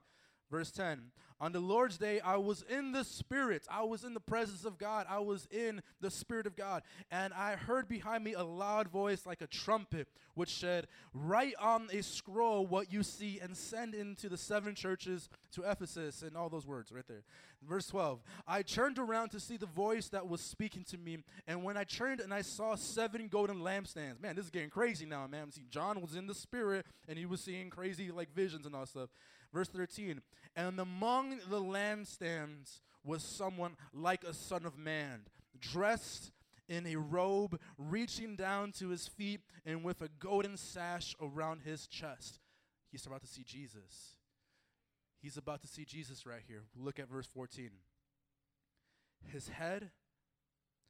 Verse 0.52 0.72
10 0.72 1.12
On 1.42 1.52
the 1.52 1.60
Lord's 1.60 1.98
day, 1.98 2.20
I 2.20 2.38
was 2.38 2.64
in 2.70 2.92
the 2.92 3.04
Spirit. 3.04 3.66
I 3.70 3.84
was 3.84 4.04
in 4.04 4.14
the 4.14 4.20
presence 4.20 4.66
of 4.66 4.78
God. 4.78 5.06
I 5.10 5.20
was 5.20 5.48
in 5.52 5.82
the 6.00 6.12
Spirit 6.12 6.46
of 6.46 6.56
God. 6.56 6.84
And 7.12 7.34
I 7.34 7.56
heard 7.56 7.88
behind 7.88 8.24
me 8.24 8.34
a 8.34 8.44
loud 8.44 8.88
voice 8.88 9.26
like 9.26 9.42
a 9.42 9.48
trumpet, 9.48 10.08
which 10.36 10.56
said, 10.56 10.88
Write 11.14 11.56
on 11.60 11.88
a 11.92 12.04
scroll 12.04 12.66
what 12.66 12.92
you 12.92 13.04
see 13.04 13.40
and 13.42 13.58
send 13.58 13.96
into 13.96 14.30
the 14.30 14.38
seven 14.38 14.76
churches 14.76 15.30
to 15.54 15.64
Ephesus. 15.64 16.22
And 16.22 16.38
all 16.38 16.50
those 16.50 16.68
words 16.68 16.92
right 16.92 17.08
there. 17.08 17.24
Verse 17.68 17.88
12 17.88 18.20
I 18.48 18.62
turned 18.62 19.00
around 19.00 19.30
to 19.30 19.40
see 19.40 19.58
the 19.58 19.66
voice 19.66 20.10
that 20.10 20.28
was 20.28 20.42
speaking 20.42 20.84
to 20.86 20.98
me. 20.98 21.20
And 21.48 21.64
when 21.64 21.78
I 21.78 21.84
turned 21.84 22.20
and 22.20 22.34
I 22.34 22.42
saw 22.42 22.76
seven 22.76 23.28
golden 23.28 23.60
lampstands, 23.60 24.22
man, 24.22 24.36
this 24.36 24.46
is 24.46 24.52
getting 24.52 24.70
crazy 24.70 25.06
now, 25.06 25.28
man. 25.28 25.52
See, 25.52 25.66
John 25.70 26.02
was 26.02 26.16
in 26.16 26.28
the 26.28 26.36
Spirit 26.36 26.86
and 27.08 27.18
he 27.18 27.26
was 27.26 27.42
seeing 27.42 27.70
crazy 27.70 28.12
like 28.12 28.34
visions 28.34 28.66
and 28.66 28.76
all 28.76 28.86
stuff. 28.86 29.10
Verse 29.54 29.68
13, 29.68 30.22
and 30.56 30.80
among 30.80 31.38
the 31.50 31.62
lampstands 31.62 32.82
was 33.04 33.24
someone 33.24 33.76
like 33.94 34.24
a 34.24 34.34
son 34.34 34.66
of 34.66 34.78
man, 34.78 35.22
dressed 35.60 36.32
in 36.68 36.88
a 36.88 36.96
robe, 36.96 37.60
reaching 37.78 38.36
down 38.36 38.72
to 38.72 38.90
his 38.90 39.08
feet, 39.08 39.42
and 39.66 39.84
with 39.84 40.02
a 40.02 40.10
golden 40.20 40.58
sash 40.58 41.16
around 41.22 41.62
his 41.62 41.86
chest. 41.86 42.40
He's 42.92 43.06
about 43.06 43.22
to 43.22 43.28
see 43.28 43.44
Jesus. 43.44 44.18
He's 45.22 45.38
about 45.38 45.62
to 45.62 45.68
see 45.68 45.86
Jesus 45.86 46.26
right 46.26 46.42
here. 46.48 46.64
Look 46.76 47.00
at 47.00 47.10
verse 47.10 47.28
14. 47.28 47.70
His 49.32 49.50
head 49.50 49.92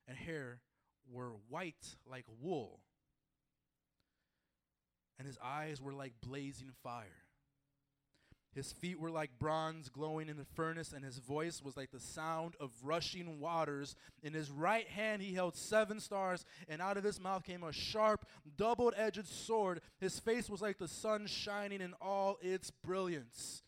and 0.08 0.18
hair 0.18 0.62
were 1.12 1.34
white 1.50 1.96
like 2.10 2.26
wool, 2.42 2.80
and 5.20 5.28
his 5.28 5.38
eyes 5.44 5.82
were 5.82 5.94
like 5.94 6.14
blazing 6.22 6.72
fire. 6.82 7.23
His 8.56 8.72
feet 8.72 9.00
were 9.00 9.10
like 9.10 9.40
bronze 9.40 9.90
glowing 9.90 10.30
in 10.30 10.38
the 10.38 10.46
furnace, 10.46 10.94
and 10.94 11.04
his 11.04 11.18
voice 11.18 11.62
was 11.64 11.76
like 11.76 11.92
the 11.92 12.00
sound 12.00 12.56
of 12.60 12.72
rushing 12.84 13.40
waters. 13.40 13.96
In 14.22 14.34
his 14.34 14.52
right 14.52 14.88
hand 14.88 15.22
he 15.22 15.34
held 15.34 15.56
seven 15.56 16.00
stars, 16.00 16.46
and 16.70 16.82
out 16.82 16.98
of 16.98 17.04
his 17.04 17.20
mouth 17.20 17.44
came 17.44 17.64
a 17.64 17.74
sharp, 17.74 18.26
double 18.58 18.94
edged 18.96 19.28
sword. 19.28 19.82
His 20.00 20.20
face 20.20 20.50
was 20.50 20.62
like 20.62 20.78
the 20.78 20.88
sun 20.88 21.26
shining 21.26 21.82
in 21.82 21.94
all 22.02 22.38
its 22.42 22.70
brilliance. 22.70 23.64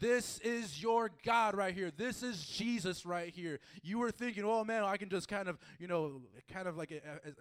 This 0.00 0.38
is 0.40 0.82
your 0.82 1.10
God 1.24 1.54
right 1.54 1.74
here. 1.74 1.92
This 1.94 2.22
is 2.22 2.44
Jesus 2.46 3.04
right 3.04 3.32
here. 3.32 3.60
You 3.82 3.98
were 3.98 4.10
thinking, 4.10 4.44
oh 4.44 4.64
man, 4.64 4.82
I 4.82 4.96
can 4.96 5.10
just 5.10 5.28
kind 5.28 5.46
of, 5.46 5.58
you 5.78 5.86
know, 5.86 6.22
kind 6.50 6.66
of 6.66 6.78
like 6.78 6.90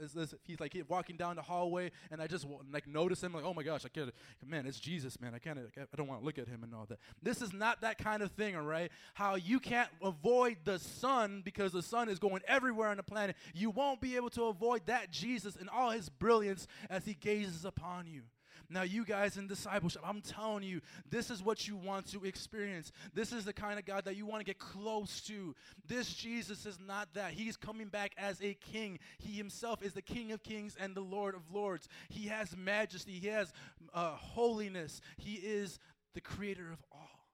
as, 0.02 0.16
as 0.18 0.36
he's 0.44 0.60
like 0.60 0.76
walking 0.90 1.16
down 1.16 1.38
the 1.38 1.42
hallway, 1.42 1.92
and 2.12 2.22
I 2.22 2.28
just 2.28 2.46
like 2.72 2.86
notice 2.86 3.24
him, 3.24 3.34
like, 3.34 3.46
oh 3.46 3.54
my 3.54 3.64
gosh, 3.64 3.86
I 3.86 3.88
can't, 3.88 4.12
man, 4.46 4.66
it's 4.66 4.80
Jesus, 4.80 5.20
man. 5.22 5.34
I 5.34 5.40
can't, 5.40 5.58
I 5.78 5.96
don't 5.96 6.08
want 6.08 6.20
to 6.20 6.26
look 6.26 6.38
at 6.38 6.50
him 6.50 6.64
and 6.64 6.76
all 6.76 6.86
that. 6.90 7.00
This 7.24 7.42
is 7.42 7.54
not 7.54 7.80
that 7.82 7.98
kind 7.98 8.22
of 8.22 8.32
thing, 8.32 8.58
all 8.58 8.64
right? 8.64 8.92
How 9.14 9.36
you 9.36 9.60
can't 9.62 9.90
avoid 10.04 10.58
the 10.66 10.80
sun 10.80 11.42
because 11.46 11.72
the 11.72 11.82
sun 11.82 12.10
is 12.10 12.20
going 12.20 12.42
everywhere 12.46 12.90
on 12.90 12.98
the 12.98 13.04
planet. 13.04 13.38
You 13.54 13.70
won't 13.70 14.02
be 14.02 14.18
able 14.18 14.30
to 14.32 14.44
avoid 14.46 14.86
that 14.88 15.12
Jesus 15.12 15.56
and 15.56 15.70
all 15.70 15.92
his 15.92 16.10
brilliance 16.10 16.68
as 16.90 17.06
he 17.06 17.14
gazes 17.14 17.64
upon 17.64 18.06
you. 18.08 18.24
Now, 18.72 18.84
you 18.84 19.04
guys 19.04 19.38
in 19.38 19.48
discipleship, 19.48 20.04
I'm 20.06 20.22
telling 20.22 20.64
you, 20.64 20.82
this 21.10 21.32
is 21.32 21.42
what 21.42 21.68
you 21.68 21.76
want 21.76 22.12
to 22.12 22.24
experience. 22.24 22.92
This 23.16 23.32
is 23.32 23.44
the 23.44 23.54
kind 23.54 23.80
of 23.80 23.86
God 23.86 24.06
that 24.06 24.16
you 24.16 24.28
want 24.28 24.42
to 24.42 24.46
get 24.46 24.60
close 24.60 25.22
to. 25.22 25.56
This 25.88 26.14
Jesus 26.14 26.68
is 26.68 26.78
not 26.80 27.12
that. 27.16 27.32
He's 27.32 27.58
coming 27.58 27.88
back 27.88 28.12
as 28.16 28.40
a 28.44 28.54
king. 28.54 29.00
He 29.18 29.34
himself 29.34 29.82
is 29.82 29.94
the 29.94 30.04
King 30.04 30.32
of 30.32 30.44
kings 30.44 30.78
and 30.80 30.94
the 30.94 31.02
Lord 31.02 31.34
of 31.34 31.52
lords. 31.52 31.88
He 32.10 32.28
has 32.28 32.56
majesty, 32.56 33.14
he 33.14 33.28
has 33.28 33.52
uh, 33.94 34.12
holiness, 34.12 35.02
he 35.18 35.36
is 35.36 35.80
the 36.14 36.22
creator 36.22 36.72
of 36.72 36.84
all. 36.92 37.26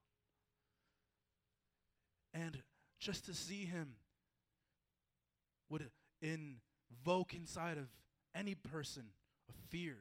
And 2.32 2.62
just 2.98 3.26
to 3.26 3.34
see 3.34 3.64
him 3.64 3.94
would 5.68 5.90
invoke 6.22 7.34
inside 7.34 7.76
of 7.76 7.88
any 8.34 8.54
person 8.54 9.04
a 9.50 9.52
fear 9.70 9.96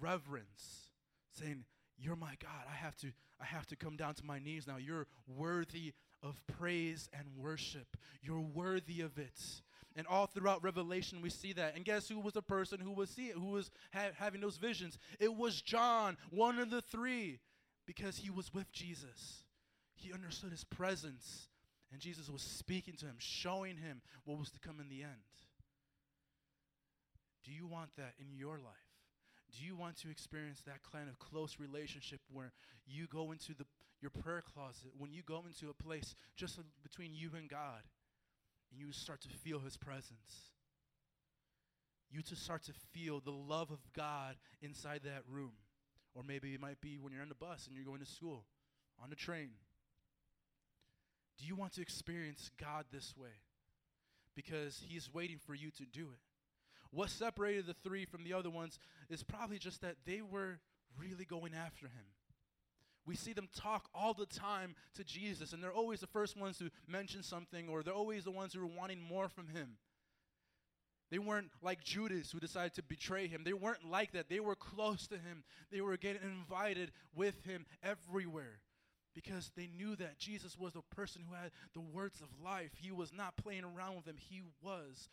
reverence, 0.00 0.90
saying, 1.32 1.64
You're 1.98 2.16
my 2.16 2.34
God. 2.40 2.64
I 2.70 2.74
have 2.74 2.96
to, 2.98 3.08
I 3.40 3.44
have 3.44 3.66
to 3.68 3.76
come 3.76 3.96
down 3.96 4.14
to 4.14 4.24
my 4.24 4.38
knees 4.38 4.66
now. 4.66 4.76
You're 4.76 5.06
worthy 5.26 5.92
of 6.22 6.40
praise 6.58 7.08
and 7.12 7.26
worship. 7.36 7.96
You're 8.22 8.40
worthy 8.40 9.00
of 9.00 9.18
it. 9.18 9.40
And 9.96 10.06
all 10.08 10.26
throughout 10.26 10.64
Revelation, 10.64 11.20
we 11.22 11.30
see 11.30 11.52
that. 11.52 11.76
And 11.76 11.84
guess 11.84 12.08
who 12.08 12.18
was 12.18 12.32
the 12.32 12.42
person 12.42 12.80
who 12.80 12.92
was 12.92 13.10
seeing, 13.10 13.32
who 13.32 13.52
was 13.52 13.70
ha- 13.92 14.10
having 14.18 14.40
those 14.40 14.56
visions? 14.56 14.98
It 15.20 15.34
was 15.34 15.62
John, 15.62 16.16
one 16.30 16.58
of 16.58 16.70
the 16.70 16.82
three, 16.82 17.38
because 17.86 18.16
he 18.16 18.30
was 18.30 18.52
with 18.52 18.72
Jesus. 18.72 19.44
He 19.94 20.12
understood 20.12 20.50
his 20.50 20.64
presence, 20.64 21.48
and 21.92 22.00
Jesus 22.00 22.28
was 22.28 22.42
speaking 22.42 22.94
to 22.96 23.06
him, 23.06 23.16
showing 23.18 23.76
him 23.76 24.02
what 24.24 24.38
was 24.38 24.50
to 24.50 24.58
come 24.58 24.80
in 24.80 24.88
the 24.88 25.02
end. 25.02 25.12
Do 27.44 27.52
you 27.52 27.66
want 27.66 27.90
that 27.96 28.14
in 28.18 28.36
your 28.36 28.58
life? 28.58 28.83
Do 29.56 29.64
you 29.64 29.76
want 29.76 29.96
to 30.00 30.10
experience 30.10 30.62
that 30.66 30.80
kind 30.90 31.08
of 31.08 31.18
close 31.18 31.58
relationship 31.60 32.20
where 32.32 32.52
you 32.86 33.06
go 33.06 33.30
into 33.30 33.54
the, 33.54 33.64
your 34.00 34.10
prayer 34.10 34.42
closet, 34.42 34.90
when 34.98 35.12
you 35.12 35.22
go 35.22 35.44
into 35.46 35.70
a 35.70 35.82
place 35.82 36.14
just 36.36 36.58
between 36.82 37.14
you 37.14 37.30
and 37.36 37.48
God, 37.48 37.82
and 38.70 38.80
you 38.80 38.92
start 38.92 39.20
to 39.22 39.28
feel 39.28 39.60
His 39.60 39.76
presence? 39.76 40.50
You 42.10 42.22
to 42.22 42.36
start 42.36 42.64
to 42.64 42.72
feel 42.92 43.20
the 43.20 43.30
love 43.30 43.70
of 43.70 43.80
God 43.94 44.36
inside 44.60 45.02
that 45.04 45.22
room. 45.30 45.52
Or 46.14 46.22
maybe 46.22 46.54
it 46.54 46.60
might 46.60 46.80
be 46.80 46.96
when 46.98 47.12
you're 47.12 47.22
on 47.22 47.28
the 47.28 47.34
bus 47.34 47.66
and 47.66 47.76
you're 47.76 47.84
going 47.84 48.00
to 48.00 48.06
school, 48.06 48.44
on 49.02 49.10
the 49.10 49.16
train. 49.16 49.50
Do 51.38 51.46
you 51.46 51.56
want 51.56 51.72
to 51.74 51.82
experience 51.82 52.50
God 52.60 52.84
this 52.92 53.14
way? 53.16 53.40
Because 54.34 54.82
He's 54.88 55.12
waiting 55.12 55.38
for 55.44 55.54
you 55.54 55.70
to 55.72 55.84
do 55.84 56.08
it. 56.12 56.20
What 56.94 57.10
separated 57.10 57.66
the 57.66 57.74
three 57.74 58.04
from 58.04 58.22
the 58.22 58.32
other 58.32 58.50
ones 58.50 58.78
is 59.10 59.22
probably 59.22 59.58
just 59.58 59.80
that 59.82 59.96
they 60.06 60.22
were 60.22 60.60
really 60.98 61.24
going 61.24 61.52
after 61.52 61.86
him. 61.86 62.06
We 63.04 63.16
see 63.16 63.32
them 63.32 63.48
talk 63.54 63.88
all 63.94 64.14
the 64.14 64.26
time 64.26 64.76
to 64.94 65.04
Jesus, 65.04 65.52
and 65.52 65.62
they're 65.62 65.72
always 65.72 66.00
the 66.00 66.06
first 66.06 66.36
ones 66.36 66.56
to 66.58 66.70
mention 66.88 67.22
something, 67.22 67.68
or 67.68 67.82
they're 67.82 67.92
always 67.92 68.24
the 68.24 68.30
ones 68.30 68.54
who 68.54 68.62
are 68.62 68.66
wanting 68.66 69.02
more 69.02 69.28
from 69.28 69.48
him. 69.48 69.76
They 71.10 71.18
weren't 71.18 71.50
like 71.62 71.84
Judas 71.84 72.30
who 72.30 72.40
decided 72.40 72.74
to 72.74 72.82
betray 72.82 73.26
him. 73.26 73.42
They 73.44 73.52
weren't 73.52 73.88
like 73.88 74.12
that. 74.12 74.28
They 74.28 74.40
were 74.40 74.56
close 74.56 75.06
to 75.08 75.16
him. 75.16 75.44
They 75.70 75.80
were 75.80 75.96
getting 75.96 76.22
invited 76.22 76.92
with 77.14 77.44
him 77.44 77.66
everywhere 77.82 78.60
because 79.14 79.50
they 79.56 79.68
knew 79.68 79.96
that 79.96 80.18
Jesus 80.18 80.58
was 80.58 80.72
the 80.72 80.82
person 80.94 81.22
who 81.28 81.34
had 81.34 81.50
the 81.74 81.80
words 81.80 82.20
of 82.20 82.28
life. 82.42 82.70
He 82.76 82.90
was 82.90 83.12
not 83.12 83.36
playing 83.36 83.64
around 83.64 83.96
with 83.96 84.06
them, 84.06 84.16
he 84.18 84.42
was 84.62 85.08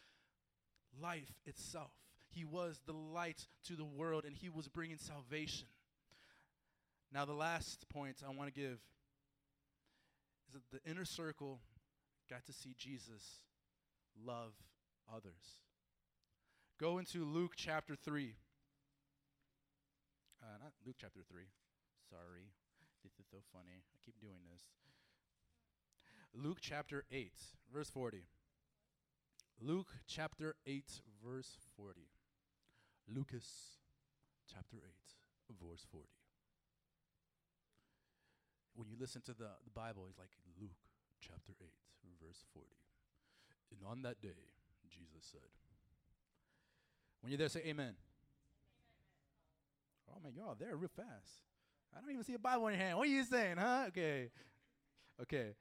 life 1.01 1.31
itself. 1.45 1.91
He 2.29 2.45
was 2.45 2.79
the 2.85 2.93
light 2.93 3.47
to 3.67 3.75
the 3.75 3.85
world 3.85 4.23
and 4.25 4.35
he 4.35 4.49
was 4.49 4.67
bringing 4.67 4.97
salvation. 4.97 5.67
Now, 7.13 7.25
the 7.25 7.33
last 7.33 7.89
point 7.89 8.17
I 8.25 8.29
want 8.29 8.53
to 8.53 8.59
give 8.59 8.79
is 10.47 10.53
that 10.53 10.71
the 10.71 10.89
inner 10.89 11.05
circle 11.05 11.59
got 12.29 12.45
to 12.45 12.53
see 12.53 12.73
Jesus 12.77 13.43
love 14.25 14.53
others. 15.13 15.59
Go 16.79 16.97
into 16.97 17.25
Luke 17.25 17.53
chapter 17.55 17.95
3. 17.95 18.33
Uh, 20.41 20.45
not 20.63 20.71
Luke 20.85 20.95
chapter 20.99 21.19
3. 21.29 21.41
Sorry. 22.09 22.47
This 23.03 23.13
is 23.19 23.25
so 23.29 23.37
funny. 23.51 23.83
I 23.93 23.97
keep 24.05 24.19
doing 24.21 24.39
this. 24.51 24.63
Luke 26.33 26.59
chapter 26.61 27.03
8, 27.11 27.31
verse 27.73 27.89
40. 27.89 28.23
Luke 29.61 29.93
chapter 30.07 30.55
8, 30.65 30.83
verse 31.23 31.57
40. 31.77 32.01
Lucas 33.07 33.77
chapter 34.51 34.77
8, 34.77 34.83
verse 35.61 35.85
40. 35.91 36.07
When 38.73 38.89
you 38.89 38.95
listen 38.99 39.21
to 39.23 39.33
the, 39.33 39.49
the 39.63 39.69
Bible, 39.69 40.05
it's 40.09 40.17
like 40.17 40.31
Luke 40.59 40.81
chapter 41.21 41.53
8, 41.61 41.69
verse 42.25 42.43
40. 42.53 42.67
And 43.71 43.87
on 43.87 44.01
that 44.01 44.19
day, 44.21 44.49
Jesus 44.89 45.29
said, 45.31 45.41
When 47.21 47.31
you're 47.31 47.37
there, 47.37 47.49
say 47.49 47.61
amen. 47.67 47.93
Oh 50.09 50.19
man, 50.23 50.33
y'all 50.35 50.55
there 50.57 50.75
real 50.75 50.89
fast. 50.95 51.45
I 51.95 52.01
don't 52.01 52.11
even 52.11 52.23
see 52.23 52.33
a 52.33 52.39
Bible 52.39 52.67
in 52.67 52.75
your 52.75 52.83
hand. 52.83 52.97
What 52.97 53.07
are 53.07 53.11
you 53.11 53.23
saying, 53.23 53.57
huh? 53.57 53.85
Okay. 53.89 54.31
Okay. 55.21 55.53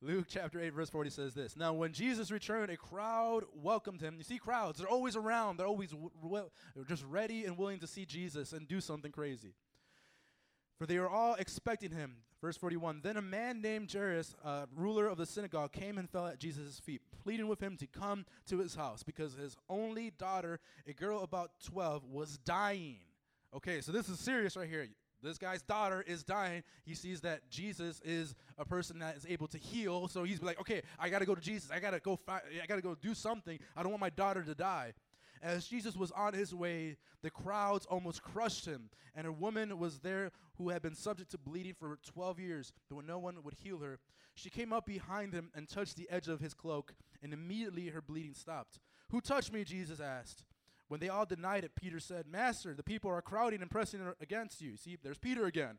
Luke 0.00 0.26
chapter 0.28 0.60
8, 0.60 0.70
verse 0.74 0.90
40 0.90 1.10
says 1.10 1.34
this. 1.34 1.56
Now, 1.56 1.72
when 1.72 1.92
Jesus 1.92 2.30
returned, 2.30 2.70
a 2.70 2.76
crowd 2.76 3.44
welcomed 3.52 4.00
him. 4.00 4.14
You 4.16 4.22
see 4.22 4.38
crowds, 4.38 4.78
they're 4.78 4.88
always 4.88 5.16
around. 5.16 5.56
They're 5.56 5.66
always 5.66 5.90
w- 5.90 6.50
they're 6.76 6.84
just 6.84 7.04
ready 7.04 7.44
and 7.44 7.58
willing 7.58 7.80
to 7.80 7.88
see 7.88 8.04
Jesus 8.04 8.52
and 8.52 8.68
do 8.68 8.80
something 8.80 9.10
crazy. 9.10 9.54
For 10.78 10.86
they 10.86 10.98
were 10.98 11.10
all 11.10 11.34
expecting 11.34 11.90
him. 11.90 12.18
Verse 12.40 12.56
41 12.56 13.00
Then 13.02 13.16
a 13.16 13.22
man 13.22 13.60
named 13.60 13.90
Jairus, 13.92 14.36
uh, 14.44 14.66
ruler 14.76 15.08
of 15.08 15.18
the 15.18 15.26
synagogue, 15.26 15.72
came 15.72 15.98
and 15.98 16.08
fell 16.08 16.28
at 16.28 16.38
Jesus' 16.38 16.78
feet, 16.78 17.02
pleading 17.24 17.48
with 17.48 17.60
him 17.60 17.76
to 17.78 17.86
come 17.88 18.24
to 18.46 18.58
his 18.58 18.76
house 18.76 19.02
because 19.02 19.34
his 19.34 19.56
only 19.68 20.10
daughter, 20.10 20.60
a 20.86 20.92
girl 20.92 21.24
about 21.24 21.50
12, 21.64 22.04
was 22.04 22.38
dying. 22.38 22.98
Okay, 23.52 23.80
so 23.80 23.90
this 23.90 24.08
is 24.08 24.20
serious 24.20 24.56
right 24.56 24.68
here. 24.68 24.86
This 25.22 25.38
guy's 25.38 25.62
daughter 25.62 26.04
is 26.06 26.22
dying. 26.22 26.62
He 26.84 26.94
sees 26.94 27.20
that 27.22 27.48
Jesus 27.50 28.00
is 28.04 28.34
a 28.56 28.64
person 28.64 28.98
that 29.00 29.16
is 29.16 29.26
able 29.28 29.48
to 29.48 29.58
heal, 29.58 30.08
so 30.08 30.22
he's 30.24 30.42
like, 30.42 30.60
"Okay, 30.60 30.82
I 30.98 31.08
got 31.08 31.18
to 31.18 31.26
go 31.26 31.34
to 31.34 31.40
Jesus. 31.40 31.70
I 31.70 31.80
got 31.80 31.90
to 31.90 32.00
go 32.00 32.16
fi- 32.16 32.42
I 32.62 32.66
got 32.66 32.76
to 32.76 32.82
go 32.82 32.94
do 32.94 33.14
something. 33.14 33.58
I 33.76 33.82
don't 33.82 33.90
want 33.90 34.00
my 34.00 34.10
daughter 34.10 34.42
to 34.42 34.54
die." 34.54 34.94
As 35.42 35.68
Jesus 35.68 35.96
was 35.96 36.10
on 36.12 36.34
his 36.34 36.54
way, 36.54 36.96
the 37.22 37.30
crowds 37.30 37.86
almost 37.86 38.22
crushed 38.22 38.66
him, 38.66 38.90
and 39.14 39.26
a 39.26 39.32
woman 39.32 39.78
was 39.78 40.00
there 40.00 40.32
who 40.56 40.70
had 40.70 40.82
been 40.82 40.94
subject 40.94 41.30
to 41.30 41.38
bleeding 41.38 41.74
for 41.74 41.96
12 42.04 42.40
years, 42.40 42.72
though 42.90 43.00
no 43.00 43.18
one 43.18 43.42
would 43.42 43.54
heal 43.54 43.78
her. 43.78 44.00
She 44.34 44.50
came 44.50 44.72
up 44.72 44.86
behind 44.86 45.32
him 45.32 45.50
and 45.54 45.68
touched 45.68 45.96
the 45.96 46.08
edge 46.10 46.28
of 46.28 46.40
his 46.40 46.54
cloak, 46.54 46.94
and 47.22 47.32
immediately 47.32 47.88
her 47.88 48.02
bleeding 48.02 48.34
stopped. 48.34 48.80
Who 49.10 49.20
touched 49.20 49.52
me? 49.52 49.64
Jesus 49.64 50.00
asked. 50.00 50.44
When 50.88 51.00
they 51.00 51.08
all 51.08 51.26
denied 51.26 51.64
it, 51.64 51.72
Peter 51.76 52.00
said, 52.00 52.26
Master, 52.26 52.74
the 52.74 52.82
people 52.82 53.10
are 53.10 53.22
crowding 53.22 53.60
and 53.60 53.70
pressing 53.70 54.00
against 54.20 54.60
you. 54.60 54.76
See, 54.76 54.96
there's 55.02 55.18
Peter 55.18 55.44
again. 55.44 55.78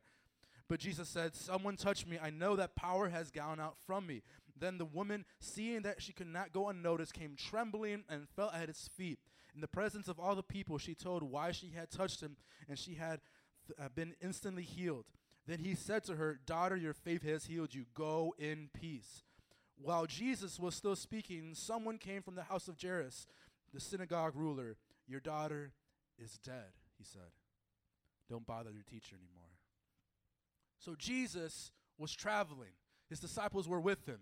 But 0.67 0.79
Jesus 0.79 1.09
said, 1.09 1.35
Someone 1.35 1.75
touched 1.75 2.07
me. 2.07 2.19
I 2.21 2.29
know 2.29 2.55
that 2.55 2.75
power 2.75 3.09
has 3.09 3.31
gone 3.31 3.59
out 3.59 3.75
from 3.85 4.05
me. 4.05 4.21
Then 4.57 4.77
the 4.77 4.85
woman, 4.85 5.25
seeing 5.39 5.81
that 5.81 6.01
she 6.01 6.13
could 6.13 6.27
not 6.27 6.53
go 6.53 6.69
unnoticed, 6.69 7.13
came 7.13 7.35
trembling 7.35 8.03
and 8.07 8.29
fell 8.29 8.51
at 8.53 8.67
his 8.67 8.89
feet. 8.95 9.19
In 9.55 9.61
the 9.61 9.67
presence 9.67 10.07
of 10.07 10.19
all 10.19 10.35
the 10.35 10.43
people, 10.43 10.77
she 10.77 10.93
told 10.93 11.23
why 11.23 11.51
she 11.51 11.71
had 11.75 11.89
touched 11.89 12.21
him, 12.21 12.37
and 12.67 12.77
she 12.77 12.93
had 12.93 13.21
th- 13.67 13.79
uh, 13.79 13.89
been 13.95 14.13
instantly 14.21 14.63
healed. 14.63 15.05
Then 15.47 15.59
he 15.59 15.73
said 15.73 16.03
to 16.03 16.17
her, 16.17 16.39
Daughter, 16.45 16.75
your 16.75 16.93
faith 16.93 17.23
has 17.23 17.45
healed 17.45 17.73
you. 17.73 17.85
Go 17.95 18.35
in 18.37 18.69
peace. 18.79 19.23
While 19.81 20.05
Jesus 20.05 20.59
was 20.59 20.75
still 20.75 20.95
speaking, 20.95 21.55
someone 21.55 21.97
came 21.97 22.21
from 22.21 22.35
the 22.35 22.43
house 22.43 22.67
of 22.67 22.79
Jairus, 22.79 23.25
the 23.73 23.79
synagogue 23.79 24.33
ruler. 24.35 24.75
Your 25.09 25.19
daughter 25.19 25.73
is 26.17 26.37
dead, 26.43 26.71
he 26.97 27.03
said. 27.03 27.31
Don't 28.29 28.45
bother 28.45 28.71
your 28.71 28.83
teacher 28.83 29.15
anymore. 29.15 29.49
So 30.77 30.95
Jesus 30.95 31.71
was 31.97 32.13
traveling. 32.15 32.69
His 33.09 33.19
disciples 33.19 33.67
were 33.67 33.81
with 33.81 34.05
him. 34.05 34.19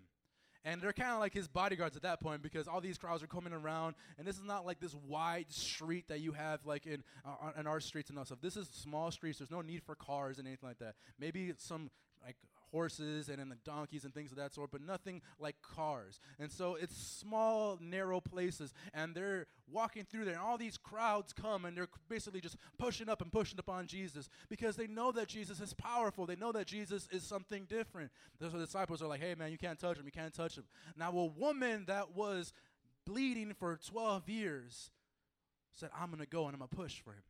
And 0.64 0.82
they're 0.82 0.92
kind 0.92 1.12
of 1.12 1.20
like 1.20 1.32
his 1.32 1.46
bodyguards 1.46 1.96
at 1.96 2.02
that 2.02 2.20
point 2.20 2.42
because 2.42 2.66
all 2.66 2.80
these 2.80 2.98
crowds 2.98 3.22
are 3.22 3.28
coming 3.28 3.52
around, 3.52 3.94
and 4.18 4.26
this 4.26 4.36
is 4.36 4.44
not 4.44 4.66
like 4.66 4.80
this 4.80 4.94
wide 5.06 5.46
street 5.50 6.08
that 6.08 6.20
you 6.20 6.32
have 6.32 6.66
like 6.66 6.84
in 6.84 7.04
uh, 7.24 7.52
in 7.58 7.66
our 7.66 7.78
streets 7.80 8.10
and 8.10 8.18
all 8.18 8.24
stuff. 8.24 8.40
This 8.42 8.56
is 8.56 8.68
small 8.68 9.10
streets. 9.12 9.38
There's 9.38 9.52
no 9.52 9.60
need 9.60 9.82
for 9.84 9.94
cars 9.94 10.38
and 10.38 10.48
anything 10.48 10.68
like 10.68 10.80
that. 10.80 10.96
Maybe 11.18 11.52
some 11.58 11.90
like 12.24 12.36
horses 12.70 13.28
and 13.28 13.38
then 13.38 13.48
the 13.48 13.56
donkeys 13.64 14.04
and 14.04 14.14
things 14.14 14.30
of 14.30 14.36
that 14.36 14.52
sort, 14.52 14.70
but 14.70 14.80
nothing 14.80 15.22
like 15.38 15.56
cars. 15.62 16.20
And 16.38 16.50
so 16.50 16.74
it's 16.74 16.96
small, 16.96 17.78
narrow 17.80 18.20
places, 18.20 18.72
and 18.94 19.14
they're 19.14 19.46
walking 19.70 20.04
through 20.04 20.24
there, 20.24 20.34
and 20.34 20.42
all 20.42 20.58
these 20.58 20.76
crowds 20.76 21.32
come, 21.32 21.64
and 21.64 21.76
they're 21.76 21.88
basically 22.08 22.40
just 22.40 22.56
pushing 22.78 23.08
up 23.08 23.20
and 23.20 23.32
pushing 23.32 23.58
upon 23.58 23.86
Jesus 23.86 24.28
because 24.48 24.76
they 24.76 24.86
know 24.86 25.12
that 25.12 25.28
Jesus 25.28 25.60
is 25.60 25.74
powerful. 25.74 26.26
They 26.26 26.36
know 26.36 26.52
that 26.52 26.66
Jesus 26.66 27.08
is 27.10 27.22
something 27.22 27.64
different. 27.64 28.10
So 28.40 28.48
the 28.48 28.58
disciples 28.58 29.02
are 29.02 29.08
like, 29.08 29.20
"Hey, 29.20 29.34
man, 29.34 29.50
you 29.50 29.58
can't 29.58 29.78
touch 29.78 29.98
him. 29.98 30.06
You 30.06 30.12
can't 30.12 30.34
touch 30.34 30.56
him." 30.56 30.64
Now, 30.96 31.10
a 31.10 31.26
woman 31.26 31.84
that 31.86 32.14
was 32.14 32.52
bleeding 33.04 33.54
for 33.54 33.76
12 33.76 34.28
years 34.28 34.90
said, 35.72 35.90
"I'm 35.94 36.10
gonna 36.10 36.26
go 36.26 36.46
and 36.46 36.54
I'm 36.54 36.60
gonna 36.60 36.68
push 36.68 37.00
for 37.00 37.12
him." 37.12 37.22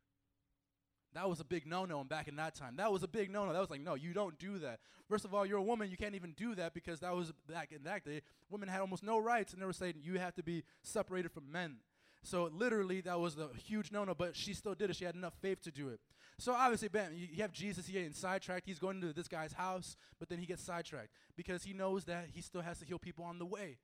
That 1.13 1.27
was 1.27 1.39
a 1.39 1.43
big 1.43 1.65
no-no 1.65 2.03
back 2.03 2.27
in 2.27 2.35
that 2.35 2.53
time. 2.53 2.75
That 2.75 2.91
was 2.91 3.01
a 3.01 3.07
big 3.07 3.31
no-no. 3.31 3.51
That 3.51 3.59
was 3.59 3.71
like, 3.71 3.81
no, 3.81 3.95
you 3.95 4.13
don't 4.13 4.37
do 4.37 4.59
that. 4.59 4.79
First 5.07 5.25
of 5.25 5.33
all, 5.33 5.45
you're 5.45 5.57
a 5.57 5.63
woman. 5.63 5.89
You 5.89 5.97
can't 5.97 6.13
even 6.13 6.33
do 6.33 6.53
that 6.55 6.73
because 6.73 6.99
that 6.99 7.15
was 7.15 7.33
back 7.47 7.71
in 7.71 7.83
that 7.83 8.05
day. 8.05 8.21
Women 8.49 8.69
had 8.69 8.79
almost 8.81 9.03
no 9.03 9.17
rights, 9.17 9.53
and 9.53 9.61
they 9.61 9.65
were 9.65 9.73
saying 9.73 9.95
you 10.03 10.19
have 10.19 10.35
to 10.35 10.43
be 10.43 10.63
separated 10.83 11.31
from 11.31 11.51
men. 11.51 11.77
So 12.21 12.49
literally, 12.53 13.01
that 13.01 13.19
was 13.19 13.37
a 13.37 13.49
huge 13.57 13.91
no-no. 13.91 14.13
But 14.13 14.35
she 14.35 14.53
still 14.53 14.75
did 14.75 14.91
it. 14.91 14.97
She 14.97 15.05
had 15.05 15.15
enough 15.15 15.33
faith 15.41 15.63
to 15.63 15.71
do 15.71 15.89
it. 15.89 15.99
So 16.37 16.53
obviously, 16.53 16.89
bam, 16.89 17.11
you, 17.13 17.41
have 17.41 17.51
Jesus. 17.51 17.87
Getting 17.87 18.13
sidetracked. 18.13 18.67
He's 18.67 18.79
going 18.79 19.01
to 19.01 19.11
this 19.11 19.27
guy's 19.27 19.53
house, 19.53 19.97
but 20.19 20.29
then 20.29 20.37
he 20.37 20.45
gets 20.45 20.63
sidetracked 20.63 21.09
because 21.35 21.63
he 21.63 21.73
knows 21.73 22.05
that 22.05 22.27
he 22.31 22.41
still 22.41 22.61
has 22.61 22.77
to 22.79 22.85
heal 22.85 22.99
people 22.99 23.25
on 23.25 23.39
the 23.39 23.45
way. 23.45 23.77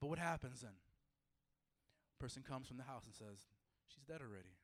But 0.00 0.08
what 0.08 0.18
happens 0.18 0.60
then? 0.60 0.72
Person 2.18 2.42
comes 2.46 2.68
from 2.68 2.76
the 2.76 2.84
house 2.84 3.06
and 3.06 3.14
says, 3.14 3.46
"She's 3.88 4.04
dead 4.04 4.20
already." 4.20 4.59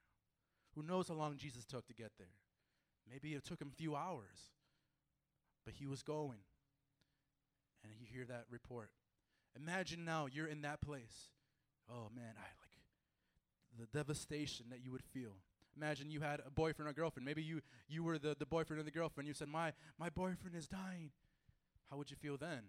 Who 0.77 0.83
knows 0.83 1.09
how 1.09 1.14
long 1.14 1.37
Jesus 1.37 1.64
took 1.64 1.87
to 1.89 1.95
get 1.95 2.12
there? 2.18 2.37
Maybe 3.11 3.35
it 3.35 3.45
took 3.45 3.61
him 3.61 3.70
a 3.72 3.77
few 3.77 3.97
hours. 3.97 4.53
But 5.64 5.74
he 5.74 5.87
was 5.87 6.03
going. 6.03 6.39
And 7.83 7.93
you 7.99 8.07
hear 8.07 8.27
that 8.27 8.45
report. 8.51 8.91
Imagine 9.57 10.05
now 10.05 10.27
you're 10.31 10.47
in 10.47 10.62
that 10.62 10.83
place. 10.83 11.31
Oh 11.91 12.11
man, 12.14 12.35
I 12.37 12.49
like 12.61 12.66
the 13.79 13.87
devastation 13.99 14.66
that 14.70 14.81
you 14.85 14.91
would 14.93 15.03
feel. 15.03 15.37
Imagine 15.77 16.11
you 16.11 16.20
had 16.20 16.41
a 16.47 16.51
boyfriend 16.51 16.89
or 16.89 16.93
girlfriend. 16.93 17.27
Maybe 17.27 17.43
you 17.43 17.61
you 17.89 18.03
were 18.03 18.18
the, 18.18 18.37
the 18.39 18.47
boyfriend 18.47 18.81
or 18.81 18.83
the 18.83 18.91
girlfriend. 18.91 19.29
You 19.29 19.35
said, 19.35 19.49
My 19.49 19.72
my 19.99 20.11
boyfriend 20.11 20.57
is 20.57 20.68
dying. 20.68 21.11
How 21.91 21.97
would 21.97 22.11
you 22.11 22.16
feel 22.16 22.37
then? 22.37 22.62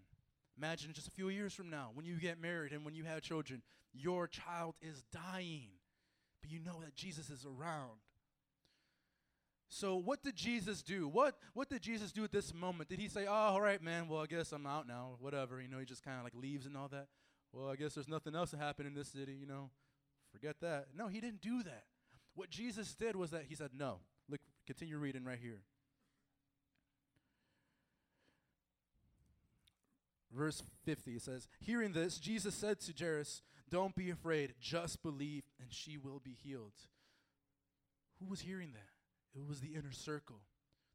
Imagine 0.57 0.93
just 0.93 1.07
a 1.07 1.11
few 1.11 1.29
years 1.29 1.53
from 1.53 1.69
now, 1.69 1.91
when 1.93 2.05
you 2.05 2.15
get 2.15 2.41
married 2.41 2.71
and 2.73 2.83
when 2.83 2.95
you 2.95 3.03
have 3.03 3.21
children, 3.21 3.61
your 3.93 4.27
child 4.27 4.75
is 4.81 5.03
dying 5.11 5.69
but 6.41 6.51
you 6.51 6.59
know 6.59 6.79
that 6.83 6.95
Jesus 6.95 7.29
is 7.29 7.45
around. 7.45 7.99
So 9.69 9.95
what 9.97 10.23
did 10.23 10.35
Jesus 10.35 10.81
do? 10.81 11.07
What 11.07 11.35
what 11.53 11.69
did 11.69 11.81
Jesus 11.81 12.11
do 12.11 12.23
at 12.23 12.31
this 12.31 12.53
moment? 12.53 12.89
Did 12.89 12.99
he 12.99 13.09
say, 13.09 13.25
"Oh, 13.27 13.31
all 13.31 13.61
right, 13.61 13.81
man. 13.81 14.07
Well, 14.07 14.21
I 14.21 14.25
guess 14.25 14.51
I'm 14.51 14.65
out 14.65 14.87
now. 14.87 15.17
Whatever." 15.19 15.61
You 15.61 15.67
know, 15.67 15.79
he 15.79 15.85
just 15.85 16.03
kind 16.03 16.17
of 16.17 16.23
like 16.23 16.33
leaves 16.35 16.65
and 16.65 16.77
all 16.77 16.87
that. 16.89 17.07
Well, 17.51 17.69
I 17.69 17.75
guess 17.75 17.93
there's 17.93 18.07
nothing 18.07 18.35
else 18.35 18.51
to 18.51 18.57
happen 18.57 18.85
in 18.85 18.93
this 18.93 19.09
city. 19.09 19.35
You 19.39 19.45
know, 19.45 19.69
forget 20.31 20.55
that. 20.61 20.87
No, 20.95 21.07
he 21.07 21.19
didn't 21.19 21.41
do 21.41 21.63
that. 21.63 21.83
What 22.33 22.49
Jesus 22.49 22.93
did 22.93 23.15
was 23.15 23.31
that 23.31 23.43
he 23.49 23.55
said, 23.55 23.71
"No." 23.77 23.99
Look, 24.29 24.41
continue 24.65 24.97
reading 24.97 25.23
right 25.23 25.39
here. 25.39 25.61
Verse 30.37 30.61
50 30.85 31.15
it 31.15 31.21
says, 31.21 31.47
Hearing 31.59 31.93
this, 31.93 32.19
Jesus 32.19 32.53
said 32.53 32.79
to 32.81 32.93
Jairus, 32.97 33.41
Don't 33.69 33.95
be 33.95 34.09
afraid, 34.09 34.53
just 34.59 35.03
believe, 35.03 35.43
and 35.61 35.71
she 35.71 35.97
will 35.97 36.21
be 36.23 36.37
healed. 36.43 36.73
Who 38.19 38.27
was 38.27 38.41
hearing 38.41 38.71
that? 38.73 39.39
It 39.39 39.47
was 39.47 39.59
the 39.59 39.75
inner 39.75 39.91
circle, 39.91 40.41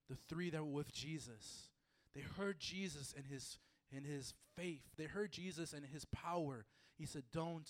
the 0.08 0.16
three 0.28 0.50
that 0.50 0.64
were 0.64 0.70
with 0.70 0.92
Jesus. 0.92 1.68
They 2.14 2.22
heard 2.36 2.58
Jesus 2.58 3.14
and 3.16 3.26
his 3.26 3.58
in 3.90 4.04
his 4.04 4.34
faith. 4.56 4.82
They 4.96 5.04
heard 5.04 5.32
Jesus 5.32 5.72
and 5.72 5.84
his 5.84 6.04
power. 6.06 6.64
He 6.98 7.06
said, 7.06 7.24
Don't 7.32 7.68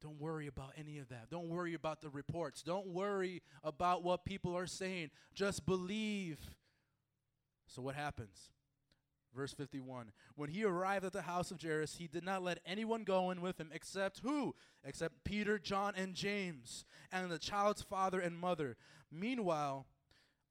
don't 0.00 0.18
worry 0.18 0.46
about 0.46 0.72
any 0.78 0.98
of 0.98 1.08
that. 1.10 1.28
Don't 1.30 1.48
worry 1.48 1.74
about 1.74 2.00
the 2.00 2.08
reports. 2.08 2.62
Don't 2.62 2.86
worry 2.86 3.42
about 3.62 4.02
what 4.02 4.24
people 4.24 4.56
are 4.56 4.66
saying. 4.66 5.10
Just 5.34 5.66
believe. 5.66 6.38
So 7.66 7.82
what 7.82 7.94
happens? 7.94 8.50
Verse 9.34 9.52
51. 9.52 10.10
When 10.34 10.50
he 10.50 10.64
arrived 10.64 11.04
at 11.04 11.12
the 11.12 11.22
house 11.22 11.50
of 11.50 11.62
Jairus, 11.62 11.96
he 11.96 12.08
did 12.08 12.24
not 12.24 12.42
let 12.42 12.58
anyone 12.66 13.04
go 13.04 13.30
in 13.30 13.40
with 13.40 13.58
him 13.58 13.70
except 13.72 14.20
who? 14.20 14.54
Except 14.84 15.24
Peter, 15.24 15.58
John, 15.58 15.94
and 15.96 16.14
James, 16.14 16.84
and 17.12 17.30
the 17.30 17.38
child's 17.38 17.82
father 17.82 18.20
and 18.20 18.38
mother. 18.38 18.76
Meanwhile, 19.12 19.86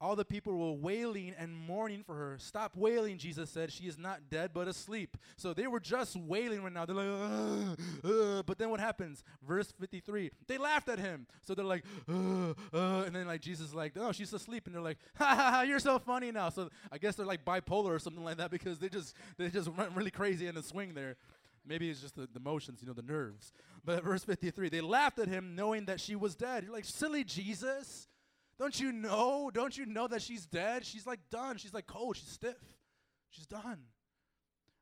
all 0.00 0.16
the 0.16 0.24
people 0.24 0.56
were 0.56 0.72
wailing 0.72 1.34
and 1.38 1.54
mourning 1.54 2.02
for 2.02 2.14
her. 2.14 2.36
Stop 2.38 2.76
wailing, 2.76 3.18
Jesus 3.18 3.50
said. 3.50 3.70
She 3.72 3.84
is 3.84 3.98
not 3.98 4.30
dead, 4.30 4.50
but 4.54 4.68
asleep. 4.68 5.16
So 5.36 5.52
they 5.52 5.66
were 5.66 5.80
just 5.80 6.16
wailing 6.16 6.62
right 6.62 6.72
now. 6.72 6.86
They're 6.86 6.96
like, 6.96 7.06
"Ugh, 7.06 7.80
ugh." 8.04 8.44
but 8.46 8.58
then 8.58 8.70
what 8.70 8.80
happens? 8.80 9.22
Verse 9.46 9.72
53. 9.78 10.30
They 10.46 10.58
laughed 10.58 10.88
at 10.88 10.98
him. 10.98 11.26
So 11.42 11.54
they're 11.54 11.64
like, 11.64 11.84
"Ugh, 12.08 12.56
ugh." 12.72 13.06
and 13.06 13.14
then 13.14 13.26
like 13.26 13.40
Jesus 13.40 13.68
is 13.68 13.74
like, 13.74 13.92
oh, 13.96 14.12
she's 14.12 14.32
asleep. 14.32 14.66
And 14.66 14.74
they're 14.74 14.82
like, 14.82 14.98
ha 15.16 15.34
ha 15.34 15.50
ha, 15.50 15.62
you're 15.62 15.78
so 15.78 15.98
funny 15.98 16.30
now. 16.30 16.48
So 16.48 16.70
I 16.92 16.98
guess 16.98 17.16
they're 17.16 17.26
like 17.26 17.44
bipolar 17.44 17.90
or 17.90 17.98
something 17.98 18.24
like 18.24 18.36
that 18.38 18.50
because 18.50 18.78
they 18.78 18.88
just 18.88 19.16
they 19.36 19.48
just 19.48 19.68
went 19.68 19.92
really 19.92 20.10
crazy 20.10 20.46
in 20.46 20.54
the 20.54 20.62
swing 20.62 20.94
there. 20.94 21.16
Maybe 21.66 21.90
it's 21.90 22.00
just 22.00 22.16
the, 22.16 22.28
the 22.32 22.40
motions, 22.40 22.80
you 22.80 22.88
know, 22.88 22.94
the 22.94 23.02
nerves. 23.02 23.52
But 23.84 24.02
verse 24.02 24.24
53, 24.24 24.68
they 24.68 24.80
laughed 24.80 25.18
at 25.18 25.28
him 25.28 25.54
knowing 25.54 25.86
that 25.86 26.00
she 26.00 26.16
was 26.16 26.34
dead. 26.34 26.64
You're 26.64 26.72
like, 26.72 26.84
silly 26.84 27.22
Jesus. 27.22 28.08
Don't 28.60 28.78
you 28.78 28.92
know? 28.92 29.50
Don't 29.52 29.74
you 29.74 29.86
know 29.86 30.06
that 30.06 30.20
she's 30.20 30.44
dead? 30.44 30.84
She's 30.84 31.06
like 31.06 31.20
done. 31.30 31.56
She's 31.56 31.72
like 31.72 31.86
cold. 31.86 32.18
She's 32.18 32.28
stiff. 32.28 32.62
She's 33.30 33.46
done. 33.46 33.78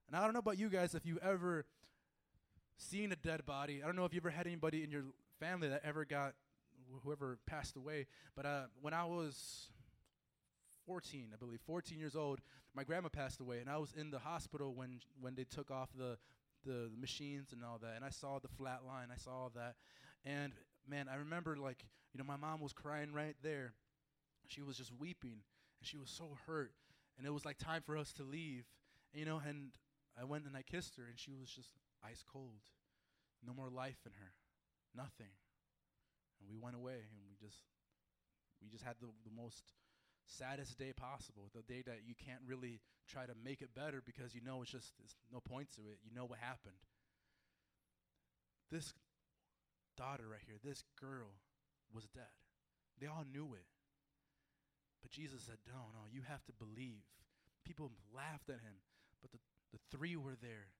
And 0.08 0.16
I 0.16 0.24
don't 0.24 0.32
know 0.32 0.40
about 0.40 0.58
you 0.58 0.68
guys 0.68 0.96
if 0.96 1.06
you've 1.06 1.22
ever 1.22 1.64
seen 2.76 3.12
a 3.12 3.16
dead 3.16 3.46
body. 3.46 3.80
I 3.80 3.86
don't 3.86 3.94
know 3.94 4.04
if 4.04 4.12
you 4.12 4.20
ever 4.20 4.30
had 4.30 4.48
anybody 4.48 4.82
in 4.82 4.90
your 4.90 5.04
family 5.38 5.68
that 5.68 5.82
ever 5.84 6.04
got 6.04 6.34
wh- 6.90 7.04
whoever 7.04 7.38
passed 7.46 7.76
away. 7.76 8.08
But 8.34 8.46
uh, 8.46 8.62
when 8.80 8.94
I 8.94 9.04
was 9.04 9.68
14, 10.84 11.28
I 11.32 11.36
believe, 11.36 11.60
14 11.64 12.00
years 12.00 12.16
old, 12.16 12.40
my 12.74 12.82
grandma 12.82 13.10
passed 13.10 13.40
away, 13.40 13.60
and 13.60 13.70
I 13.70 13.78
was 13.78 13.92
in 13.96 14.10
the 14.10 14.18
hospital 14.18 14.74
when 14.74 14.98
when 15.20 15.36
they 15.36 15.44
took 15.44 15.70
off 15.70 15.90
the 15.96 16.18
the 16.66 16.90
machines 16.98 17.52
and 17.52 17.64
all 17.64 17.78
that, 17.78 17.94
and 17.94 18.04
I 18.04 18.10
saw 18.10 18.40
the 18.40 18.48
flat 18.48 18.80
line, 18.84 19.08
I 19.14 19.18
saw 19.18 19.30
all 19.30 19.52
that, 19.54 19.76
and 20.24 20.52
man, 20.88 21.06
I 21.12 21.16
remember 21.16 21.56
like 21.56 21.84
you 22.12 22.18
know 22.18 22.24
my 22.24 22.36
mom 22.36 22.60
was 22.60 22.72
crying 22.72 23.12
right 23.12 23.36
there, 23.42 23.74
she 24.46 24.62
was 24.62 24.76
just 24.76 24.92
weeping, 24.98 25.42
and 25.80 25.86
she 25.86 25.96
was 25.96 26.10
so 26.10 26.36
hurt, 26.46 26.72
and 27.16 27.26
it 27.26 27.32
was 27.32 27.44
like 27.44 27.58
time 27.58 27.82
for 27.82 27.96
us 27.96 28.12
to 28.14 28.22
leave, 28.22 28.64
you 29.12 29.24
know, 29.24 29.40
and 29.46 29.72
I 30.18 30.24
went 30.24 30.46
and 30.46 30.56
I 30.56 30.62
kissed 30.62 30.96
her, 30.96 31.04
and 31.08 31.18
she 31.18 31.32
was 31.34 31.50
just 31.50 31.70
ice 32.04 32.24
cold, 32.30 32.62
no 33.46 33.52
more 33.52 33.70
life 33.70 33.98
in 34.06 34.12
her, 34.12 34.32
nothing, 34.94 35.34
and 36.40 36.48
we 36.50 36.56
went 36.56 36.76
away, 36.76 37.06
and 37.12 37.20
we 37.28 37.36
just 37.38 37.62
we 38.62 38.68
just 38.68 38.84
had 38.84 38.96
the 39.00 39.08
the 39.24 39.34
most 39.34 39.72
saddest 40.26 40.78
day 40.78 40.92
possible, 40.92 41.50
the 41.54 41.62
day 41.62 41.82
that 41.86 42.00
you 42.06 42.14
can't 42.14 42.40
really 42.46 42.80
try 43.08 43.24
to 43.24 43.32
make 43.42 43.62
it 43.62 43.74
better 43.74 44.02
because 44.04 44.34
you 44.34 44.42
know 44.42 44.60
it's 44.62 44.70
just 44.70 44.92
there's 44.98 45.16
no 45.32 45.40
point 45.40 45.68
to 45.76 45.82
it. 45.90 45.98
You 46.04 46.14
know 46.14 46.26
what 46.26 46.38
happened. 46.38 46.84
This 48.70 48.92
daughter 49.98 50.30
right 50.30 50.46
here, 50.46 50.62
this 50.62 50.84
girl 51.00 51.34
was 51.92 52.06
dead. 52.14 52.30
They 53.00 53.06
all 53.06 53.26
knew 53.26 53.54
it. 53.54 53.66
But 55.02 55.10
Jesus 55.10 55.42
said, 55.42 55.58
No, 55.66 55.90
no, 55.92 56.06
you 56.10 56.22
have 56.22 56.44
to 56.46 56.52
believe. 56.52 57.02
People 57.64 57.90
laughed 58.14 58.48
at 58.48 58.62
him, 58.62 58.78
but 59.20 59.30
the, 59.32 59.38
the 59.72 59.78
three 59.90 60.16
were 60.16 60.36
there, 60.40 60.70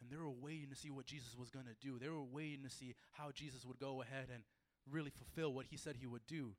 and 0.00 0.10
they 0.10 0.16
were 0.16 0.30
waiting 0.30 0.70
to 0.70 0.76
see 0.76 0.90
what 0.90 1.06
Jesus 1.06 1.36
was 1.36 1.50
going 1.50 1.66
to 1.66 1.76
do. 1.86 1.98
They 1.98 2.08
were 2.08 2.22
waiting 2.22 2.64
to 2.64 2.70
see 2.70 2.94
how 3.12 3.30
Jesus 3.34 3.66
would 3.66 3.78
go 3.78 4.00
ahead 4.00 4.28
and 4.32 4.42
really 4.90 5.10
fulfill 5.10 5.52
what 5.52 5.66
he 5.66 5.76
said 5.76 5.96
he 5.98 6.06
would 6.06 6.26
do. 6.26 6.52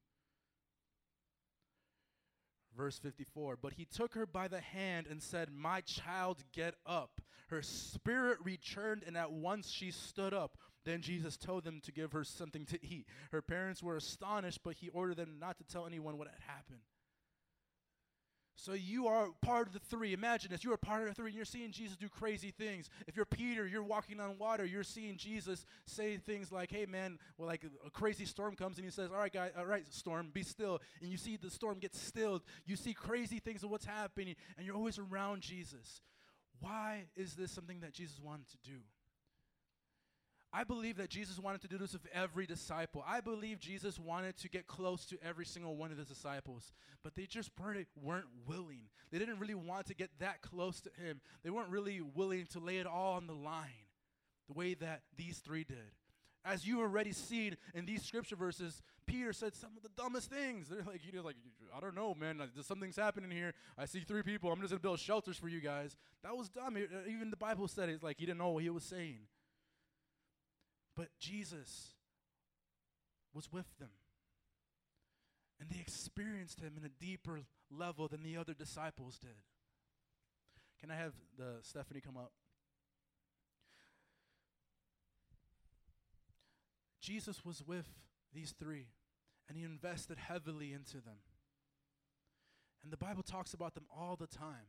Verse 2.75 2.99
54 2.99 3.57
But 3.61 3.73
he 3.73 3.85
took 3.85 4.13
her 4.13 4.25
by 4.25 4.47
the 4.47 4.61
hand 4.61 5.07
and 5.09 5.21
said, 5.21 5.49
My 5.51 5.81
child, 5.81 6.43
get 6.53 6.75
up. 6.85 7.21
Her 7.49 7.61
spirit 7.63 8.37
returned, 8.43 9.03
and 9.07 9.17
at 9.17 9.31
once 9.31 9.71
she 9.71 9.91
stood 9.91 10.33
up. 10.33 10.57
Then 10.85 11.01
Jesus 11.01 11.37
told 11.37 11.63
them 11.63 11.81
to 11.83 11.91
give 11.91 12.13
her 12.13 12.23
something 12.23 12.65
to 12.67 12.79
eat. 12.83 13.05
Her 13.31 13.41
parents 13.41 13.83
were 13.83 13.97
astonished, 13.97 14.59
but 14.63 14.75
he 14.75 14.89
ordered 14.89 15.17
them 15.17 15.37
not 15.39 15.57
to 15.57 15.63
tell 15.63 15.85
anyone 15.85 16.17
what 16.17 16.27
had 16.27 16.39
happened. 16.47 16.79
So 18.59 18.73
you 18.73 19.07
are 19.07 19.29
part 19.41 19.67
of 19.67 19.73
the 19.73 19.79
three. 19.79 20.11
Imagine 20.11 20.51
this. 20.51 20.65
You 20.65 20.73
are 20.73 20.77
part 20.77 21.03
of 21.03 21.07
the 21.07 21.13
three, 21.13 21.27
and 21.27 21.35
you're 21.35 21.45
seeing 21.45 21.71
Jesus 21.71 21.95
do 21.95 22.09
crazy 22.09 22.51
things. 22.51 22.89
If 23.07 23.15
you're 23.15 23.25
Peter, 23.25 23.65
you're 23.65 23.83
walking 23.83 24.19
on 24.19 24.37
water. 24.37 24.65
You're 24.65 24.83
seeing 24.83 25.15
Jesus 25.15 25.65
say 25.85 26.17
things 26.17 26.51
like, 26.51 26.69
hey, 26.69 26.85
man, 26.85 27.19
well, 27.37 27.47
like 27.47 27.63
a, 27.85 27.89
crazy 27.89 28.25
storm 28.25 28.57
comes, 28.57 28.77
and 28.77 28.83
he 28.83 28.91
says, 28.91 29.11
all 29.11 29.17
right, 29.17 29.31
guys, 29.31 29.51
all 29.57 29.65
right, 29.65 29.85
storm, 29.93 30.29
be 30.33 30.43
still. 30.43 30.81
And 31.01 31.09
you 31.09 31.15
see 31.15 31.37
the 31.37 31.49
storm 31.49 31.79
get 31.79 31.95
stilled. 31.95 32.41
You 32.65 32.75
see 32.75 32.93
crazy 32.93 33.39
things 33.39 33.63
of 33.63 33.69
what's 33.69 33.85
happening, 33.85 34.35
and 34.57 34.65
you're 34.65 34.75
always 34.75 34.99
around 34.99 35.41
Jesus. 35.41 36.01
Why 36.59 37.05
is 37.15 37.35
this 37.35 37.51
something 37.51 37.79
that 37.79 37.93
Jesus 37.93 38.19
wanted 38.21 38.49
to 38.49 38.57
do? 38.69 38.79
I 40.51 40.63
believe 40.63 40.97
that 40.97 41.09
Jesus 41.09 41.37
wanted 41.37 41.61
to 41.61 41.67
do 41.67 41.77
this 41.77 41.93
with 41.93 42.07
every 42.11 42.47
disciple. 42.47 43.03
I 43.07 43.21
believe 43.21 43.59
Jesus 43.59 43.99
wanted 43.99 44.35
to 44.37 44.49
get 44.49 44.65
close 44.65 45.05
to 45.07 45.17
every 45.23 45.45
single 45.45 45.75
one 45.75 45.91
of 45.91 45.97
his 45.97 46.07
disciples, 46.07 46.73
but 47.03 47.15
they 47.15 47.25
just 47.25 47.51
weren't, 47.59 47.87
weren't 48.01 48.25
willing. 48.47 48.89
They 49.11 49.19
didn't 49.19 49.39
really 49.39 49.53
want 49.53 49.85
to 49.87 49.93
get 49.93 50.09
that 50.19 50.41
close 50.41 50.81
to 50.81 50.89
him. 51.01 51.21
They 51.43 51.51
weren't 51.51 51.69
really 51.69 52.01
willing 52.01 52.47
to 52.53 52.59
lay 52.59 52.77
it 52.77 52.87
all 52.87 53.13
on 53.13 53.27
the 53.27 53.33
line 53.33 53.85
the 54.47 54.53
way 54.53 54.73
that 54.73 55.01
these 55.17 55.37
three 55.37 55.63
did. 55.63 55.93
As 56.43 56.65
you 56.65 56.79
already 56.79 57.11
seen 57.11 57.57
in 57.75 57.85
these 57.85 58.01
scripture 58.01 58.35
verses, 58.35 58.81
Peter 59.05 59.33
said 59.33 59.53
some 59.53 59.71
of 59.75 59.83
the 59.83 59.89
dumbest 60.01 60.31
things. 60.31 60.69
They're 60.69 60.83
like, 60.83 61.05
you 61.05 61.11
know, 61.11 61.21
like, 61.21 61.35
I 61.75 61.79
don't 61.79 61.95
know, 61.95 62.15
man. 62.15 62.41
Something's 62.63 62.95
happening 62.95 63.29
here. 63.29 63.53
I 63.77 63.85
see 63.85 63.99
three 63.99 64.23
people. 64.23 64.51
I'm 64.51 64.59
just 64.61 64.71
gonna 64.71 64.79
build 64.79 64.99
shelters 64.99 65.37
for 65.37 65.49
you 65.49 65.59
guys. 65.59 65.97
That 66.23 66.35
was 66.35 66.49
dumb. 66.49 66.77
Even 66.77 67.29
the 67.29 67.37
Bible 67.37 67.67
said 67.67 67.89
it. 67.89 68.01
Like 68.01 68.17
he 68.17 68.25
didn't 68.25 68.39
know 68.39 68.49
what 68.49 68.63
he 68.63 68.69
was 68.69 68.83
saying. 68.83 69.19
But 70.99 71.17
Jesus 71.17 71.93
was 73.33 73.49
with 73.53 73.77
them. 73.79 73.87
And 75.57 75.69
they 75.69 75.79
experienced 75.79 76.59
him 76.59 76.73
in 76.77 76.83
a 76.83 76.89
deeper 76.89 77.39
level 77.71 78.09
than 78.09 78.21
the 78.21 78.35
other 78.35 78.53
disciples 78.53 79.17
did. 79.17 79.29
Can 80.81 80.91
I 80.91 80.95
have 80.95 81.13
the 81.37 81.59
Stephanie 81.61 82.01
come 82.01 82.17
up? 82.17 82.33
Jesus 86.99 87.45
was 87.45 87.63
with 87.65 87.87
these 88.33 88.53
three, 88.59 88.87
and 89.47 89.57
he 89.57 89.63
invested 89.63 90.17
heavily 90.17 90.73
into 90.73 90.97
them. 90.97 91.19
And 92.83 92.91
the 92.91 92.97
Bible 92.97 93.23
talks 93.23 93.53
about 93.53 93.73
them 93.73 93.85
all 93.97 94.17
the 94.17 94.27
time. 94.27 94.67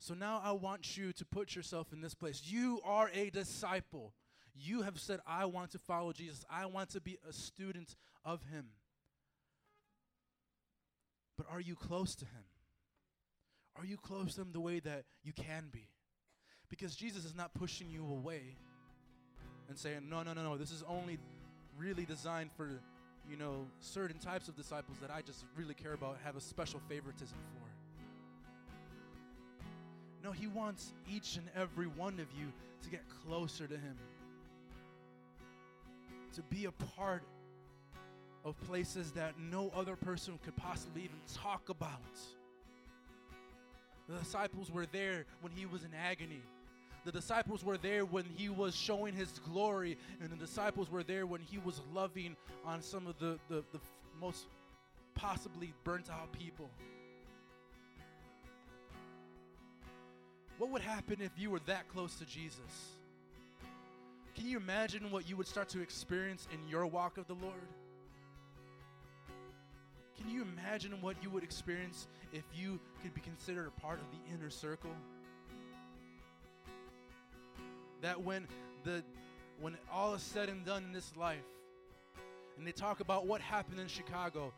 So 0.00 0.14
now 0.14 0.42
I 0.42 0.50
want 0.50 0.96
you 0.96 1.12
to 1.12 1.24
put 1.24 1.54
yourself 1.54 1.92
in 1.92 2.00
this 2.00 2.14
place. 2.14 2.42
You 2.46 2.80
are 2.84 3.12
a 3.14 3.30
disciple. 3.30 4.12
You 4.54 4.82
have 4.82 4.98
said, 4.98 5.20
I 5.26 5.46
want 5.46 5.70
to 5.72 5.78
follow 5.78 6.12
Jesus. 6.12 6.44
I 6.50 6.66
want 6.66 6.90
to 6.90 7.00
be 7.00 7.18
a 7.28 7.32
student 7.32 7.96
of 8.24 8.42
him. 8.52 8.66
But 11.36 11.46
are 11.50 11.60
you 11.60 11.74
close 11.74 12.14
to 12.16 12.24
him? 12.24 12.44
Are 13.76 13.86
you 13.86 13.96
close 13.96 14.34
to 14.34 14.42
him 14.42 14.52
the 14.52 14.60
way 14.60 14.80
that 14.80 15.04
you 15.22 15.32
can 15.32 15.68
be? 15.72 15.88
Because 16.68 16.94
Jesus 16.94 17.24
is 17.24 17.34
not 17.34 17.54
pushing 17.54 17.90
you 17.90 18.06
away 18.06 18.56
and 19.68 19.78
saying, 19.78 20.08
no, 20.08 20.22
no, 20.22 20.34
no, 20.34 20.42
no, 20.42 20.56
this 20.56 20.70
is 20.70 20.84
only 20.86 21.18
really 21.78 22.04
designed 22.04 22.50
for, 22.54 22.68
you 23.28 23.36
know, 23.36 23.66
certain 23.80 24.18
types 24.18 24.48
of 24.48 24.56
disciples 24.56 24.98
that 25.00 25.10
I 25.10 25.22
just 25.22 25.44
really 25.56 25.74
care 25.74 25.94
about, 25.94 26.18
have 26.24 26.36
a 26.36 26.40
special 26.40 26.80
favoritism 26.88 27.38
for. 27.54 27.62
No, 30.22 30.32
he 30.32 30.46
wants 30.46 30.92
each 31.10 31.36
and 31.36 31.48
every 31.56 31.86
one 31.86 32.20
of 32.20 32.26
you 32.38 32.52
to 32.82 32.90
get 32.90 33.02
closer 33.24 33.66
to 33.66 33.74
him 33.74 33.96
to 36.32 36.42
be 36.42 36.64
a 36.64 36.72
part 36.72 37.22
of 38.44 38.60
places 38.66 39.12
that 39.12 39.38
no 39.38 39.72
other 39.76 39.96
person 39.96 40.38
could 40.44 40.56
possibly 40.56 41.02
even 41.02 41.16
talk 41.34 41.68
about. 41.68 42.18
The 44.08 44.18
disciples 44.18 44.70
were 44.70 44.86
there 44.86 45.24
when 45.40 45.52
he 45.52 45.66
was 45.66 45.84
in 45.84 45.90
agony. 45.94 46.42
The 47.04 47.12
disciples 47.12 47.64
were 47.64 47.76
there 47.76 48.04
when 48.04 48.24
he 48.36 48.48
was 48.48 48.74
showing 48.76 49.14
his 49.14 49.30
glory, 49.50 49.96
and 50.20 50.30
the 50.30 50.36
disciples 50.36 50.90
were 50.90 51.02
there 51.02 51.26
when 51.26 51.40
he 51.40 51.58
was 51.58 51.80
loving 51.92 52.36
on 52.64 52.82
some 52.82 53.06
of 53.06 53.18
the, 53.18 53.38
the, 53.48 53.64
the 53.72 53.80
most 54.20 54.46
possibly 55.14 55.72
burnt 55.84 56.10
out 56.10 56.32
people. 56.32 56.70
What 60.58 60.70
would 60.70 60.82
happen 60.82 61.16
if 61.20 61.32
you 61.36 61.50
were 61.50 61.60
that 61.66 61.88
close 61.88 62.14
to 62.16 62.24
Jesus? 62.24 62.60
Can 64.34 64.46
you 64.46 64.56
imagine 64.56 65.10
what 65.10 65.28
you 65.28 65.36
would 65.36 65.46
start 65.46 65.68
to 65.70 65.80
experience 65.80 66.48
in 66.52 66.68
your 66.68 66.86
walk 66.86 67.18
of 67.18 67.26
the 67.26 67.34
Lord? 67.34 67.68
Can 70.16 70.30
you 70.30 70.42
imagine 70.42 71.00
what 71.00 71.16
you 71.22 71.30
would 71.30 71.42
experience 71.42 72.06
if 72.32 72.44
you 72.54 72.80
could 73.02 73.12
be 73.14 73.20
considered 73.20 73.66
a 73.66 73.80
part 73.80 73.98
of 74.00 74.06
the 74.10 74.34
inner 74.34 74.50
circle? 74.50 74.90
That 78.00 78.22
when 78.22 78.46
the 78.84 79.02
when 79.60 79.76
all 79.92 80.14
is 80.14 80.22
said 80.22 80.48
and 80.48 80.64
done 80.64 80.84
in 80.84 80.92
this 80.92 81.12
life, 81.16 81.38
and 82.56 82.66
they 82.66 82.72
talk 82.72 83.00
about 83.00 83.26
what 83.26 83.40
happened 83.40 83.78
in 83.78 83.86
Chicago, 83.86 84.52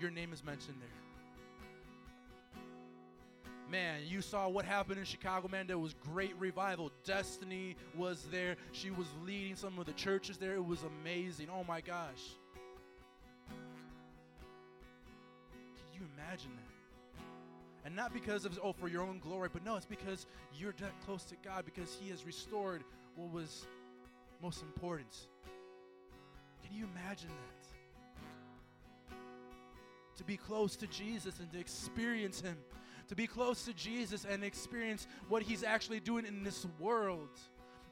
your 0.00 0.10
name 0.10 0.32
is 0.32 0.42
mentioned 0.42 0.76
there 0.80 1.09
man, 3.70 4.00
you 4.06 4.20
saw 4.20 4.48
what 4.48 4.64
happened 4.64 4.98
in 4.98 5.04
Chicago, 5.04 5.48
man. 5.48 5.66
There 5.66 5.78
was 5.78 5.94
great 5.94 6.34
revival. 6.38 6.90
Destiny 7.04 7.76
was 7.96 8.26
there. 8.30 8.56
She 8.72 8.90
was 8.90 9.06
leading 9.24 9.54
some 9.54 9.78
of 9.78 9.86
the 9.86 9.92
churches 9.92 10.36
there. 10.36 10.54
It 10.54 10.64
was 10.64 10.82
amazing. 10.82 11.48
Oh 11.50 11.64
my 11.64 11.80
gosh. 11.80 12.34
Can 15.76 16.00
you 16.00 16.00
imagine 16.16 16.50
that? 16.56 16.66
And 17.84 17.94
not 17.96 18.12
because 18.12 18.44
of, 18.44 18.58
oh, 18.62 18.72
for 18.72 18.88
your 18.88 19.02
own 19.02 19.20
glory, 19.20 19.48
but 19.52 19.64
no, 19.64 19.76
it's 19.76 19.86
because 19.86 20.26
you're 20.58 20.74
that 20.80 20.92
close 21.06 21.24
to 21.24 21.36
God, 21.42 21.64
because 21.64 21.96
He 22.00 22.10
has 22.10 22.26
restored 22.26 22.84
what 23.16 23.32
was 23.32 23.66
most 24.42 24.62
important. 24.62 25.28
Can 26.66 26.76
you 26.76 26.86
imagine 26.94 27.30
that? 27.30 29.16
To 30.16 30.24
be 30.24 30.36
close 30.36 30.76
to 30.76 30.86
Jesus 30.88 31.40
and 31.40 31.50
to 31.52 31.58
experience 31.58 32.42
Him 32.42 32.56
to 33.10 33.16
be 33.16 33.26
close 33.26 33.64
to 33.64 33.72
Jesus 33.72 34.24
and 34.24 34.44
experience 34.44 35.08
what 35.28 35.42
he's 35.42 35.64
actually 35.64 35.98
doing 35.98 36.24
in 36.24 36.44
this 36.44 36.64
world. 36.78 37.28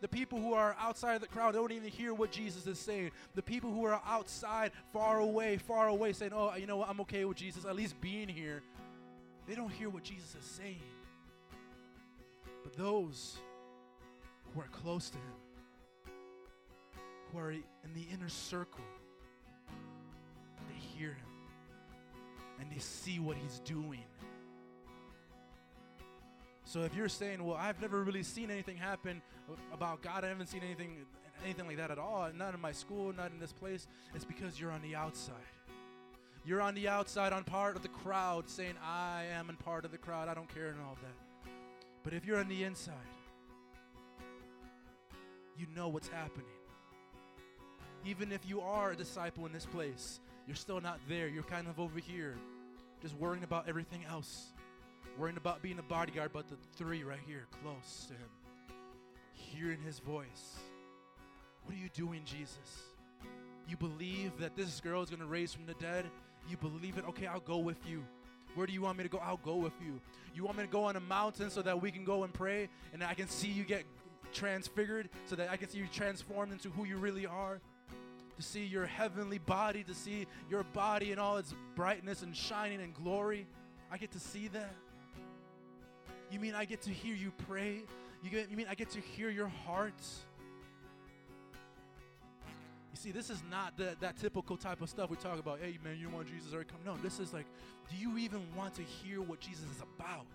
The 0.00 0.06
people 0.06 0.38
who 0.38 0.54
are 0.54 0.76
outside 0.78 1.16
of 1.16 1.20
the 1.20 1.26
crowd 1.26 1.54
don't 1.54 1.72
even 1.72 1.90
hear 1.90 2.14
what 2.14 2.30
Jesus 2.30 2.68
is 2.68 2.78
saying. 2.78 3.10
The 3.34 3.42
people 3.42 3.72
who 3.72 3.84
are 3.84 4.00
outside, 4.06 4.70
far 4.92 5.18
away, 5.18 5.56
far 5.56 5.88
away, 5.88 6.12
saying, 6.12 6.30
Oh, 6.32 6.54
you 6.54 6.68
know 6.68 6.76
what? 6.76 6.88
I'm 6.88 7.00
okay 7.00 7.24
with 7.24 7.36
Jesus, 7.36 7.64
at 7.64 7.74
least 7.74 8.00
being 8.00 8.28
here. 8.28 8.62
They 9.48 9.56
don't 9.56 9.72
hear 9.72 9.88
what 9.88 10.04
Jesus 10.04 10.36
is 10.36 10.44
saying. 10.44 10.78
But 12.62 12.76
those 12.76 13.38
who 14.54 14.60
are 14.60 14.68
close 14.70 15.10
to 15.10 15.18
him, 15.18 16.12
who 17.32 17.40
are 17.40 17.50
in 17.50 17.92
the 17.92 18.06
inner 18.12 18.28
circle, 18.28 18.84
they 20.68 20.78
hear 20.96 21.08
him 21.08 21.26
and 22.60 22.70
they 22.70 22.78
see 22.78 23.18
what 23.18 23.36
he's 23.36 23.58
doing. 23.64 24.04
So 26.68 26.82
if 26.82 26.94
you're 26.94 27.08
saying, 27.08 27.42
"Well, 27.42 27.56
I've 27.56 27.80
never 27.80 28.04
really 28.04 28.22
seen 28.22 28.50
anything 28.50 28.76
happen 28.76 29.22
about 29.72 30.02
God. 30.02 30.22
I 30.22 30.28
haven't 30.28 30.48
seen 30.48 30.62
anything 30.62 31.06
anything 31.42 31.66
like 31.66 31.78
that 31.78 31.90
at 31.90 31.98
all. 31.98 32.30
Not 32.34 32.52
in 32.52 32.60
my 32.60 32.72
school, 32.72 33.10
not 33.14 33.30
in 33.30 33.38
this 33.38 33.54
place." 33.54 33.86
It's 34.14 34.26
because 34.26 34.60
you're 34.60 34.70
on 34.70 34.82
the 34.82 34.94
outside. 34.94 35.48
You're 36.44 36.60
on 36.60 36.74
the 36.74 36.86
outside, 36.86 37.32
on 37.32 37.44
part 37.44 37.76
of 37.76 37.82
the 37.82 37.88
crowd, 37.88 38.50
saying, 38.50 38.76
"I 38.82 39.24
am 39.24 39.48
in 39.48 39.56
part 39.56 39.86
of 39.86 39.92
the 39.92 39.96
crowd. 39.96 40.28
I 40.28 40.34
don't 40.34 40.48
care," 40.54 40.68
and 40.68 40.78
all 40.82 40.98
that. 41.00 41.50
But 42.02 42.12
if 42.12 42.26
you're 42.26 42.38
on 42.38 42.48
the 42.48 42.64
inside, 42.64 43.08
you 45.56 45.68
know 45.74 45.88
what's 45.88 46.08
happening. 46.08 46.52
Even 48.04 48.30
if 48.30 48.44
you 48.44 48.60
are 48.60 48.90
a 48.90 48.96
disciple 48.96 49.46
in 49.46 49.52
this 49.52 49.64
place, 49.64 50.20
you're 50.46 50.54
still 50.54 50.82
not 50.82 51.00
there. 51.08 51.28
You're 51.28 51.44
kind 51.44 51.66
of 51.66 51.80
over 51.80 51.98
here, 51.98 52.36
just 53.00 53.14
worrying 53.14 53.42
about 53.42 53.68
everything 53.68 54.04
else 54.04 54.52
worrying 55.18 55.36
about 55.36 55.62
being 55.62 55.78
a 55.78 55.82
bodyguard, 55.82 56.30
but 56.32 56.48
the 56.48 56.56
three 56.76 57.02
right 57.02 57.18
here, 57.26 57.46
close 57.62 58.06
to 58.06 58.14
him, 58.14 58.30
hearing 59.32 59.80
his 59.80 59.98
voice. 59.98 60.58
What 61.64 61.74
are 61.74 61.78
you 61.78 61.88
doing, 61.92 62.22
Jesus? 62.24 62.82
You 63.68 63.76
believe 63.76 64.38
that 64.38 64.56
this 64.56 64.80
girl 64.80 65.02
is 65.02 65.10
going 65.10 65.20
to 65.20 65.26
raise 65.26 65.52
from 65.52 65.66
the 65.66 65.74
dead? 65.74 66.06
You 66.48 66.56
believe 66.56 66.96
it? 66.96 67.04
Okay, 67.08 67.26
I'll 67.26 67.40
go 67.40 67.58
with 67.58 67.78
you. 67.86 68.04
Where 68.54 68.66
do 68.66 68.72
you 68.72 68.80
want 68.80 68.96
me 68.96 69.04
to 69.04 69.10
go? 69.10 69.18
I'll 69.18 69.36
go 69.36 69.56
with 69.56 69.74
you. 69.84 70.00
You 70.34 70.44
want 70.44 70.56
me 70.56 70.64
to 70.64 70.70
go 70.70 70.84
on 70.84 70.96
a 70.96 71.00
mountain 71.00 71.50
so 71.50 71.62
that 71.62 71.82
we 71.82 71.90
can 71.90 72.04
go 72.04 72.24
and 72.24 72.32
pray 72.32 72.68
and 72.92 73.04
I 73.04 73.14
can 73.14 73.28
see 73.28 73.48
you 73.48 73.64
get 73.64 73.84
transfigured 74.32 75.08
so 75.26 75.36
that 75.36 75.50
I 75.50 75.56
can 75.56 75.68
see 75.68 75.78
you 75.78 75.86
transformed 75.92 76.52
into 76.52 76.70
who 76.70 76.84
you 76.84 76.96
really 76.96 77.26
are? 77.26 77.60
To 78.36 78.42
see 78.42 78.64
your 78.64 78.86
heavenly 78.86 79.38
body, 79.38 79.84
to 79.84 79.94
see 79.94 80.26
your 80.48 80.62
body 80.62 81.12
in 81.12 81.18
all 81.18 81.36
its 81.36 81.54
brightness 81.74 82.22
and 82.22 82.34
shining 82.34 82.80
and 82.80 82.94
glory. 82.94 83.46
I 83.90 83.98
get 83.98 84.12
to 84.12 84.20
see 84.20 84.48
that. 84.48 84.74
You 86.30 86.38
mean 86.38 86.54
I 86.54 86.64
get 86.64 86.82
to 86.82 86.90
hear 86.90 87.14
you 87.14 87.32
pray? 87.46 87.82
You, 88.22 88.30
get, 88.30 88.50
you 88.50 88.56
mean 88.56 88.66
I 88.68 88.74
get 88.74 88.90
to 88.90 89.00
hear 89.00 89.30
your 89.30 89.48
heart? 89.48 90.02
You 92.92 92.96
see, 92.96 93.10
this 93.12 93.30
is 93.30 93.42
not 93.50 93.76
the, 93.76 93.96
that 94.00 94.18
typical 94.18 94.56
type 94.56 94.82
of 94.82 94.90
stuff 94.90 95.08
we 95.08 95.16
talk 95.16 95.38
about. 95.38 95.60
Hey, 95.60 95.78
man, 95.84 95.98
you 95.98 96.08
want 96.08 96.26
Jesus 96.26 96.52
or 96.52 96.64
come? 96.64 96.80
No, 96.84 96.96
this 97.02 97.20
is 97.20 97.32
like, 97.32 97.46
do 97.90 97.96
you 97.96 98.18
even 98.18 98.40
want 98.56 98.74
to 98.74 98.82
hear 98.82 99.22
what 99.22 99.40
Jesus 99.40 99.64
is 99.64 99.82
about? 99.82 100.26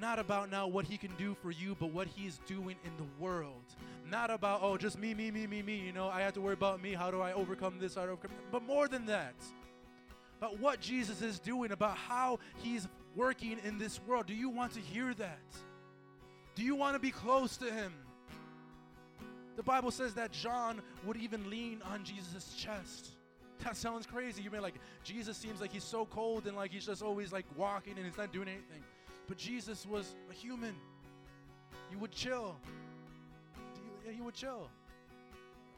Not 0.00 0.18
about 0.18 0.50
now 0.50 0.66
what 0.66 0.86
he 0.86 0.96
can 0.96 1.10
do 1.18 1.36
for 1.42 1.50
you, 1.50 1.76
but 1.78 1.92
what 1.92 2.06
he 2.06 2.26
is 2.26 2.40
doing 2.46 2.76
in 2.84 2.90
the 2.96 3.22
world. 3.22 3.64
Not 4.10 4.30
about, 4.30 4.60
oh, 4.62 4.76
just 4.76 4.98
me, 4.98 5.14
me, 5.14 5.30
me, 5.30 5.46
me, 5.46 5.62
me. 5.62 5.76
You 5.76 5.92
know, 5.92 6.08
I 6.08 6.22
have 6.22 6.32
to 6.34 6.40
worry 6.40 6.54
about 6.54 6.82
me. 6.82 6.94
How 6.94 7.10
do 7.10 7.20
I 7.20 7.34
overcome 7.34 7.78
this? 7.78 7.94
How 7.94 8.02
do 8.02 8.08
I 8.08 8.12
overcome 8.12 8.30
But 8.50 8.64
more 8.64 8.88
than 8.88 9.06
that, 9.06 9.34
about 10.38 10.58
what 10.58 10.80
Jesus 10.80 11.22
is 11.22 11.38
doing, 11.38 11.70
about 11.70 11.96
how 11.96 12.38
he's 12.62 12.88
working 13.14 13.58
in 13.64 13.78
this 13.78 14.00
world. 14.06 14.26
Do 14.26 14.34
you 14.34 14.48
want 14.48 14.72
to 14.74 14.80
hear 14.80 15.14
that? 15.14 15.38
Do 16.54 16.62
you 16.62 16.74
want 16.74 16.94
to 16.94 17.00
be 17.00 17.10
close 17.10 17.56
to 17.58 17.72
him? 17.72 17.92
The 19.56 19.62
Bible 19.62 19.90
says 19.90 20.14
that 20.14 20.32
John 20.32 20.80
would 21.04 21.16
even 21.16 21.50
lean 21.50 21.82
on 21.84 22.04
Jesus' 22.04 22.54
chest. 22.56 23.10
That 23.64 23.76
sounds 23.76 24.06
crazy. 24.06 24.42
You 24.42 24.50
mean 24.50 24.62
like 24.62 24.74
Jesus 25.04 25.36
seems 25.36 25.60
like 25.60 25.72
he's 25.72 25.84
so 25.84 26.06
cold 26.06 26.46
and 26.46 26.56
like 26.56 26.72
he's 26.72 26.86
just 26.86 27.02
always 27.02 27.32
like 27.32 27.46
walking 27.56 27.96
and 27.96 28.04
he's 28.04 28.16
not 28.16 28.32
doing 28.32 28.48
anything. 28.48 28.82
But 29.28 29.36
Jesus 29.36 29.86
was 29.86 30.14
a 30.30 30.34
human. 30.34 30.74
He 31.90 31.96
would 31.96 32.10
chill. 32.10 32.56
He 34.04 34.20
would 34.20 34.34
chill. 34.34 34.68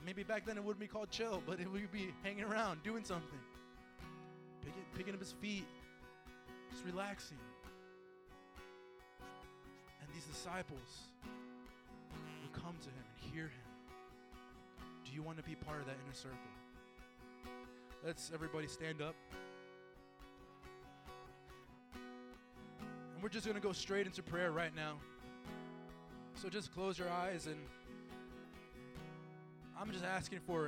Maybe 0.04 0.22
back 0.22 0.46
then 0.46 0.56
it 0.56 0.64
wouldn't 0.64 0.80
be 0.80 0.86
called 0.86 1.10
chill, 1.10 1.42
but 1.46 1.60
it 1.60 1.70
would 1.70 1.90
be 1.92 2.08
hanging 2.22 2.44
around, 2.44 2.82
doing 2.82 3.04
something. 3.04 3.38
Picking, 4.60 4.82
picking 4.96 5.14
up 5.14 5.20
his 5.20 5.32
feet, 5.32 5.66
just 6.74 6.84
relaxing. 6.86 7.38
And 10.00 10.08
these 10.14 10.24
disciples 10.24 11.08
would 12.42 12.52
come 12.52 12.74
to 12.80 12.88
him 12.88 13.04
and 13.22 13.32
hear 13.32 13.44
him. 13.44 13.50
Do 15.04 15.12
you 15.12 15.22
want 15.22 15.36
to 15.38 15.44
be 15.44 15.54
part 15.54 15.80
of 15.80 15.86
that 15.86 15.96
inner 16.04 16.14
circle? 16.14 16.38
Let's 18.04 18.32
everybody 18.34 18.66
stand 18.66 19.00
up. 19.00 19.14
And 21.94 23.22
we're 23.22 23.28
just 23.28 23.46
going 23.46 23.60
to 23.60 23.62
go 23.62 23.72
straight 23.72 24.06
into 24.06 24.22
prayer 24.22 24.50
right 24.50 24.74
now. 24.74 24.96
So 26.34 26.48
just 26.48 26.74
close 26.74 26.98
your 26.98 27.08
eyes 27.08 27.46
and 27.46 27.56
I'm 29.80 29.92
just 29.92 30.04
asking 30.04 30.40
for 30.46 30.66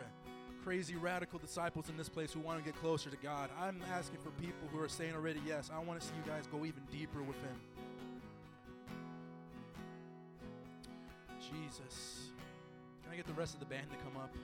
crazy 0.66 0.96
radical 0.96 1.38
disciples 1.38 1.88
in 1.88 1.96
this 1.96 2.08
place 2.08 2.32
who 2.32 2.40
want 2.40 2.58
to 2.58 2.64
get 2.64 2.74
closer 2.80 3.08
to 3.08 3.16
God. 3.18 3.50
I'm 3.56 3.80
asking 3.92 4.18
for 4.18 4.30
people 4.30 4.66
who 4.72 4.80
are 4.80 4.88
saying 4.88 5.14
already 5.14 5.40
yes. 5.46 5.70
I 5.72 5.78
want 5.78 6.00
to 6.00 6.04
see 6.04 6.12
you 6.16 6.28
guys 6.28 6.48
go 6.48 6.64
even 6.64 6.82
deeper 6.90 7.22
with 7.22 7.36
Him. 7.36 7.56
Jesus. 11.38 12.30
Can 13.04 13.12
I 13.12 13.16
get 13.16 13.28
the 13.28 13.34
rest 13.34 13.54
of 13.54 13.60
the 13.60 13.66
band 13.66 13.86
to 13.92 13.96
come 13.98 14.20
up? 14.20 14.34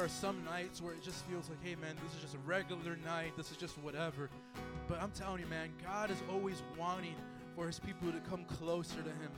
There 0.00 0.06
are 0.06 0.08
some 0.08 0.42
nights 0.46 0.80
where 0.80 0.94
it 0.94 1.02
just 1.02 1.26
feels 1.26 1.50
like, 1.50 1.62
hey 1.62 1.74
man, 1.74 1.94
this 2.02 2.14
is 2.14 2.22
just 2.22 2.34
a 2.34 2.38
regular 2.46 2.96
night, 3.04 3.36
this 3.36 3.50
is 3.50 3.58
just 3.58 3.76
whatever. 3.80 4.30
But 4.88 5.02
I'm 5.02 5.10
telling 5.10 5.42
you, 5.42 5.46
man, 5.46 5.68
God 5.84 6.10
is 6.10 6.16
always 6.32 6.62
wanting 6.78 7.16
for 7.54 7.66
his 7.66 7.78
people 7.78 8.10
to 8.10 8.18
come 8.20 8.46
closer 8.46 9.02
to 9.02 9.10
him. 9.10 9.30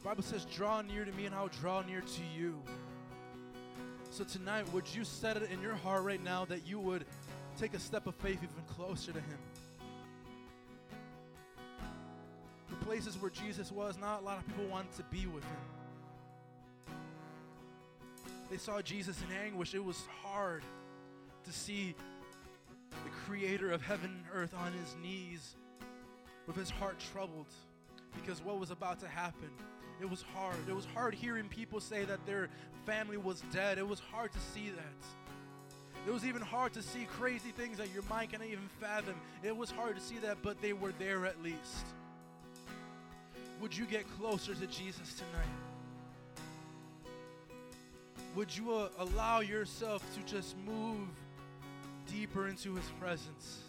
The 0.00 0.08
Bible 0.08 0.24
says, 0.24 0.46
draw 0.46 0.82
near 0.82 1.04
to 1.04 1.12
me 1.12 1.26
and 1.26 1.34
I'll 1.36 1.46
draw 1.46 1.80
near 1.82 2.00
to 2.00 2.22
you. 2.36 2.60
So 4.10 4.24
tonight, 4.24 4.66
would 4.72 4.92
you 4.92 5.04
set 5.04 5.36
it 5.36 5.48
in 5.52 5.62
your 5.62 5.76
heart 5.76 6.02
right 6.02 6.20
now 6.24 6.44
that 6.46 6.66
you 6.66 6.80
would 6.80 7.04
take 7.56 7.74
a 7.74 7.78
step 7.78 8.08
of 8.08 8.16
faith 8.16 8.38
even 8.38 8.64
closer 8.66 9.12
to 9.12 9.20
him? 9.20 9.38
The 12.68 12.84
places 12.84 13.16
where 13.16 13.30
Jesus 13.30 13.70
was, 13.70 13.96
not 13.96 14.22
a 14.22 14.24
lot 14.24 14.38
of 14.38 14.46
people 14.48 14.64
wanted 14.64 14.92
to 14.96 15.04
be 15.04 15.26
with 15.26 15.44
him. 15.44 15.81
They 18.52 18.58
saw 18.58 18.82
Jesus 18.82 19.16
in 19.22 19.34
anguish. 19.34 19.74
It 19.74 19.82
was 19.82 20.04
hard 20.22 20.62
to 21.44 21.50
see 21.50 21.94
the 22.90 23.10
creator 23.24 23.70
of 23.70 23.80
heaven 23.80 24.10
and 24.10 24.24
earth 24.34 24.52
on 24.54 24.74
his 24.74 24.94
knees 25.02 25.56
with 26.46 26.54
his 26.56 26.68
heart 26.68 26.96
troubled 27.14 27.46
because 28.14 28.42
what 28.44 28.60
was 28.60 28.70
about 28.70 29.00
to 29.00 29.08
happen. 29.08 29.48
It 30.02 30.10
was 30.10 30.20
hard. 30.34 30.56
It 30.68 30.76
was 30.76 30.84
hard 30.84 31.14
hearing 31.14 31.48
people 31.48 31.80
say 31.80 32.04
that 32.04 32.26
their 32.26 32.50
family 32.84 33.16
was 33.16 33.42
dead. 33.54 33.78
It 33.78 33.88
was 33.88 34.00
hard 34.00 34.34
to 34.34 34.38
see 34.38 34.68
that. 34.68 36.06
It 36.06 36.12
was 36.12 36.26
even 36.26 36.42
hard 36.42 36.74
to 36.74 36.82
see 36.82 37.06
crazy 37.06 37.52
things 37.52 37.78
that 37.78 37.90
your 37.94 38.02
mind 38.02 38.32
cannot 38.32 38.48
even 38.48 38.68
fathom. 38.78 39.14
It 39.42 39.56
was 39.56 39.70
hard 39.70 39.96
to 39.96 40.02
see 40.02 40.18
that, 40.18 40.42
but 40.42 40.60
they 40.60 40.74
were 40.74 40.92
there 40.98 41.24
at 41.24 41.42
least. 41.42 41.86
Would 43.62 43.74
you 43.74 43.86
get 43.86 44.04
closer 44.18 44.54
to 44.54 44.66
Jesus 44.66 45.14
tonight? 45.14 45.71
Would 48.34 48.56
you 48.56 48.72
uh, 48.72 48.88
allow 48.98 49.40
yourself 49.40 50.02
to 50.14 50.22
just 50.32 50.56
move 50.58 51.08
deeper 52.10 52.48
into 52.48 52.74
his 52.74 52.86
presence? 52.98 53.60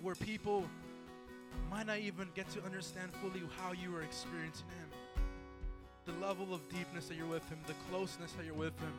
Where 0.00 0.14
people 0.14 0.64
might 1.70 1.86
not 1.86 1.98
even 1.98 2.28
get 2.34 2.48
to 2.50 2.62
understand 2.64 3.12
fully 3.14 3.42
how 3.58 3.72
you 3.72 3.94
are 3.96 4.02
experiencing 4.02 4.66
him. 4.78 4.88
The 6.04 6.26
level 6.26 6.52
of 6.52 6.68
deepness 6.68 7.06
that 7.06 7.16
you're 7.16 7.26
with 7.26 7.48
him, 7.48 7.58
the 7.66 7.74
closeness 7.90 8.32
that 8.32 8.44
you're 8.44 8.54
with 8.54 8.78
him, 8.80 8.92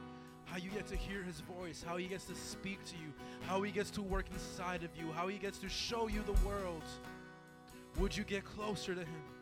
how 0.45 0.57
you 0.57 0.69
get 0.69 0.87
to 0.87 0.95
hear 0.95 1.23
his 1.23 1.41
voice, 1.41 1.83
how 1.85 1.97
he 1.97 2.07
gets 2.07 2.25
to 2.25 2.35
speak 2.35 2.83
to 2.85 2.95
you, 2.95 3.13
how 3.47 3.61
he 3.61 3.71
gets 3.71 3.89
to 3.91 4.01
work 4.01 4.25
inside 4.33 4.83
of 4.83 4.89
you, 4.97 5.11
how 5.11 5.27
he 5.27 5.37
gets 5.37 5.57
to 5.59 5.69
show 5.69 6.07
you 6.07 6.21
the 6.25 6.47
world. 6.47 6.83
Would 7.99 8.15
you 8.15 8.23
get 8.23 8.43
closer 8.43 8.93
to 8.95 9.01
him? 9.01 9.32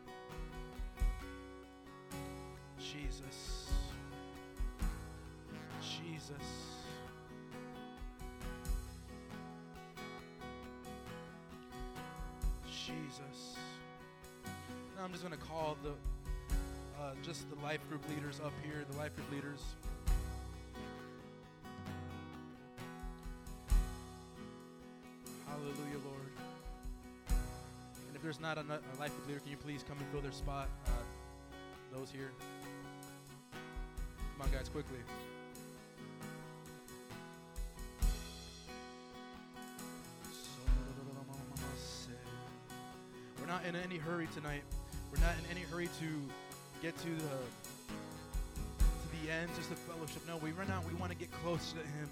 Jesus. 2.92 3.70
Jesus. 5.82 6.34
Jesus. 12.68 13.58
Now 14.98 15.06
I'm 15.06 15.12
just 15.12 15.24
going 15.24 15.38
to 15.38 15.46
call 15.46 15.78
the 15.84 15.92
uh, 17.02 17.14
just 17.24 17.50
the 17.50 17.56
life 17.64 17.80
group 17.90 18.04
leaders 18.10 18.42
up 18.44 18.52
here, 18.64 18.84
the 18.92 18.98
life 18.98 19.16
group 19.16 19.32
leaders. 19.32 19.62
Hallelujah, 25.48 26.00
Lord. 26.06 27.38
And 28.08 28.16
if 28.16 28.22
there's 28.22 28.40
not 28.40 28.58
a, 28.58 28.64
life 29.00 29.16
group 29.16 29.28
leader, 29.28 29.40
can 29.40 29.52
you 29.52 29.58
please 29.58 29.84
come 29.88 29.98
and 29.98 30.08
fill 30.10 30.22
their 30.22 30.32
spot? 30.32 30.68
Uh, 30.88 31.98
those 31.98 32.12
here. 32.12 32.32
Come 34.42 34.50
on, 34.50 34.58
guys, 34.58 34.70
quickly. 34.70 34.98
We're 43.40 43.46
not 43.46 43.64
in 43.66 43.76
any 43.76 43.98
hurry 43.98 44.28
tonight. 44.34 44.64
We're 45.14 45.22
not 45.22 45.36
in 45.38 45.56
any 45.56 45.62
hurry 45.62 45.90
to 46.00 46.82
get 46.82 46.98
to 47.02 47.10
the 47.10 47.38
to 48.80 49.26
the 49.26 49.32
end, 49.32 49.52
just 49.56 49.70
the 49.70 49.76
fellowship. 49.76 50.24
No, 50.28 50.38
we 50.38 50.54
run 50.54 50.72
out. 50.72 50.88
We 50.88 50.96
want 50.96 51.12
to 51.12 51.18
get 51.18 51.32
close 51.44 51.74
to 51.74 51.80
Him. 51.80 52.10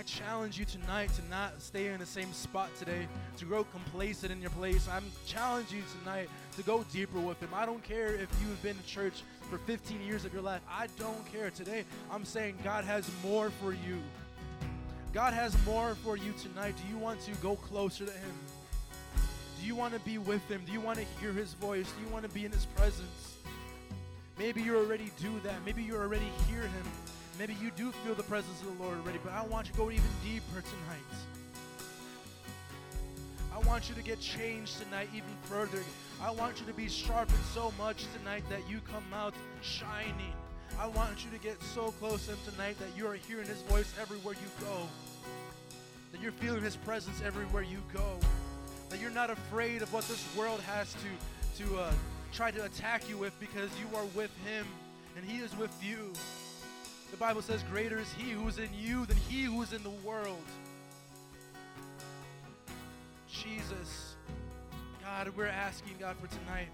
I 0.00 0.02
challenge 0.02 0.58
you 0.58 0.64
tonight 0.64 1.12
to 1.12 1.22
not 1.28 1.60
stay 1.60 1.88
in 1.88 2.00
the 2.00 2.06
same 2.06 2.32
spot 2.32 2.70
today, 2.78 3.06
to 3.36 3.44
grow 3.44 3.64
complacent 3.64 4.32
in 4.32 4.40
your 4.40 4.48
place. 4.52 4.88
I'm 4.90 5.04
challenging 5.26 5.76
you 5.76 5.84
tonight 6.00 6.30
to 6.56 6.62
go 6.62 6.86
deeper 6.90 7.20
with 7.20 7.38
Him. 7.38 7.50
I 7.52 7.66
don't 7.66 7.82
care 7.82 8.14
if 8.14 8.30
you've 8.40 8.62
been 8.62 8.76
to 8.78 8.86
church 8.86 9.22
for 9.50 9.58
15 9.58 10.00
years 10.00 10.24
of 10.24 10.32
your 10.32 10.40
life. 10.40 10.62
I 10.70 10.86
don't 10.98 11.30
care. 11.30 11.50
Today, 11.50 11.84
I'm 12.10 12.24
saying 12.24 12.56
God 12.64 12.84
has 12.84 13.10
more 13.22 13.50
for 13.50 13.74
you. 13.74 13.98
God 15.12 15.34
has 15.34 15.54
more 15.66 15.94
for 15.96 16.16
you 16.16 16.32
tonight. 16.40 16.76
Do 16.82 16.90
you 16.90 16.96
want 16.96 17.20
to 17.26 17.32
go 17.42 17.56
closer 17.56 18.06
to 18.06 18.12
Him? 18.12 18.34
Do 19.60 19.66
you 19.66 19.74
want 19.74 19.92
to 19.92 20.00
be 20.00 20.16
with 20.16 20.48
Him? 20.48 20.62
Do 20.64 20.72
you 20.72 20.80
want 20.80 20.98
to 20.98 21.04
hear 21.20 21.32
His 21.32 21.52
voice? 21.52 21.92
Do 21.92 22.02
you 22.06 22.10
want 22.10 22.26
to 22.26 22.30
be 22.30 22.46
in 22.46 22.52
His 22.52 22.64
presence? 22.64 23.36
Maybe 24.38 24.62
you 24.62 24.78
already 24.78 25.10
do 25.20 25.40
that. 25.44 25.56
Maybe 25.66 25.82
you 25.82 25.94
already 25.96 26.30
hear 26.48 26.62
Him. 26.62 26.86
Maybe 27.40 27.54
you 27.54 27.70
do 27.70 27.90
feel 28.04 28.14
the 28.14 28.22
presence 28.24 28.60
of 28.60 28.76
the 28.76 28.84
Lord 28.84 28.98
already, 28.98 29.18
but 29.24 29.32
I 29.32 29.42
want 29.46 29.66
you 29.66 29.72
to 29.72 29.78
go 29.78 29.90
even 29.90 30.04
deeper 30.22 30.60
tonight. 30.60 31.10
I 33.50 33.58
want 33.60 33.88
you 33.88 33.94
to 33.94 34.02
get 34.02 34.20
changed 34.20 34.78
tonight 34.78 35.08
even 35.14 35.30
further. 35.44 35.82
I 36.20 36.32
want 36.32 36.60
you 36.60 36.66
to 36.66 36.74
be 36.74 36.86
sharpened 36.86 37.38
so 37.54 37.72
much 37.78 38.04
tonight 38.18 38.44
that 38.50 38.68
you 38.68 38.80
come 38.92 39.04
out 39.14 39.32
shining. 39.62 40.34
I 40.78 40.86
want 40.88 41.24
you 41.24 41.30
to 41.30 41.38
get 41.38 41.62
so 41.62 41.92
close 41.92 42.26
to 42.26 42.32
Him 42.32 42.38
tonight 42.52 42.78
that 42.78 42.94
you 42.94 43.06
are 43.06 43.14
hearing 43.14 43.46
His 43.46 43.62
voice 43.62 43.90
everywhere 43.98 44.34
you 44.34 44.66
go. 44.66 44.86
That 46.12 46.20
you're 46.20 46.32
feeling 46.32 46.60
His 46.60 46.76
presence 46.76 47.22
everywhere 47.24 47.62
you 47.62 47.78
go. 47.90 48.18
That 48.90 49.00
you're 49.00 49.08
not 49.08 49.30
afraid 49.30 49.80
of 49.80 49.90
what 49.94 50.06
this 50.08 50.22
world 50.36 50.60
has 50.60 50.92
to, 50.92 51.64
to 51.64 51.78
uh, 51.78 51.92
try 52.34 52.50
to 52.50 52.66
attack 52.66 53.08
you 53.08 53.16
with 53.16 53.32
because 53.40 53.70
you 53.80 53.96
are 53.96 54.04
with 54.14 54.30
Him 54.44 54.66
and 55.16 55.24
He 55.24 55.38
is 55.38 55.56
with 55.56 55.72
you. 55.82 56.12
The 57.10 57.16
Bible 57.16 57.42
says, 57.42 57.62
Greater 57.64 57.98
is 57.98 58.12
He 58.12 58.30
who 58.30 58.46
is 58.48 58.58
in 58.58 58.68
you 58.76 59.06
than 59.06 59.16
He 59.16 59.42
who 59.42 59.62
is 59.62 59.72
in 59.72 59.82
the 59.82 59.90
world. 59.90 60.42
Jesus. 63.28 64.16
God, 65.02 65.32
we're 65.36 65.46
asking, 65.46 65.94
God, 65.98 66.16
for 66.18 66.28
tonight. 66.28 66.68